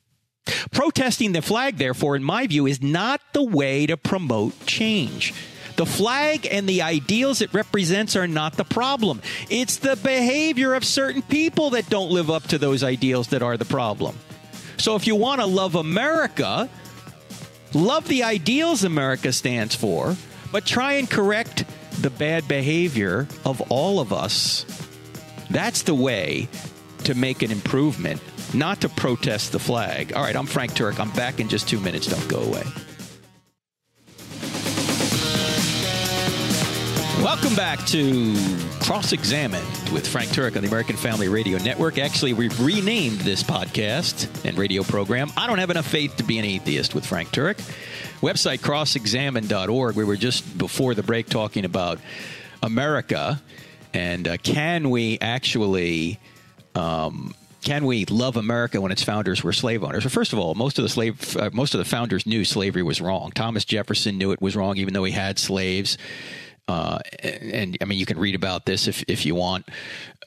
Protesting 0.72 1.30
the 1.30 1.40
flag, 1.40 1.76
therefore, 1.76 2.16
in 2.16 2.24
my 2.24 2.48
view, 2.48 2.66
is 2.66 2.82
not 2.82 3.20
the 3.32 3.44
way 3.44 3.86
to 3.86 3.96
promote 3.96 4.66
change. 4.66 5.32
The 5.76 5.86
flag 5.86 6.48
and 6.50 6.68
the 6.68 6.82
ideals 6.82 7.40
it 7.40 7.54
represents 7.54 8.16
are 8.16 8.26
not 8.26 8.56
the 8.56 8.64
problem. 8.64 9.22
It's 9.48 9.76
the 9.76 9.94
behavior 9.94 10.74
of 10.74 10.84
certain 10.84 11.22
people 11.22 11.70
that 11.70 11.88
don't 11.88 12.10
live 12.10 12.28
up 12.28 12.48
to 12.48 12.58
those 12.58 12.82
ideals 12.82 13.28
that 13.28 13.40
are 13.40 13.56
the 13.56 13.64
problem. 13.64 14.18
So 14.78 14.96
if 14.96 15.06
you 15.06 15.14
want 15.14 15.40
to 15.40 15.46
love 15.46 15.76
America, 15.76 16.68
Love 17.74 18.06
the 18.06 18.22
ideals 18.22 18.84
America 18.84 19.32
stands 19.32 19.74
for, 19.74 20.14
but 20.50 20.66
try 20.66 20.94
and 20.94 21.08
correct 21.08 21.64
the 22.02 22.10
bad 22.10 22.46
behavior 22.46 23.26
of 23.46 23.62
all 23.70 23.98
of 23.98 24.12
us. 24.12 24.66
That's 25.48 25.82
the 25.82 25.94
way 25.94 26.48
to 27.04 27.14
make 27.14 27.42
an 27.42 27.50
improvement, 27.50 28.20
not 28.52 28.82
to 28.82 28.90
protest 28.90 29.52
the 29.52 29.58
flag. 29.58 30.12
All 30.12 30.22
right, 30.22 30.36
I'm 30.36 30.46
Frank 30.46 30.72
Turek. 30.72 31.00
I'm 31.00 31.10
back 31.12 31.40
in 31.40 31.48
just 31.48 31.66
two 31.66 31.80
minutes. 31.80 32.06
Don't 32.06 32.28
go 32.28 32.40
away. 32.40 32.62
Welcome 37.22 37.54
back 37.54 37.86
to 37.86 38.34
Cross 38.80 39.12
Examined 39.12 39.81
with 39.92 40.06
Frank 40.06 40.30
Turek 40.30 40.56
on 40.56 40.62
the 40.62 40.68
American 40.68 40.96
Family 40.96 41.28
Radio 41.28 41.58
Network. 41.58 41.98
Actually, 41.98 42.32
we've 42.32 42.58
renamed 42.60 43.20
this 43.20 43.42
podcast 43.42 44.44
and 44.44 44.56
radio 44.56 44.82
program. 44.82 45.30
I 45.36 45.46
don't 45.46 45.58
have 45.58 45.70
enough 45.70 45.86
faith 45.86 46.16
to 46.16 46.22
be 46.22 46.38
an 46.38 46.44
atheist 46.44 46.94
with 46.94 47.04
Frank 47.04 47.28
Turek. 47.30 47.58
Website 48.20 48.60
crossexamined.org. 48.60 49.96
We 49.96 50.04
were 50.04 50.16
just 50.16 50.56
before 50.56 50.94
the 50.94 51.02
break 51.02 51.28
talking 51.28 51.64
about 51.64 51.98
America 52.62 53.42
and 53.94 54.26
uh, 54.26 54.36
can 54.38 54.90
we 54.90 55.18
actually. 55.20 56.18
Um, 56.74 57.34
can 57.62 57.86
we 57.86 58.06
love 58.06 58.36
America 58.36 58.80
when 58.80 58.90
its 58.90 59.04
founders 59.04 59.44
were 59.44 59.52
slave 59.52 59.84
owners? 59.84 60.02
Well, 60.04 60.10
first 60.10 60.32
of 60.32 60.40
all, 60.40 60.56
most 60.56 60.78
of 60.78 60.82
the 60.82 60.88
slave, 60.88 61.36
uh, 61.36 61.50
most 61.52 61.74
of 61.74 61.78
the 61.78 61.84
founders 61.84 62.26
knew 62.26 62.44
slavery 62.44 62.82
was 62.82 63.00
wrong. 63.00 63.30
Thomas 63.30 63.64
Jefferson 63.64 64.18
knew 64.18 64.32
it 64.32 64.42
was 64.42 64.56
wrong, 64.56 64.78
even 64.78 64.94
though 64.94 65.04
he 65.04 65.12
had 65.12 65.38
slaves. 65.38 65.96
Uh, 66.68 66.98
and, 67.18 67.52
and, 67.52 67.78
I 67.80 67.84
mean, 67.84 67.98
you 67.98 68.06
can 68.06 68.18
read 68.18 68.34
about 68.34 68.66
this 68.66 68.86
if 68.86 69.02
if 69.08 69.26
you 69.26 69.34
want, 69.34 69.68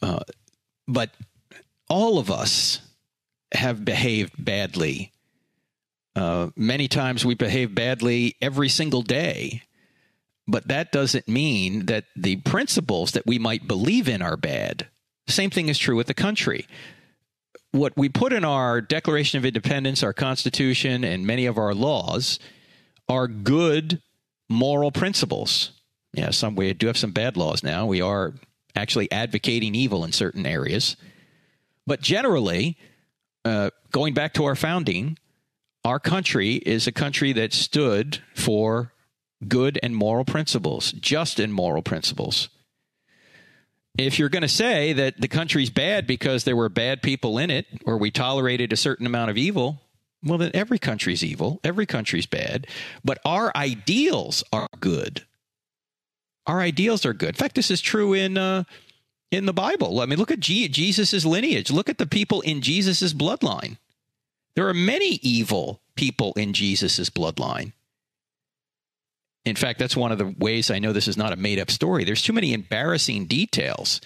uh, 0.02 0.20
but 0.88 1.12
all 1.90 2.20
of 2.20 2.30
us 2.30 2.82
have 3.54 3.86
behaved 3.86 4.34
badly. 4.44 5.12
Uh, 6.16 6.50
many 6.56 6.88
times 6.88 7.26
we 7.26 7.36
behave 7.36 7.76
badly 7.76 8.36
every 8.42 8.70
single 8.70 9.02
day, 9.02 9.64
but 10.48 10.68
that 10.68 10.92
doesn't 10.92 11.28
mean 11.28 11.86
that 11.88 12.06
the 12.16 12.38
principles 12.38 13.12
that 13.12 13.26
we 13.26 13.38
might 13.38 13.68
believe 13.68 14.08
in 14.08 14.22
are 14.22 14.38
bad. 14.38 14.88
Same 15.28 15.50
thing 15.50 15.70
is 15.70 15.78
true 15.78 15.96
with 15.96 16.08
the 16.08 16.14
country. 16.14 16.68
What 17.72 17.98
we 17.98 18.08
put 18.08 18.32
in 18.32 18.46
our 18.46 18.80
Declaration 18.80 19.38
of 19.38 19.46
Independence, 19.46 20.04
our 20.04 20.14
Constitution, 20.14 21.04
and 21.04 21.28
many 21.28 21.46
of 21.46 21.58
our 21.58 21.74
laws 21.74 22.40
are 23.10 23.28
good 23.28 24.02
moral 24.48 24.92
principles 24.92 25.72
yeah, 26.16 26.32
some 26.32 26.56
we 26.56 26.74
do 26.74 26.88
have 26.88 26.98
some 26.98 27.12
bad 27.12 27.38
laws 27.38 27.64
now. 27.64 27.86
We 27.86 28.02
are 28.02 28.34
actually 28.76 29.12
advocating 29.12 29.76
evil 29.76 30.04
in 30.04 30.12
certain 30.12 30.46
areas, 30.46 30.96
but 31.86 32.02
generally, 32.02 32.78
uh, 33.44 33.70
going 33.92 34.14
back 34.14 34.34
to 34.34 34.46
our 34.46 34.56
founding, 34.56 35.18
our 35.84 36.00
country 36.00 36.56
is 36.56 36.88
a 36.88 36.92
country 36.92 37.34
that 37.34 37.54
stood 37.54 38.22
for 38.34 38.92
good 39.48 39.80
and 39.84 39.96
moral 39.96 40.26
principles, 40.26 40.92
just 40.94 41.40
and 41.40 41.54
moral 41.54 41.84
principles. 41.84 42.50
If 43.98 44.20
you're 44.20 44.30
going 44.30 44.42
to 44.42 44.48
say 44.48 44.94
that 44.94 45.22
the 45.22 45.28
country's 45.28 45.70
bad 45.70 46.08
because 46.08 46.44
there 46.44 46.56
were 46.56 46.70
bad 46.70 47.02
people 47.02 47.38
in 47.38 47.50
it, 47.50 47.66
or 47.86 47.98
we 47.98 48.12
tolerated 48.12 48.74
a 48.74 48.78
certain 48.78 49.06
amount 49.06 49.32
of 49.32 49.38
evil, 49.38 49.82
well, 50.24 50.38
then 50.38 50.52
every 50.54 50.80
country's 50.80 51.24
evil, 51.24 51.60
every 51.64 51.86
country's 51.86 52.26
bad, 52.26 52.68
but 53.04 53.20
our 53.24 53.56
ideals 53.56 54.44
are 54.52 54.68
good 54.80 55.24
our 56.48 56.60
ideals 56.60 57.06
are 57.06 57.14
good. 57.14 57.30
In 57.30 57.36
fact, 57.36 57.56
this 57.56 57.72
is 57.72 57.82
true 57.82 58.14
in 58.14 58.38
uh, 58.38 58.64
in 59.32 59.46
the 59.46 59.54
Bible. 59.54 60.02
I 60.02 60.06
mean, 60.06 60.20
look 60.20 60.32
at 60.32 60.40
G- 60.40 60.68
Jesus' 60.68 61.26
lineage. 61.26 61.72
Look 61.72 61.90
at 61.90 61.98
the 61.98 62.06
people 62.06 62.42
in 62.42 62.62
Jesus' 62.62 63.14
bloodline. 63.14 63.78
There 64.56 64.68
are 64.68 64.74
many 64.74 65.20
evil 65.22 65.82
people 65.96 66.34
in 66.36 66.54
Jesus' 66.54 67.10
bloodline. 67.10 67.74
In 69.44 69.56
fact, 69.56 69.78
that's 69.78 69.96
one 69.96 70.12
of 70.12 70.18
the 70.18 70.34
ways 70.40 70.72
I 70.72 70.80
know 70.80 70.92
this 70.92 71.08
is 71.08 71.18
not 71.18 71.34
a 71.34 71.36
made 71.36 71.60
up 71.60 71.70
story. 71.70 72.04
There's 72.04 72.24
too 72.24 72.34
many 72.34 72.54
embarrassing 72.54 73.26
details 73.26 74.02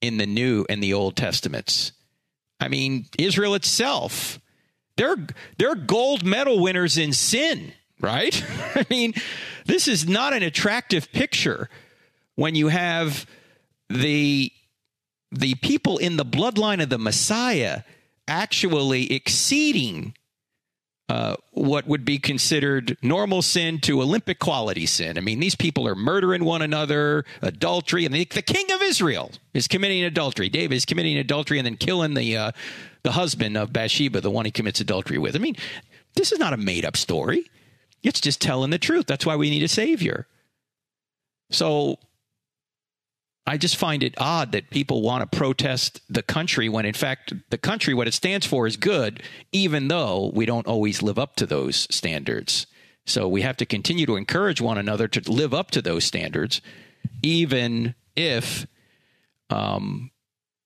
in 0.00 0.18
the 0.18 0.26
New 0.26 0.66
and 0.68 0.82
the 0.82 0.94
Old 0.94 1.16
Testaments. 1.16 1.92
I 2.60 2.68
mean, 2.68 3.06
Israel 3.18 3.54
itself, 3.54 4.38
they're, 4.96 5.16
they're 5.58 5.74
gold 5.74 6.24
medal 6.24 6.60
winners 6.60 6.96
in 6.96 7.12
sin, 7.12 7.72
right? 8.00 8.44
I 8.74 8.86
mean, 8.88 9.14
this 9.66 9.88
is 9.88 10.06
not 10.06 10.32
an 10.32 10.44
attractive 10.44 11.10
picture 11.10 11.68
when 12.36 12.54
you 12.54 12.68
have 12.68 13.26
the 13.88 14.50
the 15.30 15.54
people 15.56 15.98
in 15.98 16.16
the 16.16 16.24
bloodline 16.24 16.82
of 16.82 16.88
the 16.88 16.98
Messiah 16.98 17.82
actually 18.28 19.12
exceeding 19.12 20.14
uh, 21.08 21.36
what 21.50 21.86
would 21.86 22.04
be 22.04 22.18
considered 22.18 22.96
normal 23.02 23.42
sin 23.42 23.78
to 23.78 24.00
Olympic 24.00 24.38
quality 24.38 24.86
sin. 24.86 25.18
I 25.18 25.20
mean, 25.20 25.38
these 25.38 25.54
people 25.54 25.86
are 25.86 25.94
murdering 25.94 26.44
one 26.44 26.62
another, 26.62 27.24
adultery, 27.42 28.06
and 28.06 28.14
the, 28.14 28.24
the 28.24 28.42
king 28.42 28.70
of 28.72 28.80
Israel 28.80 29.32
is 29.52 29.68
committing 29.68 30.02
adultery. 30.02 30.48
David 30.48 30.76
is 30.76 30.86
committing 30.86 31.18
adultery 31.18 31.58
and 31.58 31.66
then 31.66 31.76
killing 31.76 32.14
the 32.14 32.36
uh, 32.36 32.52
the 33.02 33.12
husband 33.12 33.56
of 33.56 33.72
Bathsheba, 33.72 34.22
the 34.22 34.30
one 34.30 34.46
he 34.46 34.50
commits 34.50 34.80
adultery 34.80 35.18
with. 35.18 35.36
I 35.36 35.40
mean, 35.40 35.56
this 36.14 36.32
is 36.32 36.38
not 36.38 36.54
a 36.54 36.56
made 36.56 36.86
up 36.86 36.96
story. 36.96 37.50
It's 38.02 38.20
just 38.20 38.40
telling 38.40 38.70
the 38.70 38.78
truth. 38.78 39.06
That's 39.06 39.26
why 39.26 39.36
we 39.36 39.50
need 39.50 39.62
a 39.62 39.68
savior. 39.68 40.26
So 41.50 41.98
I 43.46 43.58
just 43.58 43.76
find 43.76 44.02
it 44.02 44.14
odd 44.16 44.52
that 44.52 44.70
people 44.70 45.02
want 45.02 45.30
to 45.30 45.36
protest 45.36 46.00
the 46.08 46.22
country 46.22 46.68
when, 46.68 46.86
in 46.86 46.94
fact, 46.94 47.34
the 47.50 47.58
country, 47.58 47.92
what 47.92 48.08
it 48.08 48.14
stands 48.14 48.46
for, 48.46 48.66
is 48.66 48.76
good, 48.76 49.22
even 49.52 49.88
though 49.88 50.30
we 50.34 50.46
don't 50.46 50.66
always 50.66 51.02
live 51.02 51.18
up 51.18 51.36
to 51.36 51.46
those 51.46 51.86
standards. 51.94 52.66
So 53.06 53.28
we 53.28 53.42
have 53.42 53.58
to 53.58 53.66
continue 53.66 54.06
to 54.06 54.16
encourage 54.16 54.62
one 54.62 54.78
another 54.78 55.08
to 55.08 55.30
live 55.30 55.52
up 55.52 55.70
to 55.72 55.82
those 55.82 56.04
standards, 56.04 56.62
even 57.22 57.94
if, 58.16 58.66
um, 59.50 60.10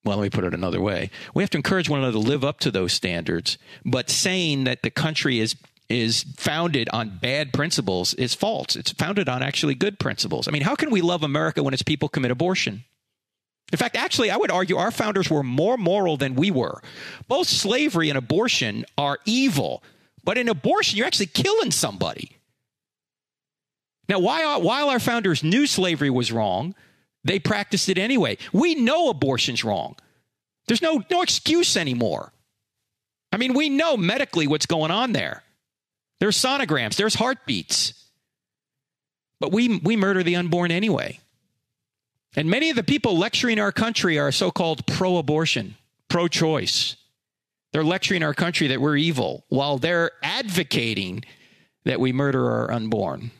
well, 0.04 0.18
let 0.18 0.22
me 0.22 0.30
put 0.30 0.44
it 0.44 0.54
another 0.54 0.80
way. 0.80 1.10
We 1.34 1.42
have 1.42 1.50
to 1.50 1.58
encourage 1.58 1.88
one 1.88 1.98
another 1.98 2.12
to 2.12 2.18
live 2.20 2.44
up 2.44 2.60
to 2.60 2.70
those 2.70 2.92
standards, 2.92 3.58
but 3.84 4.08
saying 4.08 4.64
that 4.64 4.82
the 4.82 4.90
country 4.90 5.40
is 5.40 5.56
is 5.88 6.24
founded 6.36 6.88
on 6.92 7.18
bad 7.18 7.52
principles 7.52 8.14
is 8.14 8.34
false. 8.34 8.76
It's 8.76 8.92
founded 8.92 9.28
on 9.28 9.42
actually 9.42 9.74
good 9.74 9.98
principles. 9.98 10.46
I 10.46 10.50
mean, 10.50 10.62
how 10.62 10.74
can 10.74 10.90
we 10.90 11.00
love 11.00 11.22
America 11.22 11.62
when 11.62 11.74
its 11.74 11.82
people 11.82 12.08
commit 12.08 12.30
abortion? 12.30 12.84
In 13.72 13.78
fact, 13.78 13.96
actually, 13.96 14.30
I 14.30 14.36
would 14.36 14.50
argue 14.50 14.76
our 14.76 14.90
founders 14.90 15.30
were 15.30 15.42
more 15.42 15.76
moral 15.76 16.16
than 16.16 16.34
we 16.34 16.50
were. 16.50 16.80
Both 17.26 17.48
slavery 17.48 18.08
and 18.08 18.16
abortion 18.16 18.84
are 18.96 19.18
evil, 19.24 19.82
but 20.24 20.38
in 20.38 20.48
abortion, 20.48 20.96
you're 20.96 21.06
actually 21.06 21.26
killing 21.26 21.70
somebody. 21.70 22.32
Now, 24.08 24.20
while, 24.20 24.88
our 24.88 25.00
founders 25.00 25.44
knew 25.44 25.66
slavery 25.66 26.08
was 26.08 26.32
wrong, 26.32 26.74
they 27.24 27.38
practiced 27.38 27.90
it 27.90 27.98
anyway. 27.98 28.38
We 28.54 28.74
know 28.74 29.10
abortion's 29.10 29.64
wrong. 29.64 29.96
There's 30.66 30.80
no, 30.80 31.02
no 31.10 31.20
excuse 31.20 31.76
anymore. 31.76 32.32
I 33.32 33.36
mean, 33.36 33.52
we 33.52 33.68
know 33.68 33.98
medically 33.98 34.46
what's 34.46 34.64
going 34.64 34.90
on 34.90 35.12
there. 35.12 35.42
There's 36.20 36.36
sonograms, 36.36 36.96
there's 36.96 37.14
heartbeats. 37.14 37.94
But 39.40 39.52
we, 39.52 39.78
we 39.78 39.96
murder 39.96 40.22
the 40.22 40.36
unborn 40.36 40.72
anyway. 40.72 41.20
And 42.36 42.50
many 42.50 42.70
of 42.70 42.76
the 42.76 42.82
people 42.82 43.16
lecturing 43.16 43.58
our 43.58 43.72
country 43.72 44.18
are 44.18 44.32
so 44.32 44.50
called 44.50 44.86
pro 44.86 45.16
abortion, 45.16 45.76
pro 46.08 46.28
choice. 46.28 46.96
They're 47.72 47.84
lecturing 47.84 48.22
our 48.22 48.34
country 48.34 48.68
that 48.68 48.80
we're 48.80 48.96
evil 48.96 49.44
while 49.48 49.78
they're 49.78 50.10
advocating 50.22 51.24
that 51.84 52.00
we 52.00 52.12
murder 52.12 52.50
our 52.50 52.72
unborn. 52.72 53.30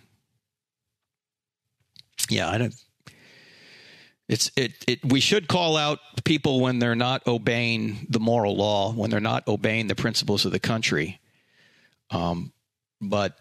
Yeah, 2.29 2.49
I 2.49 2.59
don't. 2.59 2.75
It's 4.29 4.51
it, 4.57 4.85
it 4.87 5.05
we 5.05 5.21
should 5.21 5.49
call 5.49 5.77
out 5.77 6.01
people 6.25 6.61
when 6.61 6.79
they're 6.79 6.95
not 6.95 7.27
obeying 7.27 8.07
the 8.11 8.21
moral 8.21 8.57
law, 8.57 8.93
when 8.93 9.11
they're 9.11 9.21
not 9.21 9.49
obeying 9.49 9.87
the 9.87 9.95
principles 9.95 10.45
of 10.45 10.53
the 10.53 10.61
country. 10.61 11.19
Um, 12.11 12.53
but 13.01 13.39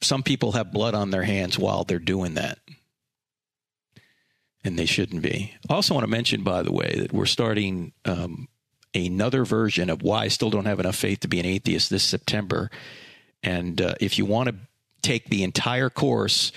some 0.00 0.22
people 0.22 0.52
have 0.52 0.72
blood 0.72 0.94
on 0.94 1.10
their 1.10 1.22
hands 1.22 1.58
while 1.58 1.84
they're 1.84 1.98
doing 1.98 2.34
that. 2.34 2.58
And 4.64 4.78
they 4.78 4.86
shouldn't 4.86 5.22
be. 5.22 5.54
I 5.70 5.74
also 5.74 5.94
want 5.94 6.04
to 6.04 6.10
mention, 6.10 6.42
by 6.42 6.62
the 6.62 6.72
way, 6.72 6.94
that 6.98 7.12
we're 7.12 7.26
starting 7.26 7.92
um, 8.04 8.48
another 8.94 9.44
version 9.44 9.90
of 9.90 10.02
Why 10.02 10.24
I 10.24 10.28
Still 10.28 10.50
Don't 10.50 10.64
Have 10.64 10.80
Enough 10.80 10.96
Faith 10.96 11.20
to 11.20 11.28
Be 11.28 11.38
an 11.38 11.46
Atheist 11.46 11.90
this 11.90 12.02
September. 12.02 12.70
And 13.42 13.80
uh, 13.80 13.94
if 14.00 14.18
you 14.18 14.24
want 14.24 14.48
to 14.48 14.56
take 15.02 15.28
the 15.28 15.44
entire 15.44 15.88
course, 15.88 16.50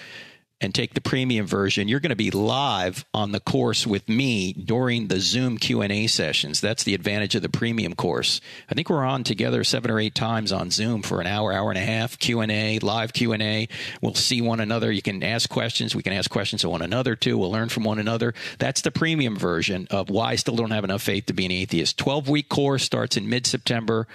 and 0.61 0.75
take 0.75 0.93
the 0.93 1.01
premium 1.01 1.47
version, 1.47 1.87
you're 1.87 2.01
going 2.01 2.09
to 2.09 2.15
be 2.15 2.31
live 2.31 3.05
on 3.13 3.31
the 3.31 3.39
course 3.39 3.87
with 3.87 4.09
me 4.09 4.51
during 4.53 5.07
the 5.07 5.19
Zoom 5.19 5.57
Q&A 5.57 6.07
sessions. 6.07 6.59
That's 6.59 6.83
the 6.83 6.93
advantage 6.93 7.35
of 7.35 7.41
the 7.41 7.49
premium 7.49 7.95
course. 7.95 8.41
I 8.69 8.75
think 8.75 8.89
we're 8.89 9.05
on 9.05 9.23
together 9.23 9.63
7 9.63 9.89
or 9.89 9.99
8 9.99 10.13
times 10.13 10.51
on 10.51 10.69
Zoom 10.69 11.01
for 11.01 11.21
an 11.21 11.27
hour, 11.27 11.53
hour 11.53 11.69
and 11.69 11.77
a 11.77 11.85
half 11.85 12.19
Q&A, 12.19 12.79
live 12.79 13.13
Q&A. 13.13 13.69
We'll 14.01 14.15
see 14.15 14.41
one 14.41 14.59
another. 14.59 14.91
You 14.91 15.01
can 15.01 15.23
ask 15.23 15.49
questions, 15.49 15.95
we 15.95 16.03
can 16.03 16.13
ask 16.13 16.29
questions 16.29 16.63
of 16.63 16.71
one 16.71 16.81
another 16.81 17.15
too. 17.15 17.37
We'll 17.37 17.51
learn 17.51 17.69
from 17.69 17.85
one 17.85 17.99
another. 17.99 18.33
That's 18.57 18.81
the 18.81 18.91
premium 18.91 19.37
version 19.37 19.87
of 19.91 20.09
why 20.09 20.31
I 20.31 20.35
still 20.35 20.57
don't 20.57 20.71
have 20.71 20.83
enough 20.83 21.01
faith 21.01 21.27
to 21.27 21.33
be 21.33 21.45
an 21.45 21.51
atheist. 21.51 21.97
12-week 21.97 22.49
course 22.49 22.83
starts 22.83 23.15
in 23.15 23.29
mid-September. 23.29 24.07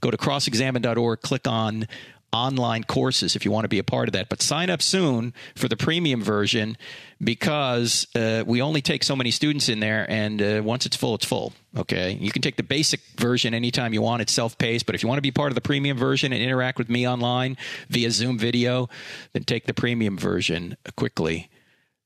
Go 0.00 0.12
to 0.12 0.16
crossexamined.org, 0.16 1.22
click 1.22 1.48
on 1.48 1.88
online 2.32 2.84
courses 2.84 3.34
if 3.36 3.44
you 3.44 3.50
want 3.50 3.64
to 3.64 3.68
be 3.68 3.78
a 3.78 3.84
part 3.84 4.08
of 4.08 4.12
that. 4.12 4.28
But 4.28 4.42
sign 4.42 4.70
up 4.70 4.82
soon 4.82 5.32
for 5.54 5.68
the 5.68 5.76
premium 5.76 6.22
version 6.22 6.76
because 7.22 8.06
uh, 8.14 8.44
we 8.46 8.62
only 8.62 8.80
take 8.80 9.02
so 9.02 9.16
many 9.16 9.30
students 9.30 9.68
in 9.68 9.80
there, 9.80 10.06
and 10.08 10.40
uh, 10.40 10.62
once 10.64 10.86
it's 10.86 10.96
full, 10.96 11.14
it's 11.14 11.24
full. 11.24 11.52
Okay, 11.76 12.12
you 12.20 12.30
can 12.30 12.42
take 12.42 12.56
the 12.56 12.62
basic 12.62 13.00
version 13.16 13.54
anytime 13.54 13.92
you 13.92 14.02
want. 14.02 14.22
It's 14.22 14.32
self-paced, 14.32 14.86
but 14.86 14.94
if 14.94 15.02
you 15.02 15.08
want 15.08 15.18
to 15.18 15.22
be 15.22 15.30
part 15.30 15.50
of 15.50 15.54
the 15.54 15.60
premium 15.60 15.96
version 15.96 16.32
and 16.32 16.42
interact 16.42 16.78
with 16.78 16.88
me 16.88 17.08
online 17.08 17.56
via 17.88 18.10
Zoom 18.10 18.38
video, 18.38 18.88
then 19.32 19.44
take 19.44 19.66
the 19.66 19.74
premium 19.74 20.16
version 20.16 20.76
quickly 20.96 21.50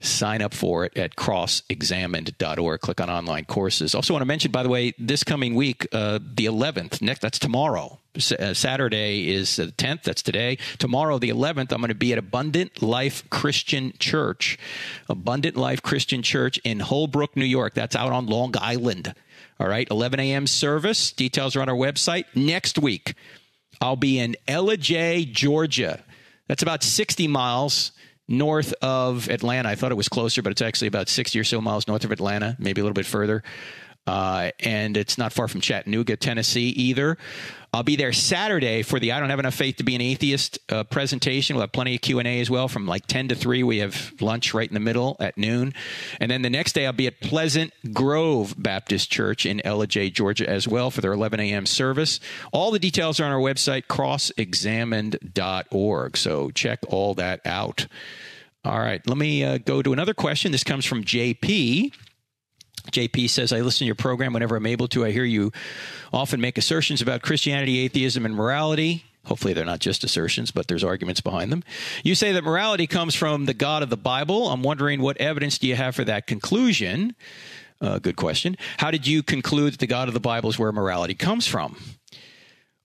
sign 0.04 0.42
up 0.42 0.52
for 0.52 0.84
it 0.84 0.96
at 0.96 1.16
crossexamined.org. 1.16 2.80
Click 2.80 3.00
on 3.00 3.08
online 3.08 3.44
courses. 3.44 3.94
Also, 3.94 4.12
want 4.12 4.22
to 4.22 4.26
mention, 4.26 4.50
by 4.50 4.62
the 4.62 4.68
way, 4.68 4.92
this 4.98 5.24
coming 5.24 5.54
week, 5.54 5.86
uh, 5.92 6.18
the 6.18 6.46
11th, 6.46 7.00
next, 7.00 7.20
that's 7.20 7.38
tomorrow. 7.38 8.00
Uh, 8.14 8.52
Saturday 8.52 9.32
is 9.32 9.56
the 9.56 9.68
10th, 9.68 10.02
that's 10.02 10.22
today. 10.22 10.58
Tomorrow, 10.76 11.18
the 11.18 11.30
11th, 11.30 11.72
I'm 11.72 11.80
going 11.80 11.88
to 11.88 11.94
be 11.94 12.12
at 12.12 12.18
Abundant 12.18 12.82
Life 12.82 13.28
Christian 13.30 13.94
Church. 13.98 14.58
Abundant 15.08 15.56
Life 15.56 15.80
Christian 15.80 16.22
Church 16.22 16.58
in 16.58 16.80
Holbrook, 16.80 17.36
New 17.36 17.46
York. 17.46 17.72
That's 17.72 17.96
out 17.96 18.12
on 18.12 18.26
Long 18.26 18.54
Island. 18.60 19.14
All 19.58 19.66
right, 19.66 19.88
11 19.90 20.20
a.m. 20.20 20.46
service. 20.46 21.10
Details 21.10 21.56
are 21.56 21.62
on 21.62 21.70
our 21.70 21.74
website. 21.74 22.24
Next 22.34 22.78
week, 22.78 23.14
I'll 23.80 23.96
be 23.96 24.18
in 24.18 24.36
Ellijay, 24.46 25.32
Georgia. 25.32 26.04
That's 26.48 26.62
about 26.62 26.82
60 26.82 27.28
miles 27.28 27.92
north 28.28 28.74
of 28.82 29.30
Atlanta. 29.30 29.70
I 29.70 29.74
thought 29.74 29.90
it 29.90 29.96
was 29.96 30.08
closer, 30.08 30.42
but 30.42 30.50
it's 30.50 30.62
actually 30.62 30.88
about 30.88 31.08
60 31.08 31.38
or 31.38 31.44
so 31.44 31.62
miles 31.62 31.88
north 31.88 32.04
of 32.04 32.12
Atlanta, 32.12 32.56
maybe 32.58 32.82
a 32.82 32.84
little 32.84 32.94
bit 32.94 33.06
further. 33.06 33.42
Uh, 34.06 34.50
and 34.60 34.96
it's 34.96 35.16
not 35.16 35.32
far 35.32 35.48
from 35.48 35.60
Chattanooga, 35.60 36.16
Tennessee 36.16 36.70
either. 36.70 37.16
I'll 37.74 37.82
be 37.82 37.96
there 37.96 38.12
Saturday 38.12 38.82
for 38.82 39.00
the 39.00 39.12
"I 39.12 39.20
Don't 39.20 39.30
Have 39.30 39.38
Enough 39.38 39.54
Faith 39.54 39.76
to 39.76 39.82
Be 39.82 39.94
an 39.94 40.02
Atheist" 40.02 40.58
uh, 40.68 40.84
presentation. 40.84 41.56
We'll 41.56 41.62
have 41.62 41.72
plenty 41.72 41.94
of 41.94 42.02
Q 42.02 42.18
and 42.18 42.28
A 42.28 42.38
as 42.38 42.50
well, 42.50 42.68
from 42.68 42.86
like 42.86 43.06
ten 43.06 43.28
to 43.28 43.34
three. 43.34 43.62
We 43.62 43.78
have 43.78 44.12
lunch 44.20 44.52
right 44.52 44.68
in 44.68 44.74
the 44.74 44.80
middle 44.80 45.16
at 45.20 45.38
noon, 45.38 45.72
and 46.20 46.30
then 46.30 46.42
the 46.42 46.50
next 46.50 46.74
day 46.74 46.84
I'll 46.84 46.92
be 46.92 47.06
at 47.06 47.22
Pleasant 47.22 47.72
Grove 47.94 48.54
Baptist 48.58 49.10
Church 49.10 49.46
in 49.46 49.62
Ellijay, 49.64 50.12
Georgia, 50.12 50.46
as 50.46 50.68
well 50.68 50.90
for 50.90 51.00
their 51.00 51.14
11 51.14 51.40
a.m. 51.40 51.64
service. 51.64 52.20
All 52.52 52.72
the 52.72 52.78
details 52.78 53.18
are 53.20 53.24
on 53.24 53.32
our 53.32 53.40
website, 53.40 53.86
crossexamined.org. 53.86 56.16
So 56.18 56.50
check 56.50 56.80
all 56.88 57.14
that 57.14 57.40
out. 57.46 57.86
All 58.66 58.80
right, 58.80 59.00
let 59.08 59.16
me 59.16 59.44
uh, 59.44 59.56
go 59.56 59.80
to 59.80 59.94
another 59.94 60.12
question. 60.12 60.52
This 60.52 60.62
comes 60.62 60.84
from 60.84 61.04
JP. 61.04 61.94
JP 62.90 63.30
says, 63.30 63.52
I 63.52 63.60
listen 63.60 63.80
to 63.80 63.84
your 63.86 63.94
program 63.94 64.32
whenever 64.32 64.56
I'm 64.56 64.66
able 64.66 64.88
to. 64.88 65.04
I 65.04 65.12
hear 65.12 65.24
you 65.24 65.52
often 66.12 66.40
make 66.40 66.58
assertions 66.58 67.00
about 67.00 67.22
Christianity, 67.22 67.78
atheism, 67.78 68.26
and 68.26 68.34
morality. 68.34 69.04
Hopefully, 69.24 69.52
they're 69.52 69.64
not 69.64 69.78
just 69.78 70.02
assertions, 70.02 70.50
but 70.50 70.66
there's 70.66 70.82
arguments 70.82 71.20
behind 71.20 71.52
them. 71.52 71.62
You 72.02 72.16
say 72.16 72.32
that 72.32 72.42
morality 72.42 72.88
comes 72.88 73.14
from 73.14 73.46
the 73.46 73.54
God 73.54 73.84
of 73.84 73.90
the 73.90 73.96
Bible. 73.96 74.48
I'm 74.48 74.62
wondering 74.62 75.00
what 75.00 75.16
evidence 75.18 75.58
do 75.58 75.68
you 75.68 75.76
have 75.76 75.94
for 75.94 76.04
that 76.04 76.26
conclusion? 76.26 77.14
Uh, 77.80 77.98
good 77.98 78.16
question. 78.16 78.56
How 78.78 78.90
did 78.90 79.06
you 79.06 79.22
conclude 79.22 79.74
that 79.74 79.80
the 79.80 79.86
God 79.86 80.08
of 80.08 80.14
the 80.14 80.20
Bible 80.20 80.50
is 80.50 80.58
where 80.58 80.72
morality 80.72 81.14
comes 81.14 81.46
from? 81.46 81.76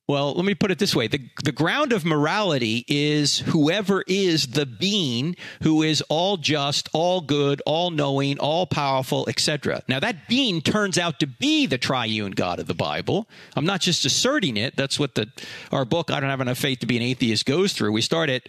Well, 0.07 0.33
let 0.35 0.45
me 0.45 0.55
put 0.55 0.71
it 0.71 0.79
this 0.79 0.95
way. 0.95 1.07
The, 1.07 1.19
the 1.43 1.51
ground 1.51 1.91
of 1.91 2.05
morality 2.05 2.85
is 2.87 3.39
whoever 3.39 4.05
is 4.07 4.47
the 4.47 4.65
being 4.65 5.35
who 5.63 5.83
is 5.83 6.01
all 6.07 6.37
just, 6.37 6.87
all 6.93 7.19
good, 7.19 7.61
all 7.65 7.91
knowing, 7.91 8.39
all 8.39 8.65
powerful, 8.65 9.27
etc. 9.27 9.83
Now, 9.89 9.99
that 9.99 10.29
being 10.29 10.61
turns 10.61 10.97
out 10.97 11.19
to 11.19 11.27
be 11.27 11.65
the 11.65 11.77
triune 11.77 12.31
God 12.31 12.59
of 12.59 12.67
the 12.67 12.73
Bible. 12.73 13.27
I'm 13.57 13.65
not 13.65 13.81
just 13.81 14.05
asserting 14.05 14.55
it. 14.55 14.77
That's 14.77 14.97
what 14.97 15.15
the 15.15 15.27
our 15.73 15.83
book, 15.83 16.09
I 16.09 16.21
Don't 16.21 16.29
Have 16.29 16.39
Enough 16.39 16.57
Faith 16.57 16.79
to 16.79 16.85
Be 16.85 16.95
an 16.95 17.03
Atheist, 17.03 17.45
goes 17.45 17.73
through. 17.73 17.91
We 17.91 18.01
start 18.01 18.29
at 18.29 18.47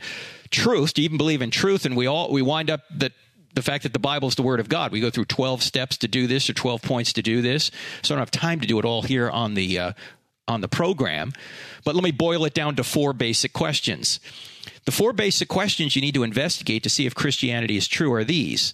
truth, 0.51 0.95
to 0.95 1.03
even 1.03 1.19
believe 1.19 1.43
in 1.43 1.51
truth, 1.51 1.85
and 1.85 1.97
we 1.97 2.07
all 2.07 2.31
we 2.31 2.41
wind 2.41 2.71
up 2.71 2.83
that 2.99 3.13
the 3.55 3.63
fact 3.63 3.83
that 3.83 3.93
the 3.93 3.99
Bible 3.99 4.29
is 4.29 4.37
the 4.37 4.43
Word 4.43 4.61
of 4.61 4.69
God. 4.69 4.93
We 4.93 5.01
go 5.01 5.11
through 5.11 5.25
12 5.25 5.63
steps 5.65 5.97
to 5.99 6.09
do 6.09 6.29
this 6.29 6.49
or 6.49 6.53
12 6.53 6.83
points 6.83 7.13
to 7.15 7.23
do 7.23 7.43
this. 7.43 7.73
So 8.03 8.15
I 8.15 8.17
don't 8.17 8.21
have 8.21 8.31
time 8.31 8.61
to 8.61 8.69
do 8.69 8.79
it 8.79 8.85
all 8.85 9.03
here 9.03 9.29
on 9.29 9.55
the 9.55 9.79
uh, 9.79 9.93
on 10.49 10.61
the 10.61 10.69
program, 10.69 11.33
but 11.85 11.95
let 11.95 12.03
me 12.03 12.11
boil 12.11 12.45
it 12.45 12.55
down 12.55 12.75
to 12.77 12.85
four 12.85 13.13
basic 13.13 13.53
questions. 13.53 14.19
The 14.85 14.93
four 14.93 15.13
basic 15.13 15.49
questions 15.49 15.95
you 15.95 16.03
need 16.03 16.15
to 16.15 16.23
investigate 16.23 16.83
to 16.83 16.91
see 16.91 17.07
if 17.07 17.15
Christianity 17.15 17.77
is 17.77 17.87
true 17.87 18.13
are 18.13 18.25
these 18.25 18.73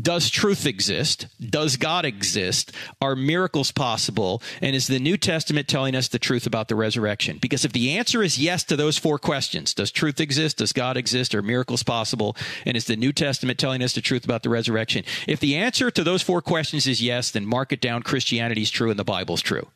does 0.00 0.28
truth 0.28 0.66
exist? 0.66 1.28
Does 1.38 1.76
God 1.76 2.04
exist? 2.04 2.72
Are 3.00 3.14
miracles 3.14 3.70
possible? 3.70 4.42
And 4.60 4.74
is 4.74 4.88
the 4.88 4.98
New 4.98 5.16
Testament 5.16 5.68
telling 5.68 5.94
us 5.94 6.08
the 6.08 6.18
truth 6.18 6.46
about 6.46 6.66
the 6.66 6.74
resurrection? 6.74 7.38
Because 7.40 7.64
if 7.64 7.72
the 7.72 7.96
answer 7.96 8.20
is 8.20 8.36
yes 8.36 8.64
to 8.64 8.76
those 8.76 8.98
four 8.98 9.20
questions, 9.20 9.72
does 9.72 9.92
truth 9.92 10.18
exist? 10.18 10.58
Does 10.58 10.72
God 10.72 10.96
exist? 10.96 11.32
Are 11.32 11.42
miracles 11.42 11.84
possible? 11.84 12.36
And 12.66 12.76
is 12.76 12.86
the 12.86 12.96
New 12.96 13.12
Testament 13.12 13.58
telling 13.58 13.82
us 13.82 13.92
the 13.92 14.00
truth 14.00 14.24
about 14.24 14.42
the 14.42 14.50
resurrection? 14.50 15.04
If 15.28 15.38
the 15.38 15.54
answer 15.54 15.92
to 15.92 16.02
those 16.02 16.22
four 16.22 16.42
questions 16.42 16.88
is 16.88 17.00
yes, 17.00 17.30
then 17.30 17.46
mark 17.46 17.72
it 17.72 17.80
down 17.80 18.02
Christianity 18.02 18.62
is 18.62 18.72
true 18.72 18.90
and 18.90 18.98
the 18.98 19.04
Bible's 19.04 19.42
true. 19.42 19.68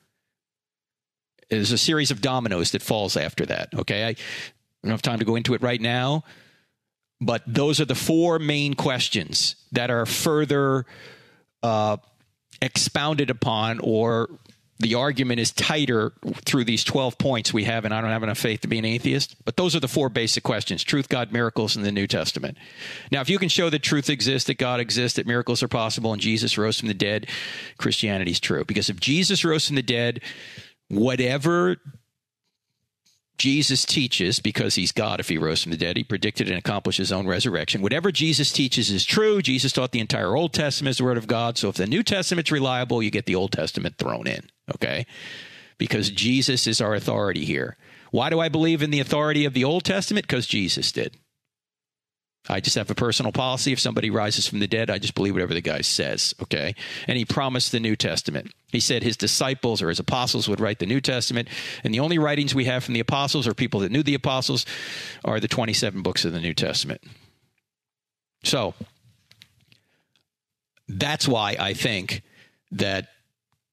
There's 1.50 1.72
a 1.72 1.78
series 1.78 2.10
of 2.10 2.20
dominoes 2.20 2.72
that 2.72 2.82
falls 2.82 3.16
after 3.16 3.46
that. 3.46 3.74
Okay. 3.74 4.04
I 4.04 4.14
don't 4.82 4.90
have 4.90 5.02
time 5.02 5.18
to 5.18 5.24
go 5.24 5.36
into 5.36 5.54
it 5.54 5.62
right 5.62 5.80
now, 5.80 6.24
but 7.20 7.42
those 7.46 7.80
are 7.80 7.84
the 7.84 7.94
four 7.94 8.38
main 8.38 8.74
questions 8.74 9.56
that 9.72 9.90
are 9.90 10.06
further 10.06 10.86
uh, 11.62 11.96
expounded 12.60 13.30
upon 13.30 13.80
or 13.80 14.30
the 14.80 14.94
argument 14.94 15.40
is 15.40 15.50
tighter 15.50 16.12
through 16.44 16.64
these 16.64 16.84
12 16.84 17.18
points 17.18 17.52
we 17.52 17.64
have, 17.64 17.84
and 17.84 17.92
I 17.92 18.00
don't 18.00 18.10
have 18.10 18.22
enough 18.22 18.38
faith 18.38 18.60
to 18.60 18.68
be 18.68 18.78
an 18.78 18.84
atheist. 18.84 19.34
But 19.44 19.56
those 19.56 19.74
are 19.74 19.80
the 19.80 19.88
four 19.88 20.08
basic 20.08 20.44
questions 20.44 20.84
truth, 20.84 21.08
God, 21.08 21.32
miracles, 21.32 21.76
in 21.76 21.82
the 21.82 21.90
New 21.90 22.06
Testament. 22.06 22.56
Now, 23.10 23.20
if 23.20 23.28
you 23.28 23.38
can 23.38 23.48
show 23.48 23.70
that 23.70 23.82
truth 23.82 24.08
exists, 24.08 24.46
that 24.46 24.58
God 24.58 24.78
exists, 24.78 25.16
that 25.16 25.26
miracles 25.26 25.64
are 25.64 25.68
possible, 25.68 26.12
and 26.12 26.22
Jesus 26.22 26.56
rose 26.56 26.78
from 26.78 26.88
the 26.88 26.94
dead, 26.94 27.26
Christianity 27.76 28.30
is 28.30 28.40
true. 28.40 28.64
Because 28.64 28.88
if 28.88 29.00
Jesus 29.00 29.44
rose 29.44 29.66
from 29.66 29.76
the 29.76 29.82
dead, 29.82 30.20
whatever 30.88 31.76
Jesus 33.38 33.84
teaches, 33.84 34.40
because 34.40 34.74
he's 34.74 34.90
God 34.90 35.20
if 35.20 35.28
he 35.28 35.38
rose 35.38 35.62
from 35.62 35.70
the 35.70 35.78
dead, 35.78 35.96
he 35.96 36.02
predicted 36.02 36.48
and 36.48 36.58
accomplished 36.58 36.98
his 36.98 37.12
own 37.12 37.26
resurrection. 37.26 37.82
Whatever 37.82 38.10
Jesus 38.10 38.50
teaches 38.50 38.90
is 38.90 39.04
true. 39.04 39.40
Jesus 39.40 39.72
taught 39.72 39.92
the 39.92 40.00
entire 40.00 40.36
Old 40.36 40.52
Testament 40.52 40.90
is 40.90 40.98
the 40.98 41.04
Word 41.04 41.16
of 41.16 41.28
God. 41.28 41.56
So 41.56 41.68
if 41.68 41.76
the 41.76 41.86
New 41.86 42.02
Testament's 42.02 42.50
reliable, 42.50 43.00
you 43.00 43.12
get 43.12 43.26
the 43.26 43.36
Old 43.36 43.52
Testament 43.52 43.96
thrown 43.96 44.26
in, 44.26 44.50
okay? 44.74 45.06
Because 45.78 46.10
Jesus 46.10 46.66
is 46.66 46.80
our 46.80 46.94
authority 46.94 47.44
here. 47.44 47.76
Why 48.10 48.28
do 48.28 48.40
I 48.40 48.48
believe 48.48 48.82
in 48.82 48.90
the 48.90 49.00
authority 49.00 49.44
of 49.44 49.54
the 49.54 49.64
Old 49.64 49.84
Testament? 49.84 50.26
Because 50.26 50.46
Jesus 50.46 50.90
did. 50.90 51.16
I 52.48 52.60
just 52.60 52.76
have 52.76 52.90
a 52.90 52.94
personal 52.94 53.32
policy. 53.32 53.72
If 53.72 53.80
somebody 53.80 54.10
rises 54.10 54.46
from 54.46 54.60
the 54.60 54.66
dead, 54.66 54.90
I 54.90 54.98
just 54.98 55.14
believe 55.14 55.34
whatever 55.34 55.54
the 55.54 55.60
guy 55.60 55.82
says. 55.82 56.34
Okay. 56.42 56.74
And 57.06 57.18
he 57.18 57.24
promised 57.24 57.72
the 57.72 57.80
New 57.80 57.96
Testament. 57.96 58.52
He 58.68 58.80
said 58.80 59.02
his 59.02 59.16
disciples 59.16 59.82
or 59.82 59.88
his 59.88 59.98
apostles 59.98 60.48
would 60.48 60.60
write 60.60 60.78
the 60.78 60.86
New 60.86 61.00
Testament. 61.00 61.48
And 61.84 61.92
the 61.92 62.00
only 62.00 62.18
writings 62.18 62.54
we 62.54 62.64
have 62.64 62.84
from 62.84 62.94
the 62.94 63.00
apostles 63.00 63.46
or 63.46 63.54
people 63.54 63.80
that 63.80 63.92
knew 63.92 64.02
the 64.02 64.14
apostles 64.14 64.64
are 65.24 65.40
the 65.40 65.48
27 65.48 66.02
books 66.02 66.24
of 66.24 66.32
the 66.32 66.40
New 66.40 66.54
Testament. 66.54 67.02
So 68.44 68.74
that's 70.88 71.28
why 71.28 71.56
I 71.58 71.74
think 71.74 72.22
that 72.72 73.08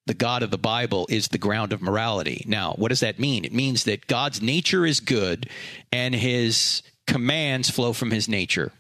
the 0.06 0.14
God 0.14 0.44
of 0.44 0.52
the 0.52 0.58
Bible 0.58 1.08
is 1.10 1.30
the 1.30 1.38
ground 1.38 1.74
of 1.74 1.82
morality. 1.82 2.44
Now, 2.48 2.74
what 2.74 2.90
does 2.90 3.00
that 3.00 3.20
mean? 3.20 3.44
It 3.44 3.54
means 3.54 3.86
that 3.86 4.08
God's 4.08 4.42
nature 4.42 4.86
is 4.86 5.00
good 5.00 5.50
and 5.92 6.14
his 6.14 6.84
commands 7.08 7.70
flow 7.70 7.94
from 7.94 8.12
his 8.12 8.28
nature. 8.28 8.72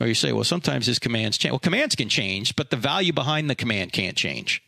Or 0.00 0.06
you 0.06 0.14
say, 0.14 0.32
well, 0.32 0.44
sometimes 0.44 0.86
his 0.86 0.98
commands 0.98 1.38
change. 1.38 1.52
Well, 1.52 1.58
commands 1.58 1.94
can 1.94 2.08
change, 2.08 2.54
but 2.54 2.70
the 2.70 2.76
value 2.76 3.12
behind 3.12 3.48
the 3.48 3.54
command 3.54 3.92
can't 3.92 4.16
change. 4.16 4.62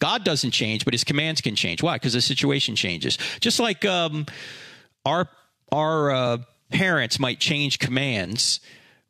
God 0.00 0.24
doesn't 0.24 0.52
change, 0.52 0.84
but 0.84 0.94
his 0.94 1.04
commands 1.04 1.40
can 1.40 1.54
change. 1.54 1.82
Why? 1.82 1.96
Because 1.96 2.12
the 2.12 2.20
situation 2.20 2.76
changes. 2.76 3.18
Just 3.40 3.60
like 3.60 3.84
um, 3.84 4.26
our 5.04 5.28
our 5.70 6.10
uh, 6.10 6.38
parents 6.70 7.18
might 7.18 7.40
change 7.40 7.78
commands 7.78 8.60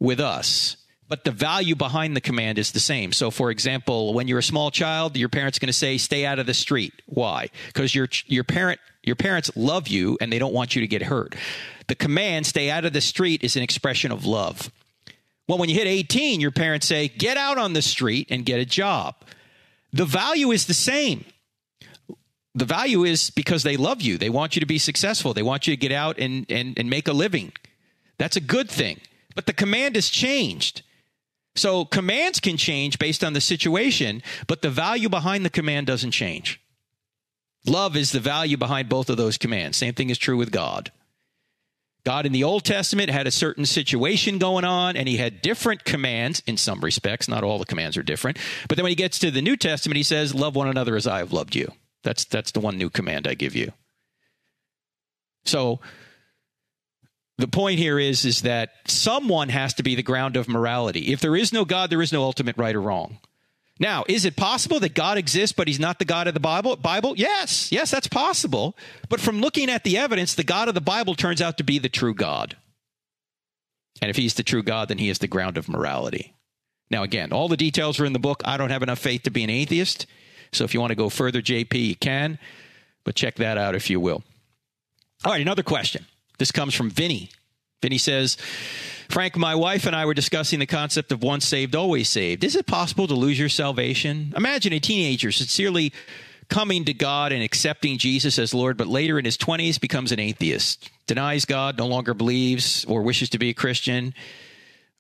with 0.01 0.21
us, 0.21 0.77
but 1.09 1.25
the 1.25 1.31
value 1.31 1.75
behind 1.75 2.15
the 2.15 2.21
command 2.21 2.59
is 2.59 2.73
the 2.73 2.81
same. 2.81 3.13
So, 3.13 3.31
for 3.31 3.51
example, 3.51 4.13
when 4.15 4.29
you're 4.29 4.39
a 4.39 4.43
small 4.43 4.71
child, 4.71 5.17
your 5.17 5.29
parents 5.29 5.59
going 5.59 5.69
to 5.69 5.73
say, 5.73 5.99
"Stay 5.99 6.27
out 6.27 6.39
of 6.39 6.47
the 6.47 6.55
street." 6.55 6.93
Why? 7.07 7.49
Because 7.69 7.95
your 7.95 8.09
your 8.27 8.45
parent 8.45 8.81
your 9.03 9.17
parents 9.17 9.51
love 9.57 9.89
you 9.89 10.19
and 10.21 10.33
they 10.33 10.39
don't 10.39 10.53
want 10.53 10.77
you 10.77 10.81
to 10.83 10.87
get 10.87 11.03
hurt. 11.03 11.35
The 11.89 11.95
command, 11.95 12.47
stay 12.47 12.71
out 12.71 12.85
of 12.85 12.93
the 12.93 13.01
street, 13.01 13.43
is 13.43 13.57
an 13.57 13.63
expression 13.63 14.13
of 14.13 14.25
love. 14.25 14.71
Well, 15.49 15.59
when 15.59 15.71
you 15.71 15.75
hit 15.75 15.87
18, 15.87 16.41
your 16.41 16.51
parents 16.51 16.87
say, 16.87 17.09
get 17.09 17.39
out 17.39 17.57
on 17.57 17.73
the 17.73 17.81
street 17.81 18.29
and 18.31 18.45
get 18.45 18.61
a 18.61 18.67
job. 18.67 19.15
The 19.93 20.05
value 20.05 20.51
is 20.51 20.67
the 20.67 20.75
same. 20.75 21.25
The 22.55 22.67
value 22.67 23.05
is 23.05 23.31
because 23.31 23.63
they 23.63 23.79
love 23.79 24.03
you. 24.03 24.19
They 24.19 24.29
want 24.29 24.57
you 24.57 24.61
to 24.61 24.67
be 24.67 24.79
successful. 24.79 25.33
They 25.33 25.43
want 25.43 25.67
you 25.67 25.73
to 25.73 25.81
get 25.81 25.93
out 25.93 26.19
and, 26.19 26.45
and, 26.51 26.79
and 26.79 26.91
make 26.91 27.09
a 27.09 27.13
living. 27.13 27.53
That's 28.19 28.37
a 28.37 28.41
good 28.41 28.69
thing. 28.69 29.01
But 29.35 29.47
the 29.47 29.53
command 29.55 29.95
has 29.95 30.11
changed. 30.11 30.83
So 31.59 31.85
commands 31.85 32.41
can 32.41 32.57
change 32.57 32.99
based 32.99 33.25
on 33.25 33.33
the 33.33 33.41
situation, 33.41 34.23
but 34.47 34.63
the 34.63 34.71
value 34.71 35.09
behind 35.09 35.45
the 35.45 35.51
command 35.51 35.87
doesn't 35.87 36.13
change. 36.13 36.61
Love 37.67 37.97
is 37.97 38.13
the 38.13 38.21
value 38.21 38.57
behind 38.57 38.89
both 38.89 39.11
of 39.11 39.17
those 39.17 39.37
commands. 39.37 39.77
Same 39.77 39.95
thing 39.95 40.11
is 40.11 40.19
true 40.19 40.37
with 40.37 40.53
God. 40.53 40.93
God 42.05 42.25
in 42.25 42.33
the 42.33 42.45
Old 42.45 42.65
Testament 42.65 43.11
had 43.11 43.27
a 43.27 43.33
certain 43.33 43.67
situation 43.67 44.39
going 44.39 44.65
on, 44.65 44.97
and 44.97 45.09
he 45.09 45.17
had 45.17 45.43
different 45.43 45.85
commands 45.85 46.43
in 46.47 46.57
some 46.57 46.81
respects. 46.81 47.29
Not 47.29 47.45
all 47.45 47.59
the 47.59 47.67
commands 47.67 47.97
are 47.97 48.03
different. 48.03 48.39
But 48.69 48.77
then 48.77 48.85
when 48.85 48.93
he 48.93 48.97
gets 48.97 49.19
to 49.19 49.31
the 49.31 49.43
New 49.43 49.57
Testament, 49.57 49.97
he 49.97 50.03
says, 50.03 50.35
Love 50.35 50.55
one 50.55 50.69
another 50.69 50.97
as 50.97 51.07
I 51.07 51.19
have 51.19 51.33
loved 51.33 51.55
you. 51.55 51.73
That's, 52.05 52.25
that's 52.25 52.53
the 52.53 52.61
one 52.61 52.79
new 52.79 52.89
command 52.89 53.27
I 53.27 53.35
give 53.35 53.55
you. 53.55 53.73
So 55.45 55.81
the 57.39 57.49
point 57.49 57.79
here 57.79 57.99
is, 57.99 58.25
is 58.25 58.43
that 58.43 58.71
someone 58.87 59.49
has 59.49 59.75
to 59.75 59.83
be 59.83 59.95
the 59.95 60.03
ground 60.03 60.37
of 60.37 60.49
morality. 60.49 61.13
If 61.13 61.21
there 61.21 61.37
is 61.37 61.53
no 61.53 61.65
God, 61.65 61.89
there 61.89 62.03
is 62.03 62.13
no 62.13 62.23
ultimate 62.23 62.57
right 62.59 62.75
or 62.75 62.83
wrong. 62.83 63.19
Now, 63.81 64.05
is 64.09 64.25
it 64.25 64.35
possible 64.35 64.81
that 64.81 64.95
God 64.95 65.19
exists, 65.19 65.55
but 65.55 65.69
he's 65.69 65.79
not 65.79 66.01
the 66.01 66.05
God 66.05 66.27
of 66.27 66.35
the 66.35 66.41
Bible? 66.41 66.75
Bible? 66.75 67.15
Yes, 67.17 67.71
yes, 67.71 67.93
that's 67.93 68.09
possible. 68.09 68.77
But 69.09 69.21
from 69.21 69.41
looking 69.41 69.71
at 69.71 69.85
the 69.85 69.99
evidence, 69.99 70.35
the 70.35 70.43
God 70.43 70.67
of 70.67 70.75
the 70.75 70.81
Bible 70.81 71.15
turns 71.15 71.41
out 71.41 71.59
to 71.59 71.65
be 71.65 71.79
the 71.79 71.89
true 71.89 72.13
God. 72.13 72.57
And 74.03 74.11
if 74.11 74.17
he's 74.17 74.35
the 74.35 74.43
true 74.43 74.65
God, 74.65 74.89
then 74.89 74.99
he 74.99 75.09
is 75.09 75.21
the 75.21 75.29
ground 75.29 75.57
of 75.57 75.69
morality. 75.69 76.35
Now, 76.91 77.05
again, 77.05 77.33
all 77.33 77.49
the 77.49 77.57
details 77.57 78.01
are 78.01 78.05
in 78.05 78.15
the 78.15 78.19
book. 78.19 78.43
I 78.45 78.57
don't 78.57 78.71
have 78.71 78.83
enough 78.83 78.99
faith 78.99 79.23
to 79.25 79.31
be 79.31 79.45
an 79.45 79.51
atheist. 79.51 80.07
So 80.53 80.65
if 80.65 80.75
you 80.75 80.81
want 80.81 80.91
to 80.91 80.97
go 80.97 81.09
further, 81.09 81.41
JP, 81.41 81.75
you 81.75 81.97
can. 81.97 82.39
But 83.05 83.15
check 83.15 83.37
that 83.37 83.59
out 83.59 83.77
if 83.77 83.91
you 83.91 84.01
will. 84.01 84.25
All 85.25 85.33
right, 85.33 85.41
another 85.41 85.63
question. 85.63 86.07
This 86.39 86.53
comes 86.53 86.75
from 86.75 86.91
Vinny. 86.91 87.31
Vinny 87.83 87.99
says, 87.99 88.37
Frank, 89.09 89.37
my 89.37 89.55
wife 89.55 89.87
and 89.87 89.95
I 89.95 90.05
were 90.05 90.15
discussing 90.15 90.59
the 90.59 90.67
concept 90.67 91.13
of 91.13 91.23
once 91.23 91.47
saved, 91.47 91.75
always 91.75 92.09
saved. 92.09 92.45
Is 92.45 92.57
it 92.57 92.67
possible 92.67 93.07
to 93.07 93.15
lose 93.15 93.39
your 93.39 93.49
salvation? 93.49 94.33
Imagine 94.37 94.73
a 94.73 94.81
teenager 94.81 95.33
sincerely 95.33 95.93
coming 96.49 96.85
to 96.85 96.95
God 96.95 97.33
and 97.33 97.43
accepting 97.43 97.99
Jesus 97.99 98.39
as 98.39 98.55
Lord, 98.55 98.77
but 98.77 98.87
later 98.87 99.19
in 99.19 99.25
his 99.25 99.37
20s 99.37 99.81
becomes 99.81 100.13
an 100.13 100.21
atheist, 100.21 100.91
denies 101.07 101.45
God, 101.45 101.79
no 101.79 101.87
longer 101.87 102.15
believes 102.15 102.85
or 102.87 103.03
wishes 103.03 103.31
to 103.31 103.39
be 103.39 103.51
a 103.51 103.55
Christian 103.55 104.15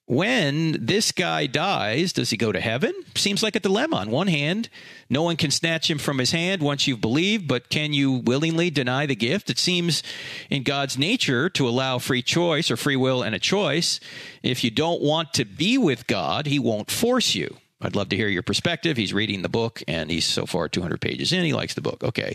when 0.08 0.86
this 0.86 1.12
guy 1.12 1.46
dies, 1.46 2.14
does 2.14 2.30
he 2.30 2.38
go 2.38 2.50
to 2.50 2.60
heaven? 2.60 2.94
Seems 3.14 3.42
like 3.42 3.54
a 3.54 3.60
dilemma. 3.60 3.96
On 3.96 4.10
one 4.10 4.26
hand, 4.26 4.70
no 5.10 5.22
one 5.22 5.36
can 5.36 5.50
snatch 5.50 5.90
him 5.90 5.98
from 5.98 6.16
his 6.16 6.30
hand 6.30 6.62
once 6.62 6.86
you've 6.86 7.02
believed, 7.02 7.46
but 7.46 7.68
can 7.68 7.92
you 7.92 8.12
willingly 8.12 8.70
deny 8.70 9.04
the 9.04 9.14
gift? 9.14 9.50
It 9.50 9.58
seems 9.58 10.02
in 10.48 10.62
God's 10.62 10.96
nature 10.96 11.50
to 11.50 11.68
allow 11.68 11.98
free 11.98 12.22
choice 12.22 12.70
or 12.70 12.78
free 12.78 12.96
will 12.96 13.22
and 13.22 13.34
a 13.34 13.38
choice. 13.38 14.00
If 14.42 14.64
you 14.64 14.70
don't 14.70 15.02
want 15.02 15.34
to 15.34 15.44
be 15.44 15.76
with 15.76 16.06
God, 16.06 16.46
he 16.46 16.58
won't 16.58 16.90
force 16.90 17.34
you. 17.34 17.58
I'd 17.82 17.94
love 17.94 18.08
to 18.08 18.16
hear 18.16 18.28
your 18.28 18.42
perspective. 18.42 18.96
He's 18.96 19.12
reading 19.12 19.42
the 19.42 19.50
book 19.50 19.82
and 19.86 20.10
he's 20.10 20.26
so 20.26 20.46
far 20.46 20.70
200 20.70 21.02
pages 21.02 21.34
in. 21.34 21.44
He 21.44 21.52
likes 21.52 21.74
the 21.74 21.82
book. 21.82 22.02
Okay. 22.02 22.34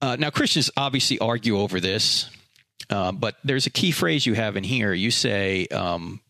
Uh, 0.00 0.16
now, 0.18 0.30
Christians 0.30 0.70
obviously 0.74 1.18
argue 1.18 1.58
over 1.58 1.80
this, 1.80 2.30
uh, 2.88 3.12
but 3.12 3.36
there's 3.44 3.66
a 3.66 3.70
key 3.70 3.90
phrase 3.90 4.24
you 4.24 4.32
have 4.32 4.56
in 4.56 4.64
here. 4.64 4.94
You 4.94 5.10
say, 5.10 5.66
um, 5.66 6.20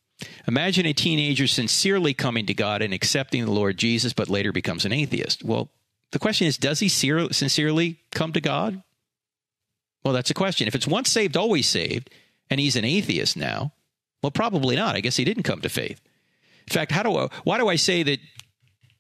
Imagine 0.49 0.87
a 0.87 0.93
teenager 0.93 1.47
sincerely 1.47 2.15
coming 2.15 2.47
to 2.47 2.55
God 2.55 2.83
and 2.83 2.95
accepting 2.95 3.45
the 3.45 3.51
Lord 3.51 3.77
Jesus, 3.77 4.13
but 4.13 4.29
later 4.29 4.53
becomes 4.53 4.85
an 4.85 4.93
atheist. 4.93 5.45
Well, 5.45 5.71
the 6.13 6.19
question 6.19 6.47
is, 6.47 6.57
does 6.57 6.81
he 6.81 6.89
sincerely 6.89 8.01
come 8.13 8.33
to 8.33 8.41
God? 8.41 8.83
Well, 10.05 10.15
that's 10.15 10.31
a 10.31 10.35
question. 10.35 10.69
If 10.69 10.75
it's 10.75 10.87
once 10.87 11.11
saved, 11.11 11.37
always 11.37 11.69
saved, 11.69 12.11
and 12.49 12.61
he's 12.61 12.77
an 12.77 12.85
atheist 12.85 13.37
now, 13.37 13.73
well, 14.23 14.31
probably 14.31 14.77
not. 14.77 14.97
I 14.97 15.01
guess 15.01 15.17
he 15.17 15.25
didn't 15.25 15.43
come 15.43 15.61
to 15.61 15.69
faith. 15.69 16.01
In 16.67 16.73
fact, 16.73 16.93
how 16.93 17.03
do 17.03 17.17
I, 17.17 17.29
why 17.45 17.59
do 17.59 17.69
I 17.69 17.77
say 17.77 18.03
that 18.03 18.21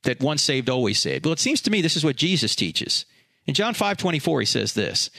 that 0.02 0.20
once 0.20 0.42
saved, 0.42 0.68
always 0.68 1.00
saved? 1.00 1.24
Well, 1.24 1.32
it 1.32 1.40
seems 1.40 1.60
to 1.62 1.70
me 1.70 1.80
this 1.80 1.96
is 1.96 2.04
what 2.04 2.16
Jesus 2.16 2.54
teaches. 2.54 3.06
In 3.46 3.54
John 3.54 3.74
5 3.74 3.96
24, 3.96 4.40
he 4.40 4.46
says 4.46 4.74
this. 4.74 5.10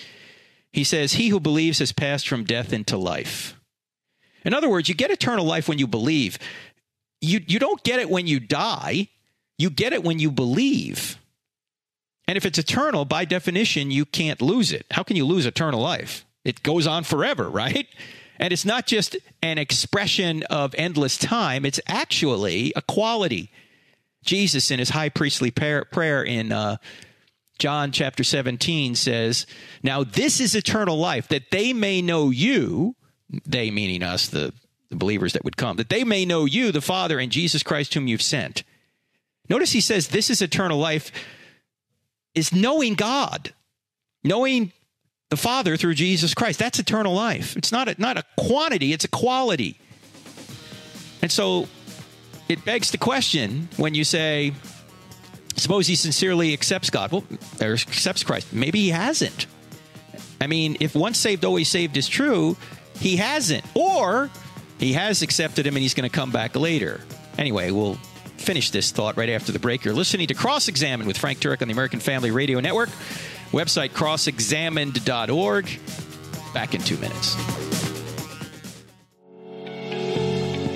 He 0.71 0.83
says, 0.83 1.13
He 1.13 1.29
who 1.29 1.39
believes 1.39 1.79
has 1.79 1.91
passed 1.91 2.27
from 2.27 2.43
death 2.43 2.71
into 2.71 2.97
life. 2.97 3.56
In 4.47 4.53
other 4.53 4.69
words, 4.69 4.87
you 4.87 4.95
get 4.95 5.11
eternal 5.11 5.43
life 5.43 5.67
when 5.67 5.77
you 5.77 5.87
believe. 5.87 6.39
You, 7.19 7.41
you 7.45 7.59
don't 7.59 7.83
get 7.83 7.99
it 7.99 8.09
when 8.09 8.27
you 8.27 8.39
die, 8.39 9.09
you 9.57 9.69
get 9.69 9.91
it 9.91 10.05
when 10.05 10.19
you 10.19 10.31
believe. 10.31 11.17
And 12.29 12.37
if 12.37 12.45
it's 12.45 12.57
eternal, 12.57 13.03
by 13.03 13.25
definition, 13.25 13.91
you 13.91 14.05
can't 14.05 14.41
lose 14.41 14.71
it. 14.71 14.85
How 14.91 15.03
can 15.03 15.17
you 15.17 15.25
lose 15.25 15.45
eternal 15.45 15.81
life? 15.81 16.25
It 16.45 16.63
goes 16.63 16.87
on 16.87 17.03
forever, 17.03 17.49
right? 17.49 17.87
And 18.39 18.53
it's 18.53 18.63
not 18.63 18.87
just 18.87 19.17
an 19.41 19.57
expression 19.57 20.43
of 20.43 20.73
endless 20.77 21.17
time, 21.17 21.65
it's 21.65 21.81
actually 21.85 22.71
a 22.73 22.81
quality. 22.81 23.51
Jesus, 24.23 24.71
in 24.71 24.79
his 24.79 24.91
high 24.91 25.09
priestly 25.09 25.51
prayer 25.51 26.23
in 26.23 26.53
uh, 26.53 26.77
John 27.59 27.91
chapter 27.91 28.23
17, 28.23 28.95
says, 28.95 29.45
Now 29.83 30.05
this 30.05 30.39
is 30.39 30.55
eternal 30.55 30.97
life, 30.97 31.27
that 31.27 31.51
they 31.51 31.73
may 31.73 32.01
know 32.01 32.29
you, 32.29 32.95
they 33.45 33.71
meaning 33.71 34.03
us, 34.03 34.27
the, 34.27 34.53
the 34.89 34.95
believers 34.95 35.33
that 35.33 35.43
would 35.43 35.57
come, 35.57 35.77
that 35.77 35.89
they 35.89 36.03
may 36.03 36.25
know 36.25 36.45
you, 36.45 36.71
the 36.71 36.81
Father, 36.81 37.19
and 37.19 37.31
Jesus 37.31 37.63
Christ, 37.63 37.93
whom 37.93 38.07
you've 38.07 38.21
sent. 38.21 38.63
Notice 39.49 39.71
he 39.71 39.81
says, 39.81 40.09
This 40.09 40.29
is 40.29 40.41
eternal 40.41 40.77
life, 40.77 41.11
is 42.35 42.53
knowing 42.53 42.95
God, 42.95 43.53
knowing 44.23 44.71
the 45.29 45.37
Father 45.37 45.75
through 45.77 45.95
Jesus 45.95 46.33
Christ. 46.33 46.59
That's 46.59 46.79
eternal 46.79 47.13
life. 47.13 47.57
It's 47.57 47.71
not 47.71 47.87
a, 47.87 47.95
not 47.97 48.17
a 48.17 48.23
quantity, 48.37 48.93
it's 48.93 49.05
a 49.05 49.09
quality. 49.09 49.77
And 51.21 51.31
so 51.31 51.67
it 52.47 52.63
begs 52.63 52.91
the 52.91 52.97
question 52.97 53.67
when 53.77 53.93
you 53.93 54.03
say, 54.03 54.53
suppose 55.57 55.87
he 55.87 55.95
sincerely 55.95 56.53
accepts 56.53 56.89
God, 56.89 57.11
well, 57.11 57.25
or 57.61 57.73
accepts 57.73 58.23
Christ. 58.23 58.53
Maybe 58.53 58.79
he 58.79 58.89
hasn't. 58.89 59.47
I 60.39 60.47
mean, 60.47 60.77
if 60.79 60.95
once 60.95 61.17
saved, 61.17 61.43
always 61.43 61.67
saved 61.67 61.97
is 61.97 62.07
true, 62.07 62.55
he 62.99 63.15
hasn't. 63.17 63.65
Or 63.73 64.29
he 64.79 64.93
has 64.93 65.21
accepted 65.21 65.65
him 65.65 65.75
and 65.75 65.81
he's 65.81 65.93
going 65.93 66.09
to 66.09 66.15
come 66.15 66.31
back 66.31 66.55
later. 66.55 67.01
Anyway, 67.37 67.71
we'll 67.71 67.95
finish 68.37 68.71
this 68.71 68.91
thought 68.91 69.17
right 69.17 69.29
after 69.29 69.51
the 69.51 69.59
break. 69.59 69.83
You're 69.83 69.93
listening 69.93 70.27
to 70.27 70.33
Cross 70.33 70.67
Examined 70.67 71.07
with 71.07 71.17
Frank 71.17 71.39
Turek 71.39 71.61
on 71.61 71.67
the 71.67 71.73
American 71.73 71.99
Family 71.99 72.31
Radio 72.31 72.59
Network. 72.59 72.89
Website 73.51 73.89
crossexamined.org. 73.89 75.79
Back 76.53 76.73
in 76.73 76.81
two 76.81 76.97
minutes. 76.97 77.35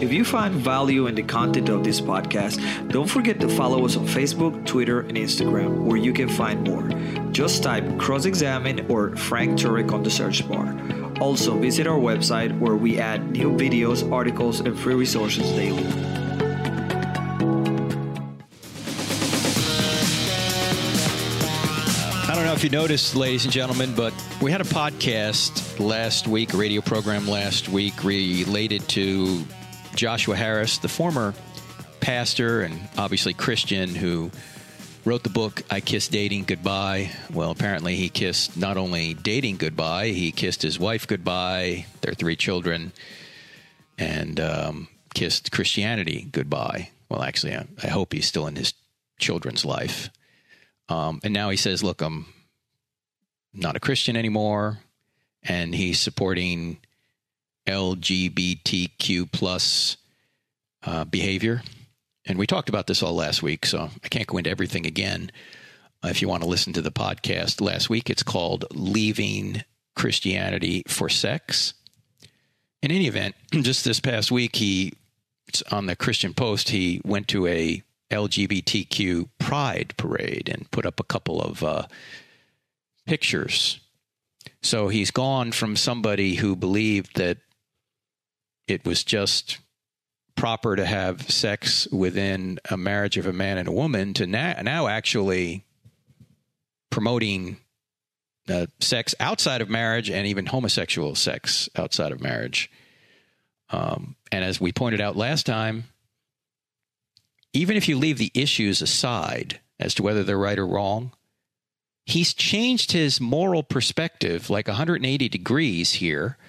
If 0.02 0.12
you 0.12 0.26
find 0.26 0.56
value 0.56 1.06
in 1.06 1.14
the 1.14 1.22
content 1.22 1.70
of 1.70 1.84
this 1.84 2.02
podcast, 2.02 2.60
don't 2.90 3.08
forget 3.08 3.40
to 3.40 3.48
follow 3.48 3.86
us 3.86 3.96
on 3.96 4.08
Facebook, 4.08 4.66
Twitter, 4.66 5.02
and 5.02 5.16
Instagram, 5.16 5.84
where 5.84 5.98
you 5.98 6.12
can 6.12 6.28
find 6.28 6.68
more. 6.68 6.90
Just 7.32 7.62
type 7.62 8.00
Cross 8.00 8.26
Examined 8.26 8.90
or 8.90 9.16
Frank 9.16 9.60
Turek 9.60 9.92
on 9.94 10.02
the 10.02 10.10
search 10.10 10.48
bar. 10.50 10.66
Also, 11.22 11.56
visit 11.56 11.86
our 11.86 12.00
website 12.00 12.58
where 12.58 12.76
we 12.76 12.98
add 12.98 13.30
new 13.30 13.52
videos, 13.52 14.12
articles, 14.12 14.60
and 14.60 14.78
free 14.78 14.96
resources 14.96 15.48
daily. 15.52 15.86
I 22.28 22.34
don't 22.34 22.44
know 22.44 22.54
if 22.54 22.64
you 22.64 22.72
noticed, 22.72 23.16
ladies 23.16 23.44
and 23.44 23.54
gentlemen, 23.54 23.94
but 23.96 24.16
we 24.42 24.52
had 24.52 24.62
a 24.62 24.64
podcast 24.64 25.80
last 25.80 26.28
week, 26.28 26.56
a 26.56 26.58
radio 26.58 26.82
program 26.82 27.28
last 27.28 27.70
week 27.70 28.04
related 28.04 28.90
to 28.90 29.44
Joshua 29.94 30.36
Harris, 30.36 30.80
the 30.80 30.90
former 30.90 31.36
pastor 32.00 32.62
and 32.62 32.82
obviously 32.98 33.36
Christian 33.36 33.94
who 33.94 34.32
wrote 35.06 35.24
the 35.24 35.30
book 35.30 35.64
I 35.70 35.80
Kissed 35.80 36.12
Dating 36.12 36.44
Goodbye. 36.44 37.12
Well, 37.34 37.52
apparently 37.52 37.96
he 37.96 38.10
kissed 38.10 38.58
not 38.58 38.78
only 38.78 39.14
dating 39.14 39.58
goodbye, 39.58 40.10
he 40.10 40.32
kissed 40.32 40.62
his 40.62 40.80
wife 40.80 41.08
goodbye, 41.08 41.86
their 42.02 42.14
three 42.14 42.36
children, 42.36 42.92
and 43.98 44.40
um, 44.40 44.88
kissed 45.14 45.52
Christianity 45.52 46.28
goodbye. 46.32 46.90
Well, 47.10 47.24
actually, 47.24 47.56
I, 47.56 47.66
I, 47.84 47.88
hope 47.88 48.14
he's 48.14 48.28
still 48.28 48.48
in 48.48 48.56
his 48.56 48.74
children's 49.20 49.66
life. 49.66 50.10
Um, 50.88 51.20
and 51.24 51.34
now 51.34 51.50
he 51.50 51.58
says, 51.58 51.84
"Look, 51.84 52.02
I'm 52.02 52.28
not 53.54 53.76
a 53.76 53.80
Christian 53.80 54.16
anymore, 54.16 54.80
and 55.44 55.74
he's 55.74 56.00
supporting 56.00 56.78
LGBTQ 57.68 59.32
plus 59.32 59.98
uh, 60.84 61.06
behavior. 61.06 61.64
And 62.26 62.38
we 62.38 62.48
talked 62.48 62.70
about 62.70 62.88
this 62.88 63.02
all 63.02 63.16
last 63.16 63.42
week, 63.42 63.66
so 63.66 63.90
I 64.04 64.08
can't 64.08 64.28
go 64.28 64.38
into 64.38 64.50
everything 64.50 64.86
again. 64.86 65.32
Uh, 66.04 66.10
if 66.10 66.22
you 66.22 66.28
want 66.28 66.44
to 66.44 66.50
listen 66.50 66.74
to 66.74 66.82
the 66.82 66.92
podcast 66.92 67.62
last 67.62 67.90
week, 67.90 68.10
it's 68.10 68.24
called 68.24 68.66
"Leaving 68.72 69.64
Christianity 69.96 70.84
for 70.88 71.10
Sex." 71.10 71.74
In 72.82 72.92
any 72.92 73.08
event, 73.08 73.36
just 73.52 73.86
this 73.86 74.00
past 74.00 74.32
week, 74.32 74.56
he 74.56 74.94
on 75.72 75.86
the 75.86 75.96
Christian 75.96 76.34
Post, 76.34 76.70
he 76.70 77.02
went 77.04 77.28
to 77.30 77.48
a 77.48 77.84
LGBTQ 78.12 79.30
pride 79.40 79.94
parade 79.98 80.50
and 80.52 80.70
put 80.72 80.86
up 80.86 81.00
a 81.00 81.06
couple 81.06 81.42
of 81.42 81.64
uh, 81.64 81.84
pictures. 83.06 83.80
So 84.62 84.90
he's 84.90 85.12
gone 85.12 85.52
from 85.52 85.76
somebody 85.76 86.36
who 86.36 86.56
believed 86.56 87.18
that 87.18 87.38
it 88.68 88.86
was 88.86 89.04
just 89.04 89.60
proper 90.42 90.76
to 90.76 90.84
have 90.84 91.30
sex 91.30 91.88
within 91.92 92.60
a 92.72 92.76
marriage 92.76 93.16
of 93.16 93.28
a 93.28 93.32
man 93.32 93.60
and 93.60 93.68
a 93.68 93.72
woman 93.72 94.12
to 94.12 94.26
now, 94.26 94.60
now 94.64 94.88
actually 94.88 95.64
promoting 96.90 97.58
uh, 98.50 98.66
sex 98.80 99.14
outside 99.20 99.62
of 99.62 99.70
marriage 99.70 100.10
and 100.10 100.26
even 100.26 100.48
homosexual 100.48 101.14
sex 101.14 101.70
outside 101.76 102.12
of 102.12 102.20
marriage. 102.20 102.72
Um, 103.70 104.16
and 104.32 104.44
as 104.44 104.60
we 104.60 104.72
pointed 104.72 105.00
out 105.00 105.16
last 105.16 105.46
time, 105.46 105.84
even 107.54 107.78
if 107.78 107.88
you 107.88 107.96
leave 107.96 108.18
the 108.18 108.32
issues 108.34 108.82
aside 108.82 109.60
as 109.80 109.94
to 109.94 110.02
whether 110.02 110.24
they're 110.24 110.40
right 110.40 110.58
or 110.58 110.66
wrong, 110.66 111.12
he's 112.08 112.34
changed 112.34 112.94
his 112.94 113.22
moral 113.22 113.62
perspective 113.62 114.50
like 114.50 114.68
180 114.68 115.30
degrees 115.30 115.94
here. 115.94 116.40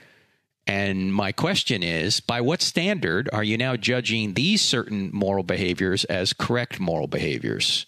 And 0.67 1.13
my 1.13 1.33
question 1.33 1.83
is 1.83 2.21
by 2.21 2.41
what 2.41 2.63
standard 2.63 3.29
are 3.33 3.43
you 3.43 3.59
now 3.59 3.77
judging 3.77 4.35
these 4.35 4.63
certain 4.63 5.11
moral 5.13 5.43
behaviors 5.43 6.05
as 6.05 6.33
correct 6.33 6.79
moral 6.79 7.09
behaviors? 7.09 7.87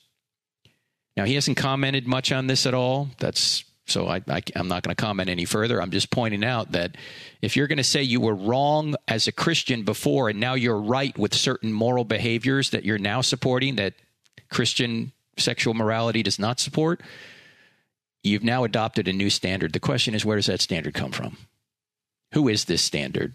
Now, 1.16 1.24
he 1.24 1.34
hasn't 1.34 1.56
commented 1.56 2.08
much 2.08 2.32
on 2.32 2.48
this 2.48 2.66
at 2.66 2.74
all. 2.74 3.10
That's 3.18 3.64
so 3.86 4.08
I, 4.08 4.22
I, 4.28 4.42
am 4.56 4.66
not 4.66 4.82
going 4.82 4.96
to 4.96 5.00
comment 5.00 5.28
any 5.28 5.44
further. 5.44 5.80
I'm 5.80 5.90
just 5.90 6.10
pointing 6.10 6.42
out 6.42 6.72
that 6.72 6.96
if 7.42 7.54
you're 7.54 7.66
going 7.66 7.76
to 7.76 7.84
say 7.84 8.02
you 8.02 8.18
were 8.18 8.34
wrong 8.34 8.96
as 9.06 9.28
a 9.28 9.32
Christian 9.32 9.82
before 9.82 10.30
and 10.30 10.40
now 10.40 10.54
you're 10.54 10.80
right 10.80 11.16
with 11.18 11.34
certain 11.34 11.70
moral 11.70 12.04
behaviors 12.04 12.70
that 12.70 12.84
you're 12.84 12.98
now 12.98 13.20
supporting 13.20 13.76
that 13.76 13.92
Christian 14.50 15.12
sexual 15.36 15.74
morality 15.74 16.22
does 16.22 16.38
not 16.38 16.60
support, 16.60 17.02
You've 18.24 18.42
now 18.42 18.64
adopted 18.64 19.06
a 19.06 19.12
new 19.12 19.28
standard. 19.28 19.74
The 19.74 19.80
question 19.80 20.14
is, 20.14 20.24
where 20.24 20.36
does 20.36 20.46
that 20.46 20.62
standard 20.62 20.94
come 20.94 21.12
from? 21.12 21.36
Who 22.34 22.48
is 22.48 22.64
this 22.64 22.82
standard? 22.82 23.34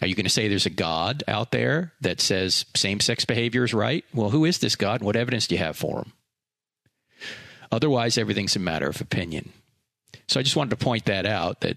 Are 0.00 0.06
you 0.06 0.14
going 0.14 0.24
to 0.24 0.30
say 0.30 0.46
there's 0.48 0.66
a 0.66 0.70
God 0.70 1.24
out 1.26 1.50
there 1.50 1.92
that 2.00 2.20
says 2.20 2.66
same 2.76 3.00
sex 3.00 3.24
behavior 3.24 3.64
is 3.64 3.74
right? 3.74 4.04
Well, 4.14 4.30
who 4.30 4.44
is 4.44 4.58
this 4.58 4.76
God? 4.76 5.00
And 5.00 5.06
what 5.06 5.16
evidence 5.16 5.46
do 5.46 5.54
you 5.54 5.60
have 5.60 5.76
for 5.76 5.98
him? 5.98 6.12
Otherwise, 7.70 8.16
everything's 8.16 8.56
a 8.56 8.60
matter 8.60 8.88
of 8.88 9.00
opinion. 9.00 9.50
So 10.28 10.38
I 10.38 10.42
just 10.42 10.56
wanted 10.56 10.70
to 10.70 10.84
point 10.84 11.06
that 11.06 11.26
out 11.26 11.60
that, 11.60 11.76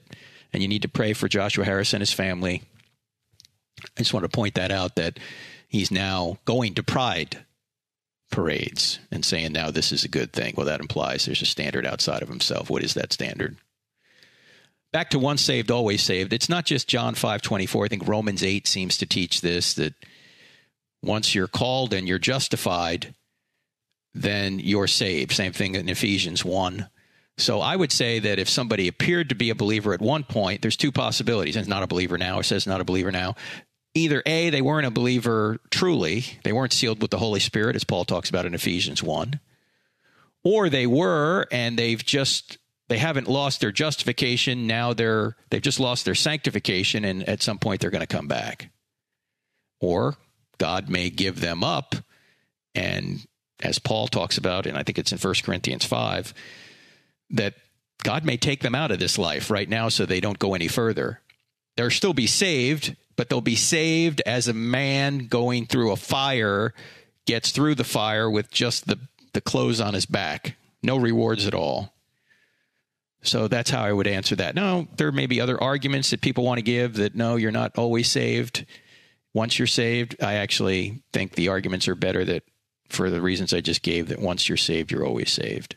and 0.54 0.62
you 0.62 0.68
need 0.68 0.84
to 0.84 0.90
pray 0.90 1.14
for 1.14 1.28
Joshua 1.28 1.66
Harris 1.66 1.94
and 1.94 2.02
his 2.02 2.14
family. 2.14 2.64
I 3.84 4.02
just 4.02 4.14
want 4.14 4.24
to 4.24 4.30
point 4.30 4.56
that 4.56 4.72
out 4.72 4.96
that 4.96 5.20
he's 5.68 5.92
now 5.92 6.38
going 6.46 6.76
to 6.76 6.84
Pride 6.84 7.46
parades 8.32 9.00
and 9.12 9.26
saying 9.26 9.52
now 9.52 9.72
this 9.72 9.92
is 9.92 10.04
a 10.04 10.10
good 10.10 10.32
thing. 10.32 10.54
Well, 10.56 10.66
that 10.68 10.80
implies 10.80 11.26
there's 11.26 11.42
a 11.42 11.46
standard 11.46 11.86
outside 11.86 12.22
of 12.22 12.30
himself. 12.30 12.70
What 12.70 12.84
is 12.84 12.94
that 12.94 13.14
standard? 13.14 13.58
Back 14.92 15.12
to 15.12 15.20
once 15.20 15.42
saved, 15.42 15.72
always 15.72 16.02
saved. 16.02 16.34
It's 16.34 16.50
not 16.50 16.66
just 16.66 16.88
John 16.88 17.16
5 17.16 17.42
24. 17.42 17.86
I 17.86 17.88
think 17.88 18.08
Romans 18.08 18.44
8 18.44 18.68
seems 18.68 18.98
to 18.98 19.06
teach 19.06 19.42
this 19.42 19.74
that 19.76 19.94
once 21.02 21.34
you're 21.34 21.48
called 21.48 21.94
and 21.94 22.08
you're 22.08 22.20
justified, 22.20 23.16
then 24.14 24.60
you're 24.60 24.88
saved. 24.88 25.32
Same 25.32 25.54
thing 25.54 25.76
in 25.76 25.88
Ephesians 25.88 26.44
1. 26.44 26.88
So 27.38 27.62
I 27.62 27.76
would 27.76 27.92
say 27.92 28.20
that 28.20 28.38
if 28.38 28.50
somebody 28.50 28.88
appeared 28.88 29.30
to 29.30 29.36
be 29.36 29.50
a 29.50 29.56
believer 29.56 29.94
at 29.94 30.02
one 30.02 30.24
point, 30.24 30.62
there's 30.62 30.78
two 30.78 30.92
possibilities. 30.92 31.56
And 31.56 31.68
not 31.68 31.84
a 31.84 31.88
believer 31.88 32.18
now, 32.18 32.40
or 32.40 32.44
says 32.44 32.68
not 32.68 32.82
a 32.82 32.86
believer 32.86 33.12
now 33.12 33.36
either 33.94 34.24
A, 34.26 34.50
they 34.50 34.62
weren't 34.62 34.88
a 34.88 34.92
believer 34.92 35.60
truly, 35.70 36.26
they 36.44 36.54
weren't 36.54 36.74
sealed 36.74 37.02
with 37.02 37.12
the 37.12 37.18
Holy 37.18 37.40
Spirit, 37.40 37.76
as 37.76 37.84
Paul 37.84 38.06
talks 38.06 38.30
about 38.30 38.46
in 38.46 38.54
Ephesians 38.54 39.04
1, 39.04 39.40
or 40.44 40.70
they 40.70 40.88
were 40.88 41.46
and 41.52 41.78
they've 41.78 42.04
just 42.04 42.58
they 42.92 42.98
haven't 42.98 43.30
lost 43.30 43.62
their 43.62 43.72
justification. 43.72 44.68
Now 44.68 44.92
they're 44.92 45.38
they've 45.50 45.62
just 45.62 45.80
lost 45.80 46.04
their 46.04 46.14
sanctification, 46.14 47.06
and 47.06 47.24
at 47.24 47.42
some 47.42 47.58
point 47.58 47.80
they're 47.80 47.90
going 47.90 48.06
to 48.06 48.06
come 48.06 48.28
back. 48.28 48.70
Or 49.80 50.18
God 50.58 50.90
may 50.90 51.10
give 51.10 51.40
them 51.40 51.64
up, 51.64 51.96
and 52.76 53.26
as 53.62 53.80
Paul 53.80 54.10
talks 54.10 54.38
about, 54.38 54.66
and 54.66 54.78
I 54.78 54.84
think 54.84 55.00
it's 55.00 55.14
in 55.14 55.18
1 55.18 55.36
Corinthians 55.42 55.86
5, 55.86 56.34
that 57.30 57.54
God 58.04 58.26
may 58.26 58.36
take 58.36 58.60
them 58.60 58.76
out 58.76 58.92
of 58.92 59.00
this 59.00 59.18
life 59.18 59.50
right 59.50 59.70
now 59.70 59.88
so 59.88 60.06
they 60.06 60.20
don't 60.20 60.38
go 60.38 60.54
any 60.54 60.68
further. 60.68 61.22
They'll 61.78 61.92
still 61.92 62.14
be 62.14 62.28
saved, 62.28 62.98
but 63.16 63.30
they'll 63.30 63.40
be 63.40 63.56
saved 63.56 64.22
as 64.26 64.50
a 64.50 64.54
man 64.54 65.28
going 65.28 65.66
through 65.66 65.94
a 65.94 65.96
fire 65.96 66.74
gets 67.26 67.52
through 67.52 67.76
the 67.76 67.86
fire 67.86 68.30
with 68.30 68.52
just 68.52 68.86
the, 68.88 69.00
the 69.32 69.40
clothes 69.40 69.80
on 69.80 69.94
his 69.94 70.06
back, 70.06 70.58
no 70.84 70.98
rewards 70.98 71.48
at 71.48 71.54
all. 71.54 71.94
So 73.24 73.48
that's 73.48 73.70
how 73.70 73.84
I 73.84 73.94
would 73.94 74.08
answer 74.08 74.36
that. 74.38 74.56
No, 74.56 74.88
there 74.98 75.12
may 75.12 75.28
be 75.28 75.40
other 75.40 75.62
arguments 75.62 76.10
that 76.10 76.22
people 76.22 76.44
want 76.44 76.58
to 76.58 76.64
give 76.64 76.96
that 76.96 77.16
no, 77.16 77.36
you're 77.36 77.52
not 77.52 77.78
always 77.78 78.10
saved. 78.10 78.66
Once 79.34 79.60
you're 79.60 79.68
saved, 79.68 80.16
I 80.22 80.36
actually 80.36 81.04
think 81.14 81.34
the 81.34 81.50
arguments 81.50 81.88
are 81.88 81.96
better 81.96 82.26
that 82.26 82.44
for 82.90 83.10
the 83.10 83.22
reasons 83.22 83.54
I 83.54 83.62
just 83.62 83.84
gave 83.84 84.10
that 84.10 84.20
once 84.20 84.50
you're 84.50 84.58
saved, 84.58 84.92
you're 84.92 85.06
always 85.06 85.32
saved. 85.32 85.76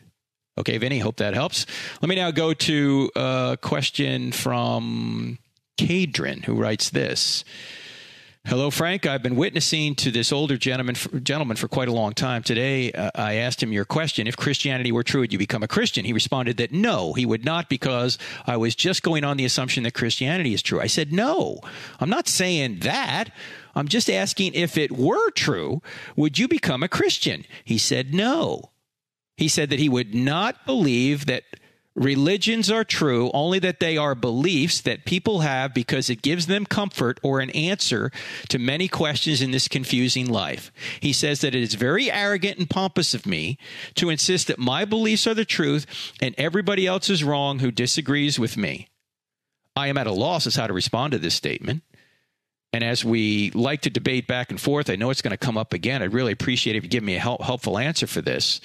Okay, 0.57 0.77
Vinny, 0.77 0.99
hope 0.99 1.17
that 1.17 1.33
helps. 1.33 1.65
Let 2.01 2.09
me 2.09 2.15
now 2.15 2.31
go 2.31 2.53
to 2.53 3.11
a 3.15 3.57
question 3.61 4.31
from 4.31 5.37
Cadrin, 5.77 6.45
who 6.45 6.55
writes 6.55 6.89
this. 6.89 7.43
Hello, 8.47 8.69
Frank. 8.69 9.07
I've 9.07 9.23
been 9.23 9.37
witnessing 9.37 9.95
to 9.95 10.11
this 10.11 10.31
older 10.31 10.55
gentleman 10.55 10.93
for, 10.93 11.19
gentleman 11.19 11.57
for 11.57 11.67
quite 11.67 11.87
a 11.87 11.91
long 11.91 12.13
time. 12.13 12.43
Today, 12.43 12.91
uh, 12.91 13.09
I 13.15 13.33
asked 13.37 13.63
him 13.63 13.73
your 13.73 13.85
question. 13.85 14.27
If 14.27 14.37
Christianity 14.37 14.91
were 14.91 15.01
true, 15.01 15.21
would 15.21 15.33
you 15.33 15.39
become 15.39 15.63
a 15.63 15.67
Christian? 15.67 16.05
He 16.05 16.13
responded 16.13 16.57
that 16.57 16.71
no, 16.71 17.13
he 17.13 17.25
would 17.25 17.43
not 17.43 17.69
because 17.69 18.19
I 18.45 18.57
was 18.57 18.75
just 18.75 19.01
going 19.01 19.23
on 19.23 19.37
the 19.37 19.45
assumption 19.45 19.81
that 19.85 19.95
Christianity 19.95 20.53
is 20.53 20.61
true. 20.61 20.79
I 20.79 20.85
said, 20.85 21.11
no, 21.11 21.59
I'm 21.99 22.11
not 22.11 22.27
saying 22.27 22.81
that. 22.81 23.31
I'm 23.73 23.87
just 23.87 24.11
asking 24.11 24.53
if 24.53 24.77
it 24.77 24.91
were 24.91 25.31
true, 25.31 25.81
would 26.15 26.37
you 26.37 26.47
become 26.47 26.83
a 26.83 26.87
Christian? 26.87 27.45
He 27.63 27.79
said, 27.79 28.13
no. 28.13 28.69
He 29.37 29.47
said 29.47 29.71
that 29.71 29.79
he 29.79 29.89
would 29.89 30.13
not 30.13 30.67
believe 30.67 31.25
that 31.25 31.45
Religions 31.95 32.69
are 32.69 32.83
true, 32.83 33.31
only 33.33 33.57
that 33.59 33.79
they 33.79 33.95
are 33.95 34.15
beliefs 34.15 34.81
that 34.81 35.05
people 35.05 35.39
have 35.39 35.73
because 35.73 36.09
it 36.09 36.21
gives 36.21 36.47
them 36.47 36.65
comfort 36.65 37.21
or 37.23 37.39
an 37.39 37.49
answer 37.51 38.11
to 38.49 38.59
many 38.59 38.89
questions 38.89 39.41
in 39.41 39.51
this 39.51 39.69
confusing 39.69 40.27
life. 40.27 40.73
He 40.99 41.13
says 41.13 41.39
that 41.39 41.55
it 41.55 41.63
is 41.63 41.75
very 41.75 42.11
arrogant 42.11 42.57
and 42.59 42.69
pompous 42.69 43.13
of 43.13 43.25
me 43.25 43.57
to 43.95 44.09
insist 44.09 44.47
that 44.47 44.59
my 44.59 44.83
beliefs 44.83 45.25
are 45.25 45.33
the 45.33 45.45
truth 45.45 45.85
and 46.21 46.35
everybody 46.37 46.85
else 46.85 47.09
is 47.09 47.23
wrong 47.23 47.59
who 47.59 47.71
disagrees 47.71 48.37
with 48.37 48.57
me. 48.57 48.89
I 49.77 49.87
am 49.87 49.97
at 49.97 50.07
a 50.07 50.11
loss 50.11 50.45
as 50.47 50.55
how 50.55 50.67
to 50.67 50.73
respond 50.73 51.13
to 51.13 51.17
this 51.17 51.35
statement. 51.35 51.81
And 52.75 52.83
as 52.83 53.05
we 53.05 53.51
like 53.51 53.83
to 53.83 53.89
debate 53.89 54.27
back 54.27 54.51
and 54.51 54.59
forth, 54.59 54.89
I 54.89 54.97
know 54.97 55.09
it's 55.09 55.21
going 55.21 55.31
to 55.31 55.37
come 55.37 55.57
up 55.57 55.71
again. 55.71 56.03
I'd 56.03 56.11
really 56.11 56.33
appreciate 56.33 56.75
if 56.75 56.83
you 56.83 56.89
give 56.89 57.05
me 57.05 57.15
a 57.15 57.19
help, 57.19 57.41
helpful 57.41 57.77
answer 57.77 58.05
for 58.05 58.21
this. 58.21 58.59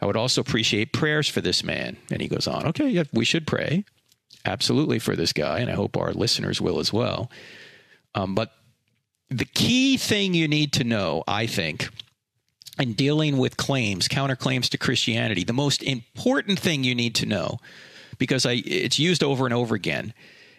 I 0.00 0.06
would 0.06 0.16
also 0.16 0.40
appreciate 0.40 0.94
prayers 0.94 1.28
for 1.28 1.42
this 1.42 1.62
man. 1.62 1.98
And 2.10 2.22
he 2.22 2.28
goes 2.28 2.46
on, 2.46 2.66
okay, 2.68 2.88
yeah, 2.88 3.02
we 3.12 3.26
should 3.26 3.46
pray 3.46 3.84
absolutely 4.46 4.98
for 4.98 5.14
this 5.14 5.34
guy. 5.34 5.58
And 5.58 5.70
I 5.70 5.74
hope 5.74 5.98
our 5.98 6.14
listeners 6.14 6.58
will 6.58 6.78
as 6.78 6.90
well. 6.90 7.30
Um, 8.14 8.34
but 8.34 8.50
the 9.28 9.44
key 9.44 9.98
thing 9.98 10.32
you 10.32 10.48
need 10.48 10.72
to 10.72 10.84
know, 10.84 11.22
I 11.28 11.44
think, 11.44 11.90
in 12.78 12.94
dealing 12.94 13.36
with 13.36 13.58
claims, 13.58 14.08
counterclaims 14.08 14.70
to 14.70 14.78
Christianity, 14.78 15.44
the 15.44 15.52
most 15.52 15.82
important 15.82 16.58
thing 16.58 16.82
you 16.82 16.94
need 16.94 17.14
to 17.16 17.26
know, 17.26 17.58
because 18.16 18.46
I, 18.46 18.62
it's 18.64 18.98
used 18.98 19.22
over 19.22 19.44
and 19.44 19.52
over 19.52 19.74
again, 19.74 20.14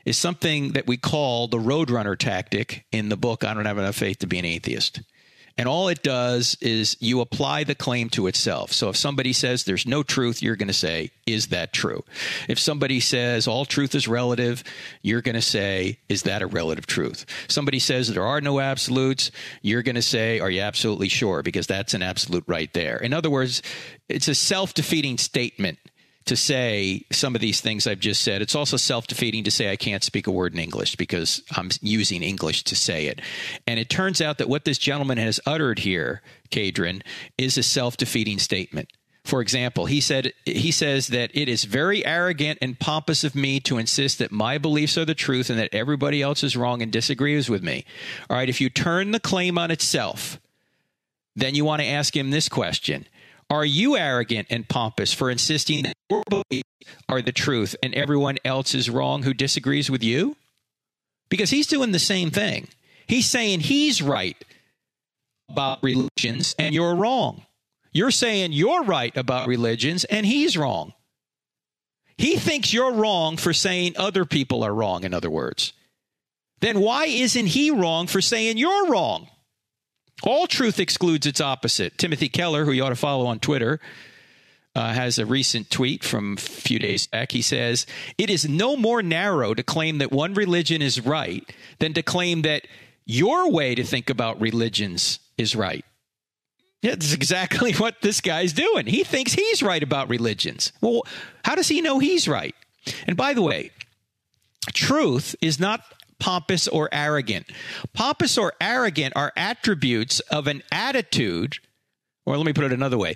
is 0.06 0.18
something 0.18 0.74
that 0.74 0.88
we 0.88 0.98
call 0.98 1.48
the 1.48 1.58
roadrunner 1.58 2.18
tactic 2.18 2.86
in 2.92 3.10
the 3.10 3.18
book, 3.18 3.44
I 3.44 3.54
Don't 3.54 3.66
Have 3.66 3.78
Enough 3.78 3.96
Faith 3.96 4.20
to 4.20 4.28
Be 4.28 4.40
an 4.40 4.46
Atheist. 4.46 5.02
And 5.58 5.68
all 5.68 5.90
it 5.90 6.02
does 6.02 6.58
is 6.62 6.98
you 7.00 7.22
apply 7.22 7.66
the 7.66 7.76
claim 7.76 8.10
to 8.12 8.28
itself. 8.28 8.72
So 8.72 8.90
if 8.90 8.96
somebody 8.96 9.34
says 9.34 9.64
there's 9.64 9.86
no 9.86 10.02
truth, 10.02 10.42
you're 10.42 10.56
going 10.56 10.70
to 10.70 10.74
say, 10.74 11.12
is 11.26 11.48
that 11.48 11.74
true? 11.74 12.04
If 12.48 12.58
somebody 12.58 13.00
says 13.00 13.48
all 13.48 13.66
truth 13.66 13.94
is 13.94 14.08
relative, 14.08 14.64
you're 15.02 15.22
going 15.22 15.36
to 15.36 15.42
say, 15.42 16.00
is 16.10 16.24
that 16.24 16.42
a 16.42 16.48
relative 16.48 16.88
truth? 16.88 17.26
Somebody 17.48 17.80
says 17.80 18.08
there 18.08 18.26
are 18.26 18.42
no 18.42 18.60
absolutes, 18.60 19.30
you're 19.62 19.84
going 19.84 19.96
to 19.96 20.02
say, 20.02 20.40
are 20.40 20.50
you 20.50 20.62
absolutely 20.62 21.10
sure? 21.10 21.44
Because 21.44 21.68
that's 21.68 21.94
an 21.94 22.02
absolute 22.02 22.46
right 22.48 22.72
there. 22.74 22.98
In 22.98 23.14
other 23.14 23.30
words, 23.30 23.62
it's 24.10 24.28
a 24.28 24.36
self 24.36 24.74
defeating 24.74 25.18
statement 25.18 25.78
to 26.32 26.38
say 26.38 27.06
some 27.12 27.36
of 27.36 27.42
these 27.42 27.60
things 27.60 27.86
I've 27.86 28.00
just 28.00 28.22
said. 28.22 28.42
It's 28.42 28.56
also 28.56 28.78
self 28.78 29.06
defeating 29.06 29.44
to 29.44 29.52
say 29.52 29.70
I 29.70 29.76
can't 29.76 30.02
speak 30.02 30.28
a 30.28 30.32
word 30.32 30.54
in 30.54 30.60
English 30.60 30.96
because 30.96 31.44
I'm 31.58 31.70
using 31.82 32.24
English 32.24 32.64
to 32.64 32.76
say 32.76 33.08
it. 33.08 33.20
And 33.68 33.78
it 33.78 33.90
turns 33.90 34.22
out 34.22 34.38
that 34.38 34.48
what 34.48 34.64
this 34.64 34.78
gentleman 34.78 35.18
has 35.18 35.42
uttered 35.46 35.80
here, 35.80 36.22
Cadron, 36.50 37.04
is 37.38 37.58
a 37.58 37.64
self 37.64 37.98
defeating 37.98 38.40
statement. 38.40 38.94
For 39.26 39.42
example, 39.42 39.88
he 39.88 40.00
said 40.00 40.32
he 40.46 40.72
says 40.72 41.08
that 41.08 41.32
it 41.34 41.50
is 41.50 41.66
very 41.66 42.06
arrogant 42.06 42.60
and 42.62 42.80
pompous 42.80 43.26
of 43.26 43.36
me 43.36 43.60
to 43.62 43.78
insist 43.78 44.20
that 44.20 44.32
my 44.32 44.58
beliefs 44.58 44.98
are 44.98 45.04
the 45.04 45.14
truth 45.14 45.50
and 45.50 45.60
that 45.60 45.76
everybody 45.76 46.22
else 46.22 46.46
is 46.46 46.56
wrong 46.56 46.82
and 46.82 46.94
disagrees 46.94 47.50
with 47.50 47.62
me. 47.62 47.84
All 48.30 48.38
right, 48.38 48.48
if 48.48 48.62
you 48.62 48.70
turn 48.70 49.12
the 49.12 49.20
claim 49.20 49.58
on 49.58 49.70
itself, 49.70 50.40
then 51.36 51.56
you 51.56 51.66
want 51.66 51.82
to 51.82 51.88
ask 51.90 52.16
him 52.16 52.30
this 52.30 52.48
question 52.48 53.06
are 53.52 53.66
you 53.66 53.98
arrogant 53.98 54.48
and 54.50 54.68
pompous 54.68 55.14
for 55.14 55.30
insisting 55.30 55.84
that 55.84 55.94
your 56.10 56.24
beliefs 56.30 56.70
are 57.10 57.22
the 57.22 57.34
truth 57.34 57.76
and 57.84 57.94
everyone 57.94 58.38
else 58.46 58.74
is 58.74 58.90
wrong 58.90 59.24
who 59.24 59.34
disagrees 59.34 59.92
with 59.92 60.02
you? 60.02 60.38
Because 61.30 61.50
he's 61.50 61.68
doing 61.68 61.92
the 61.92 62.00
same 62.00 62.32
thing. 62.32 62.70
He's 63.08 63.30
saying 63.30 63.60
he's 63.60 64.02
right 64.02 64.38
about 65.50 65.84
religions 65.84 66.56
and 66.58 66.74
you're 66.74 66.96
wrong. 66.96 67.46
You're 67.92 68.12
saying 68.12 68.54
you're 68.54 68.84
right 68.84 69.16
about 69.18 69.50
religions 69.50 70.06
and 70.06 70.26
he's 70.26 70.58
wrong. 70.58 70.94
He 72.18 72.38
thinks 72.38 72.74
you're 72.74 72.94
wrong 72.94 73.36
for 73.36 73.52
saying 73.52 73.96
other 73.98 74.24
people 74.24 74.64
are 74.64 74.74
wrong, 74.74 75.04
in 75.04 75.14
other 75.14 75.30
words. 75.30 75.74
Then 76.62 76.80
why 76.80 77.06
isn't 77.08 77.48
he 77.48 77.70
wrong 77.70 78.08
for 78.08 78.22
saying 78.22 78.58
you're 78.58 78.88
wrong? 78.88 79.28
All 80.24 80.48
truth 80.48 80.80
excludes 80.80 81.26
its 81.26 81.42
opposite. 81.42 81.98
Timothy 81.98 82.30
Keller, 82.30 82.66
who 82.66 82.72
you 82.72 82.84
ought 82.84 82.90
to 82.90 82.96
follow 82.96 83.26
on 83.26 83.40
Twitter, 83.40 83.80
uh, 84.76 84.94
has 84.94 85.20
a 85.20 85.26
recent 85.26 85.70
tweet 85.70 86.04
from 86.04 86.36
a 86.38 86.42
few 86.42 86.80
days 86.80 87.08
back. 87.08 87.32
He 87.32 87.42
says, 87.42 87.86
It 88.18 88.30
is 88.30 88.48
no 88.48 88.78
more 88.78 89.02
narrow 89.02 89.54
to 89.54 89.64
claim 89.64 89.98
that 89.98 90.12
one 90.12 90.34
religion 90.34 90.82
is 90.82 91.02
right 91.02 91.44
than 91.80 91.94
to 91.94 92.04
claim 92.04 92.44
that 92.44 92.68
your 93.06 93.52
way 93.52 93.76
to 93.76 93.84
think 93.84 94.10
about 94.10 94.40
religions 94.40 95.20
is 95.38 95.56
right. 95.56 95.84
Yeah, 96.82 96.92
that's 96.92 97.14
exactly 97.14 97.74
what 97.78 98.02
this 98.02 98.22
guy's 98.22 98.54
doing. 98.54 98.86
He 98.86 99.04
thinks 99.04 99.34
he's 99.34 99.62
right 99.62 99.84
about 99.84 100.10
religions. 100.10 100.72
Well, 100.82 101.04
how 101.44 101.56
does 101.56 101.68
he 101.68 101.82
know 101.82 102.00
he's 102.00 102.28
right? 102.28 102.56
And 103.08 103.18
by 103.18 103.34
the 103.34 103.42
way, 103.42 103.72
truth 104.74 105.36
is 105.42 105.60
not 105.60 105.82
pompous 106.22 106.68
or 106.68 106.88
arrogant. 106.94 107.48
Pompous 107.94 108.38
or 108.38 108.54
arrogant 108.62 109.14
are 109.18 109.34
attributes 109.36 110.20
of 110.22 110.48
an 110.48 110.62
attitude, 110.72 111.58
or 112.26 112.38
let 112.38 112.46
me 112.46 112.54
put 112.54 112.64
it 112.64 112.72
another 112.72 112.98
way. 112.98 113.16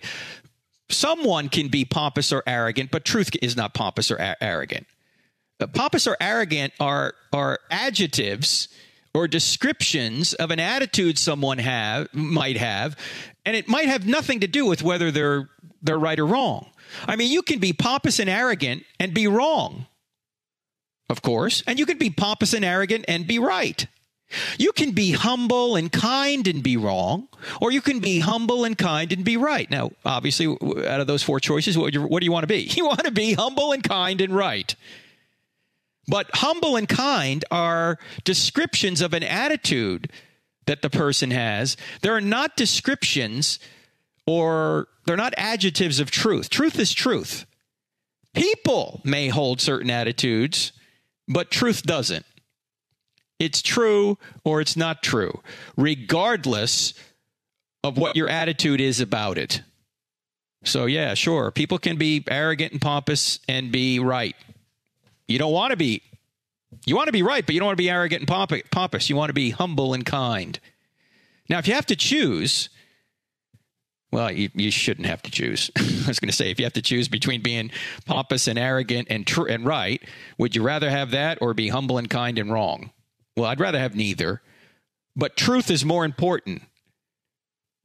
Someone 0.89 1.47
can 1.47 1.69
be 1.69 1.85
pompous 1.85 2.33
or 2.33 2.43
arrogant, 2.45 2.91
but 2.91 3.05
truth 3.05 3.29
is 3.41 3.55
not 3.55 3.73
pompous 3.73 4.11
or 4.11 4.17
a- 4.17 4.35
arrogant. 4.41 4.87
Uh, 5.59 5.67
pompous 5.67 6.05
or 6.07 6.17
arrogant 6.19 6.73
are 6.79 7.13
are 7.31 7.59
adjectives 7.71 8.67
or 9.13 9.27
descriptions 9.27 10.33
of 10.33 10.51
an 10.51 10.59
attitude 10.59 11.17
someone 11.17 11.59
have 11.59 12.13
might 12.13 12.57
have, 12.57 12.97
and 13.45 13.55
it 13.55 13.67
might 13.67 13.87
have 13.87 14.05
nothing 14.05 14.41
to 14.41 14.47
do 14.47 14.65
with 14.65 14.83
whether 14.83 15.11
they're 15.11 15.49
they're 15.81 15.99
right 15.99 16.19
or 16.19 16.25
wrong. 16.25 16.71
I 17.07 17.15
mean, 17.15 17.31
you 17.31 17.43
can 17.43 17.59
be 17.59 17.71
pompous 17.71 18.19
and 18.19 18.29
arrogant 18.29 18.83
and 18.99 19.13
be 19.13 19.27
wrong 19.27 19.85
of 21.09 21.21
course, 21.21 21.63
and 21.67 21.79
you 21.79 21.85
can 21.85 21.97
be 21.97 22.09
pompous 22.09 22.53
and 22.53 22.65
arrogant 22.65 23.05
and 23.07 23.27
be 23.27 23.39
right. 23.39 23.87
You 24.57 24.71
can 24.71 24.91
be 24.91 25.11
humble 25.11 25.75
and 25.75 25.91
kind 25.91 26.47
and 26.47 26.63
be 26.63 26.77
wrong, 26.77 27.27
or 27.61 27.71
you 27.71 27.81
can 27.81 27.99
be 27.99 28.19
humble 28.19 28.65
and 28.65 28.77
kind 28.77 29.11
and 29.13 29.23
be 29.23 29.37
right. 29.37 29.69
Now, 29.69 29.91
obviously, 30.03 30.47
out 30.47 30.99
of 30.99 31.07
those 31.07 31.21
four 31.21 31.39
choices, 31.39 31.77
what, 31.77 31.93
what 31.95 32.21
do 32.21 32.25
you 32.25 32.31
want 32.31 32.43
to 32.43 32.47
be? 32.47 32.69
You 32.75 32.85
want 32.85 33.05
to 33.05 33.11
be 33.11 33.33
humble 33.33 33.71
and 33.71 33.83
kind 33.83 34.19
and 34.21 34.35
right. 34.35 34.75
But 36.07 36.29
humble 36.33 36.75
and 36.75 36.89
kind 36.89 37.45
are 37.51 37.97
descriptions 38.23 39.01
of 39.01 39.13
an 39.13 39.23
attitude 39.23 40.11
that 40.65 40.81
the 40.81 40.89
person 40.89 41.31
has. 41.31 41.77
They're 42.01 42.21
not 42.21 42.57
descriptions 42.57 43.59
or 44.25 44.87
they're 45.05 45.15
not 45.15 45.33
adjectives 45.37 45.99
of 45.99 46.11
truth. 46.11 46.49
Truth 46.49 46.79
is 46.79 46.93
truth. 46.93 47.45
People 48.33 49.01
may 49.03 49.29
hold 49.29 49.61
certain 49.61 49.89
attitudes 49.89 50.73
but 51.27 51.51
truth 51.51 51.83
doesn't. 51.83 52.25
It's 53.39 53.61
true 53.61 54.17
or 54.43 54.61
it's 54.61 54.77
not 54.77 55.03
true, 55.03 55.41
regardless 55.75 56.93
of 57.83 57.97
what 57.97 58.15
your 58.15 58.29
attitude 58.29 58.81
is 58.81 58.99
about 58.99 59.37
it. 59.37 59.61
So, 60.63 60.85
yeah, 60.85 61.13
sure. 61.13 61.51
People 61.51 61.77
can 61.77 61.97
be 61.97 62.23
arrogant 62.27 62.71
and 62.71 62.81
pompous 62.81 63.39
and 63.47 63.71
be 63.71 63.99
right. 63.99 64.35
You 65.27 65.37
don't 65.37 65.51
want 65.51 65.71
to 65.71 65.77
be. 65.77 66.01
You 66.85 66.95
want 66.95 67.07
to 67.07 67.13
be 67.13 67.23
right, 67.23 67.45
but 67.45 67.53
you 67.53 67.59
don't 67.59 67.67
want 67.67 67.77
to 67.77 67.83
be 67.83 67.89
arrogant 67.89 68.29
and 68.29 68.63
pompous. 68.71 69.09
You 69.09 69.15
want 69.15 69.29
to 69.29 69.33
be 69.33 69.51
humble 69.51 69.93
and 69.93 70.05
kind. 70.05 70.59
Now, 71.47 71.59
if 71.59 71.67
you 71.67 71.73
have 71.73 71.85
to 71.87 71.95
choose, 71.95 72.69
well, 74.11 74.31
you, 74.31 74.49
you 74.53 74.71
shouldn't 74.71 75.07
have 75.07 75.21
to 75.23 75.31
choose. 75.31 75.69
I 75.77 76.07
was 76.07 76.19
going 76.19 76.29
to 76.29 76.35
say, 76.35 76.49
if 76.49 76.59
you 76.59 76.65
have 76.65 76.73
to 76.73 76.81
choose 76.81 77.07
between 77.07 77.41
being 77.41 77.71
pompous 78.05 78.47
and 78.47 78.57
arrogant 78.57 79.07
and 79.09 79.25
tr- 79.25 79.47
and 79.47 79.65
right, 79.65 80.01
would 80.37 80.55
you 80.55 80.63
rather 80.63 80.89
have 80.89 81.11
that 81.11 81.37
or 81.41 81.53
be 81.53 81.69
humble 81.69 81.97
and 81.97 82.09
kind 82.09 82.39
and 82.39 82.51
wrong? 82.51 82.91
Well, 83.35 83.47
I'd 83.47 83.59
rather 83.59 83.79
have 83.79 83.95
neither. 83.95 84.41
But 85.15 85.37
truth 85.37 85.69
is 85.69 85.85
more 85.85 86.05
important 86.05 86.63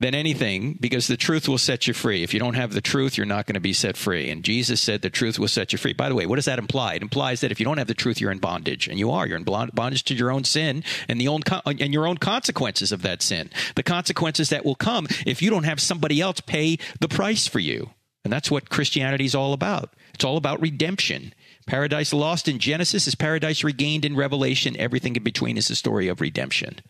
than 0.01 0.14
anything 0.14 0.78
because 0.80 1.07
the 1.07 1.16
truth 1.16 1.46
will 1.46 1.59
set 1.59 1.86
you 1.86 1.92
free. 1.92 2.22
If 2.22 2.32
you 2.32 2.40
don't 2.40 2.55
have 2.55 2.72
the 2.72 2.80
truth, 2.80 3.16
you're 3.16 3.26
not 3.26 3.46
going 3.46 3.55
to 3.55 3.61
be 3.61 3.74
set 3.74 3.96
free. 3.96 4.30
And 4.30 4.42
Jesus 4.42 4.80
said 4.80 5.03
the 5.03 5.11
truth 5.11 5.38
will 5.38 5.46
set 5.46 5.72
you 5.72 5.78
free. 5.78 5.92
By 5.92 6.09
the 6.09 6.14
way, 6.14 6.26
what 6.26 6.36
does 6.36 6.46
that 6.46 6.59
imply? 6.59 6.94
It 6.94 7.03
implies 7.03 7.42
that 7.42 7.53
if 7.53 7.61
you 7.61 7.64
don't 7.64 7.78
have 7.78 7.86
the 7.86 7.94
truth, 7.94 8.20
you're 8.20 8.32
in 8.32 8.38
bondage, 8.38 8.88
and 8.88 8.98
you 8.98 9.11
are. 9.11 9.26
You're 9.26 9.36
in 9.36 9.44
bondage 9.44 10.05
to 10.05 10.14
your 10.14 10.30
own 10.30 10.44
sin 10.44 10.82
and 11.07 11.20
the 11.20 11.28
own 11.28 11.42
and 11.66 11.92
your 11.92 12.07
own 12.07 12.16
consequences 12.16 12.92
of 12.92 13.03
that 13.03 13.22
sin. 13.22 13.51
The 13.76 13.82
consequences 13.82 14.48
that 14.48 14.64
will 14.64 14.74
come 14.74 15.07
if 15.26 15.42
you 15.42 15.51
don't 15.51 15.64
have 15.64 15.80
somebody 15.80 16.20
else 16.20 16.40
pay 16.40 16.78
the 16.98 17.09
price 17.09 17.46
for 17.46 17.59
you. 17.59 17.90
And 18.24 18.32
that's 18.32 18.51
what 18.51 18.70
Christianity 18.70 19.24
is 19.24 19.34
all 19.34 19.53
about. 19.53 19.94
It's 20.14 20.24
all 20.24 20.36
about 20.36 20.61
redemption. 20.61 21.34
Paradise 21.66 22.12
lost 22.12 22.48
in 22.48 22.59
Genesis 22.59 23.07
is 23.07 23.14
paradise 23.14 23.64
regained 23.64 24.05
in 24.05 24.16
Revelation. 24.16 24.76
Everything 24.78 25.16
in 25.16 25.22
between 25.22 25.57
is 25.57 25.70
a 25.70 25.76
story 25.76 26.09
of 26.09 26.20
redemption. 26.20 26.80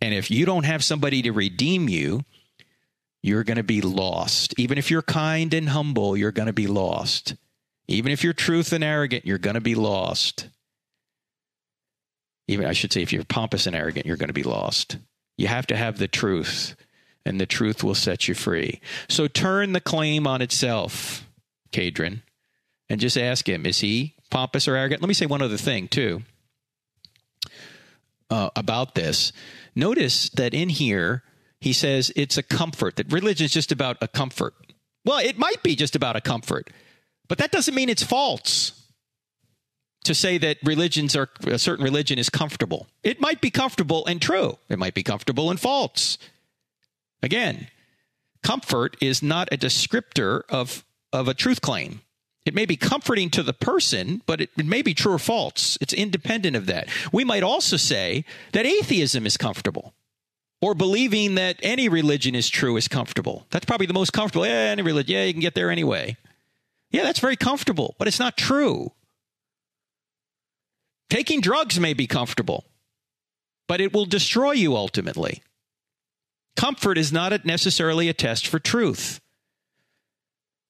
And 0.00 0.14
if 0.14 0.30
you 0.30 0.46
don't 0.46 0.64
have 0.64 0.84
somebody 0.84 1.22
to 1.22 1.32
redeem 1.32 1.88
you, 1.88 2.24
you're 3.22 3.44
going 3.44 3.56
to 3.56 3.64
be 3.64 3.80
lost. 3.80 4.54
Even 4.58 4.78
if 4.78 4.90
you're 4.90 5.02
kind 5.02 5.52
and 5.52 5.68
humble, 5.70 6.16
you're 6.16 6.32
going 6.32 6.46
to 6.46 6.52
be 6.52 6.68
lost. 6.68 7.34
Even 7.88 8.12
if 8.12 8.22
you're 8.22 8.32
truth 8.32 8.72
and 8.72 8.84
arrogant, 8.84 9.26
you're 9.26 9.38
going 9.38 9.54
to 9.54 9.60
be 9.60 9.74
lost. 9.74 10.48
Even 12.46 12.66
I 12.66 12.72
should 12.72 12.92
say 12.92 13.02
if 13.02 13.12
you're 13.12 13.24
pompous 13.24 13.66
and 13.66 13.74
arrogant, 13.74 14.06
you're 14.06 14.16
going 14.16 14.28
to 14.28 14.34
be 14.34 14.42
lost. 14.42 14.98
You 15.36 15.48
have 15.48 15.66
to 15.68 15.76
have 15.76 15.98
the 15.98 16.08
truth, 16.08 16.76
and 17.24 17.40
the 17.40 17.46
truth 17.46 17.82
will 17.84 17.94
set 17.94 18.28
you 18.28 18.34
free. 18.34 18.80
So 19.08 19.28
turn 19.28 19.72
the 19.72 19.80
claim 19.80 20.26
on 20.26 20.42
itself, 20.42 21.26
Cadron, 21.72 22.22
and 22.88 23.00
just 23.00 23.18
ask 23.18 23.48
him, 23.48 23.66
is 23.66 23.80
he 23.80 24.14
pompous 24.30 24.68
or 24.68 24.76
arrogant? 24.76 25.02
Let 25.02 25.08
me 25.08 25.14
say 25.14 25.26
one 25.26 25.42
other 25.42 25.56
thing 25.56 25.88
too. 25.88 26.22
Uh, 28.30 28.50
about 28.56 28.94
this. 28.94 29.32
Notice 29.74 30.28
that 30.30 30.54
in 30.54 30.68
here, 30.68 31.22
he 31.60 31.72
says 31.72 32.12
it's 32.16 32.36
a 32.36 32.42
comfort, 32.42 32.96
that 32.96 33.12
religion 33.12 33.44
is 33.44 33.52
just 33.52 33.72
about 33.72 33.96
a 34.00 34.08
comfort. 34.08 34.54
Well, 35.04 35.18
it 35.18 35.38
might 35.38 35.62
be 35.62 35.76
just 35.76 35.96
about 35.96 36.16
a 36.16 36.20
comfort, 36.20 36.70
but 37.28 37.38
that 37.38 37.50
doesn't 37.50 37.74
mean 37.74 37.88
it's 37.88 38.02
false 38.02 38.78
to 40.04 40.14
say 40.14 40.38
that 40.38 40.58
religions 40.64 41.14
are 41.14 41.28
a 41.46 41.58
certain 41.58 41.84
religion 41.84 42.18
is 42.18 42.30
comfortable. 42.30 42.86
It 43.02 43.20
might 43.20 43.40
be 43.40 43.50
comfortable 43.50 44.06
and 44.06 44.22
true. 44.22 44.58
It 44.68 44.78
might 44.78 44.94
be 44.94 45.02
comfortable 45.02 45.50
and 45.50 45.60
false. 45.60 46.16
Again, 47.22 47.68
comfort 48.42 48.96
is 49.02 49.22
not 49.22 49.52
a 49.52 49.58
descriptor 49.58 50.42
of, 50.48 50.84
of 51.12 51.28
a 51.28 51.34
truth 51.34 51.60
claim. 51.60 52.00
It 52.48 52.54
may 52.54 52.64
be 52.64 52.76
comforting 52.76 53.28
to 53.32 53.42
the 53.42 53.52
person, 53.52 54.22
but 54.24 54.40
it, 54.40 54.50
it, 54.56 54.64
may 54.64 54.80
be 54.80 54.94
true 54.94 55.12
or 55.12 55.18
false. 55.18 55.76
It's 55.82 55.92
independent 55.92 56.56
of 56.56 56.64
that. 56.64 56.88
We 57.12 57.22
might 57.22 57.42
also 57.42 57.76
say 57.76 58.24
that 58.52 58.64
atheism 58.64 59.26
is 59.26 59.36
comfortable, 59.36 59.92
or 60.62 60.74
believing 60.74 61.34
that 61.34 61.60
any 61.62 61.90
religion 61.90 62.34
is 62.34 62.48
true 62.48 62.78
is 62.78 62.88
comfortable. 62.88 63.46
That's 63.50 63.66
probably 63.66 63.84
the 63.84 63.92
most 63.92 64.14
comfortable. 64.14 64.46
Yeah, 64.46 64.52
any 64.52 64.80
religion, 64.80 65.12
yeah, 65.12 65.24
you 65.24 65.34
can 65.34 65.42
get 65.42 65.54
there 65.54 65.70
anyway. 65.70 66.16
Yeah, 66.90 67.02
that's 67.02 67.18
very 67.18 67.36
comfortable, 67.36 67.94
but 67.98 68.08
it's 68.08 68.18
not 68.18 68.38
true. 68.38 68.92
Taking 71.10 71.42
drugs 71.42 71.78
may 71.78 71.92
be 71.92 72.06
comfortable, 72.06 72.64
but 73.66 73.82
it 73.82 73.92
will 73.92 74.06
destroy 74.06 74.52
you 74.52 74.74
ultimately. 74.74 75.42
Comfort 76.56 76.96
is 76.96 77.12
not 77.12 77.44
necessarily 77.44 78.08
a 78.08 78.14
test 78.14 78.46
for 78.46 78.58
truth. 78.58 79.20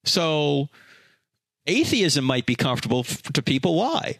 So, 0.04 0.70
atheism 1.68 2.24
might 2.24 2.46
be 2.46 2.54
comfortable 2.54 3.04
to 3.04 3.42
people. 3.42 3.76
Why? 3.76 4.18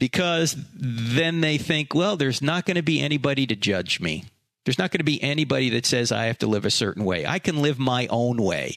Because 0.00 0.56
then 0.74 1.40
they 1.40 1.58
think, 1.58 1.94
well, 1.94 2.16
there's 2.16 2.42
not 2.42 2.66
going 2.66 2.76
to 2.76 2.82
be 2.82 3.00
anybody 3.00 3.46
to 3.46 3.56
judge 3.56 4.00
me. 4.00 4.24
There's 4.64 4.78
not 4.78 4.90
going 4.90 4.98
to 4.98 5.04
be 5.04 5.22
anybody 5.22 5.70
that 5.70 5.86
says 5.86 6.12
I 6.12 6.24
have 6.24 6.38
to 6.38 6.46
live 6.46 6.64
a 6.64 6.70
certain 6.70 7.04
way. 7.04 7.26
I 7.26 7.38
can 7.38 7.62
live 7.62 7.78
my 7.78 8.06
own 8.08 8.42
way. 8.42 8.76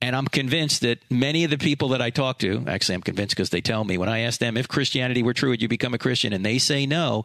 And 0.00 0.14
I'm 0.14 0.26
convinced 0.26 0.82
that 0.82 0.98
many 1.10 1.44
of 1.44 1.50
the 1.50 1.58
people 1.58 1.88
that 1.88 2.02
I 2.02 2.10
talk 2.10 2.38
to, 2.40 2.64
actually, 2.66 2.96
I'm 2.96 3.02
convinced 3.02 3.34
because 3.34 3.50
they 3.50 3.62
tell 3.62 3.82
me 3.82 3.98
when 3.98 4.08
I 4.08 4.20
ask 4.20 4.38
them 4.38 4.56
if 4.56 4.68
Christianity 4.68 5.22
were 5.22 5.32
true, 5.32 5.50
would 5.50 5.62
you 5.62 5.68
become 5.68 5.94
a 5.94 5.98
Christian? 5.98 6.32
And 6.32 6.44
they 6.44 6.58
say 6.58 6.86
no. 6.86 7.24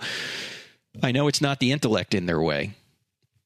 I 1.04 1.12
know 1.12 1.28
it's 1.28 1.42
not 1.42 1.60
the 1.60 1.72
intellect 1.72 2.14
in 2.14 2.26
their 2.26 2.42
way. 2.42 2.74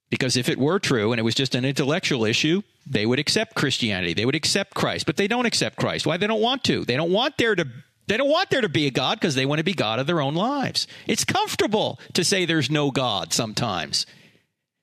Because 0.09 0.37
if 0.37 0.49
it 0.49 0.59
were 0.59 0.79
true 0.79 1.11
and 1.11 1.19
it 1.19 1.23
was 1.23 1.35
just 1.35 1.55
an 1.55 1.65
intellectual 1.65 2.25
issue, 2.25 2.61
they 2.85 3.05
would 3.05 3.19
accept 3.19 3.55
Christianity. 3.55 4.13
They 4.13 4.25
would 4.25 4.35
accept 4.35 4.73
Christ, 4.75 5.05
but 5.05 5.17
they 5.17 5.27
don't 5.27 5.45
accept 5.45 5.77
Christ. 5.77 6.05
Why? 6.05 6.17
They 6.17 6.27
don't 6.27 6.41
want 6.41 6.63
to. 6.65 6.85
They 6.85 6.95
don't 6.95 7.11
want 7.11 7.37
there 7.37 7.55
to 7.55 7.65
they 8.07 8.17
don't 8.17 8.29
want 8.29 8.51
there 8.51 8.61
to 8.61 8.69
be 8.69 8.85
a 8.85 8.91
God 8.91 9.19
because 9.19 9.33
they 9.33 9.47
want 9.47 9.59
to 9.59 9.63
be 9.63 9.73
God 9.73 9.97
of 9.97 10.05
their 10.05 10.21
own 10.21 10.35
lives. 10.35 10.85
It's 11.07 11.25
comfortable 11.25 11.99
to 12.13 12.23
say 12.23 12.45
there's 12.45 12.69
no 12.69 12.91
God 12.91 13.33
sometimes. 13.33 14.05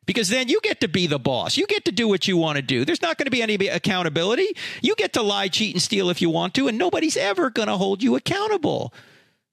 Because 0.06 0.28
then 0.28 0.48
you 0.48 0.60
get 0.60 0.80
to 0.80 0.88
be 0.88 1.06
the 1.06 1.20
boss. 1.20 1.56
You 1.56 1.66
get 1.66 1.84
to 1.84 1.92
do 1.92 2.08
what 2.08 2.26
you 2.26 2.36
want 2.36 2.56
to 2.56 2.62
do. 2.62 2.84
There's 2.84 3.02
not 3.02 3.18
going 3.18 3.26
to 3.26 3.30
be 3.30 3.40
any 3.42 3.54
accountability. 3.68 4.48
You 4.80 4.96
get 4.96 5.12
to 5.12 5.22
lie, 5.22 5.46
cheat, 5.46 5.76
and 5.76 5.82
steal 5.82 6.10
if 6.10 6.20
you 6.20 6.28
want 6.28 6.54
to, 6.54 6.66
and 6.66 6.76
nobody's 6.76 7.16
ever 7.16 7.50
going 7.50 7.68
to 7.68 7.76
hold 7.76 8.02
you 8.02 8.16
accountable. 8.16 8.92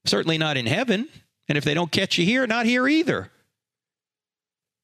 Certainly 0.05 0.39
not 0.39 0.57
in 0.57 0.65
heaven. 0.65 1.07
And 1.47 1.57
if 1.57 1.63
they 1.63 1.75
don't 1.75 1.91
catch 1.91 2.17
you 2.17 2.25
here, 2.25 2.47
not 2.47 2.65
here 2.65 2.87
either. 2.87 3.31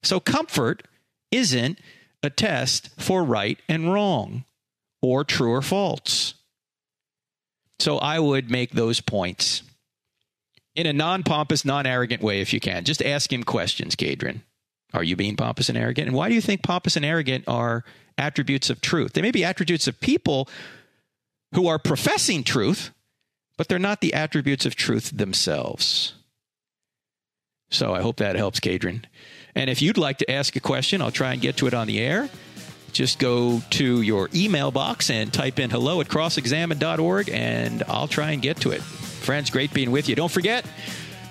So 0.06 0.20
comfort 0.20 0.84
isn't 1.32 1.80
a 2.22 2.30
test 2.30 2.90
for 3.00 3.24
right 3.24 3.60
and 3.68 3.92
wrong 3.92 4.46
or 5.02 5.24
true 5.24 5.52
or 5.52 5.62
false. 5.62 6.36
So 7.80 7.98
I 7.98 8.20
would 8.20 8.50
make 8.50 8.72
those 8.72 9.02
points 9.02 9.64
in 10.76 10.86
a 10.88 10.94
non 10.94 11.24
pompous, 11.24 11.66
non 11.66 11.86
arrogant 11.86 12.22
way 12.22 12.42
if 12.42 12.54
you 12.54 12.60
can. 12.60 12.84
Just 12.84 13.02
ask 13.02 13.32
him 13.32 13.44
questions, 13.44 13.96
Cadron. 13.96 14.44
Are 14.94 15.04
you 15.04 15.16
being 15.16 15.36
pompous 15.36 15.70
and 15.70 15.78
arrogant? 15.78 16.08
And 16.08 16.16
why 16.16 16.30
do 16.30 16.36
you 16.36 16.42
think 16.42 16.64
pompous 16.64 16.96
and 16.96 17.04
arrogant 17.04 17.44
are 17.48 17.84
attributes 18.18 18.70
of 18.70 18.82
truth? 18.82 19.14
They 19.14 19.22
may 19.22 19.32
be 19.32 19.44
attributes 19.44 19.88
of 19.88 20.00
people 20.00 20.48
who 21.54 21.68
are 21.68 21.80
professing 21.80 22.44
truth, 22.44 22.92
but 23.58 23.68
they're 23.68 23.80
not 23.80 24.02
the 24.02 24.14
attributes 24.14 24.66
of 24.66 24.76
truth 24.76 25.12
themselves. 25.18 26.14
So 27.70 27.94
I 27.94 28.02
hope 28.02 28.18
that 28.18 28.36
helps, 28.36 28.60
Cadron. 28.60 29.06
And 29.56 29.70
if 29.70 29.82
you'd 29.82 29.98
like 29.98 30.18
to 30.20 30.30
ask 30.30 30.56
a 30.56 30.60
question, 30.60 31.02
I'll 31.02 31.12
try 31.12 31.34
and 31.34 31.42
get 31.42 31.58
to 31.58 31.68
it 31.68 31.74
on 31.74 31.88
the 31.88 32.00
air. 32.00 32.30
Just 32.92 33.20
go 33.20 33.62
to 33.72 34.02
your 34.02 34.30
email 34.34 34.72
box 34.72 35.10
and 35.10 35.32
type 35.34 35.60
in 35.60 35.70
hello 35.70 36.00
at 36.02 36.08
crossexamined.org, 36.08 37.30
and 37.30 37.84
I'll 37.88 38.08
try 38.08 38.32
and 38.32 38.42
get 38.42 38.58
to 38.62 38.72
it. 38.72 38.82
Friends, 38.82 39.50
great 39.50 39.74
being 39.74 39.92
with 39.92 40.08
you. 40.08 40.16
Don't 40.16 40.32
forget, 40.32 40.66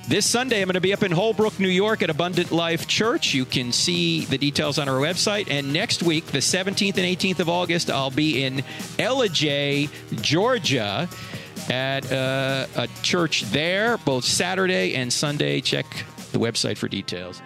this 0.07 0.29
Sunday, 0.29 0.61
I'm 0.61 0.67
going 0.67 0.75
to 0.75 0.83
be 0.83 0.93
up 0.93 1.03
in 1.03 1.13
Holbrook, 1.13 1.59
New 1.59 1.69
York 1.69 2.03
at 2.03 2.11
Abundant 2.11 2.53
Life 2.53 2.87
Church. 2.87 3.33
You 3.33 3.47
can 3.47 3.73
see 3.73 4.27
the 4.27 4.37
details 4.37 4.79
on 4.79 4.87
our 4.87 5.01
website. 5.01 5.51
And 5.51 5.73
next 5.73 6.03
week, 6.03 6.27
the 6.27 6.41
17th 6.41 6.99
and 6.99 7.07
18th 7.07 7.41
of 7.41 7.49
August, 7.49 7.91
I'll 7.91 8.11
be 8.11 8.45
in 8.45 8.59
Ellijay, 8.99 9.89
Georgia 10.21 11.09
at 11.71 12.13
uh, 12.13 12.67
a 12.77 12.89
church 13.03 13.45
there, 13.45 13.97
both 13.97 14.27
Saturday 14.27 14.95
and 14.95 15.11
Sunday. 15.11 15.63
Check 15.63 15.87
the 16.33 16.39
website 16.39 16.77
for 16.77 16.87
details. 16.87 17.41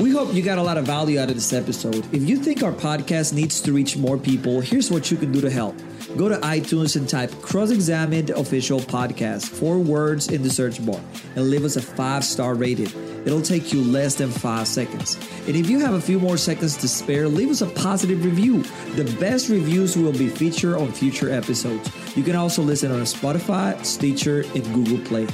We 0.00 0.10
hope 0.10 0.32
you 0.32 0.42
got 0.42 0.56
a 0.56 0.62
lot 0.62 0.78
of 0.78 0.86
value 0.86 1.20
out 1.20 1.28
of 1.28 1.34
this 1.34 1.52
episode. 1.52 2.06
If 2.10 2.26
you 2.26 2.38
think 2.38 2.62
our 2.62 2.72
podcast 2.72 3.34
needs 3.34 3.60
to 3.60 3.72
reach 3.74 3.98
more 3.98 4.16
people, 4.16 4.62
here's 4.62 4.90
what 4.90 5.10
you 5.10 5.18
can 5.18 5.30
do 5.30 5.42
to 5.42 5.50
help. 5.50 5.76
Go 6.16 6.26
to 6.26 6.36
iTunes 6.36 6.96
and 6.96 7.06
type 7.06 7.30
Cross 7.42 7.70
Examined 7.70 8.30
Official 8.30 8.80
Podcast, 8.80 9.46
four 9.50 9.78
words 9.78 10.28
in 10.28 10.42
the 10.42 10.48
search 10.48 10.84
bar, 10.86 10.98
and 11.36 11.50
leave 11.50 11.66
us 11.66 11.76
a 11.76 11.82
five 11.82 12.24
star 12.24 12.54
rating. 12.54 12.88
It'll 13.26 13.42
take 13.42 13.74
you 13.74 13.82
less 13.82 14.14
than 14.14 14.30
five 14.30 14.66
seconds. 14.66 15.16
And 15.46 15.54
if 15.54 15.68
you 15.68 15.80
have 15.80 15.92
a 15.92 16.00
few 16.00 16.18
more 16.18 16.38
seconds 16.38 16.78
to 16.78 16.88
spare, 16.88 17.28
leave 17.28 17.50
us 17.50 17.60
a 17.60 17.66
positive 17.66 18.24
review. 18.24 18.62
The 18.96 19.04
best 19.20 19.50
reviews 19.50 19.98
will 19.98 20.12
be 20.12 20.30
featured 20.30 20.76
on 20.76 20.92
future 20.92 21.30
episodes. 21.30 21.90
You 22.16 22.22
can 22.22 22.36
also 22.36 22.62
listen 22.62 22.90
on 22.90 23.00
Spotify, 23.00 23.84
Stitcher, 23.84 24.46
and 24.54 24.64
Google 24.72 25.04
Play. 25.04 25.26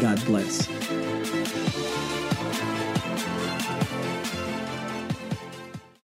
God 0.00 0.24
bless. 0.24 0.66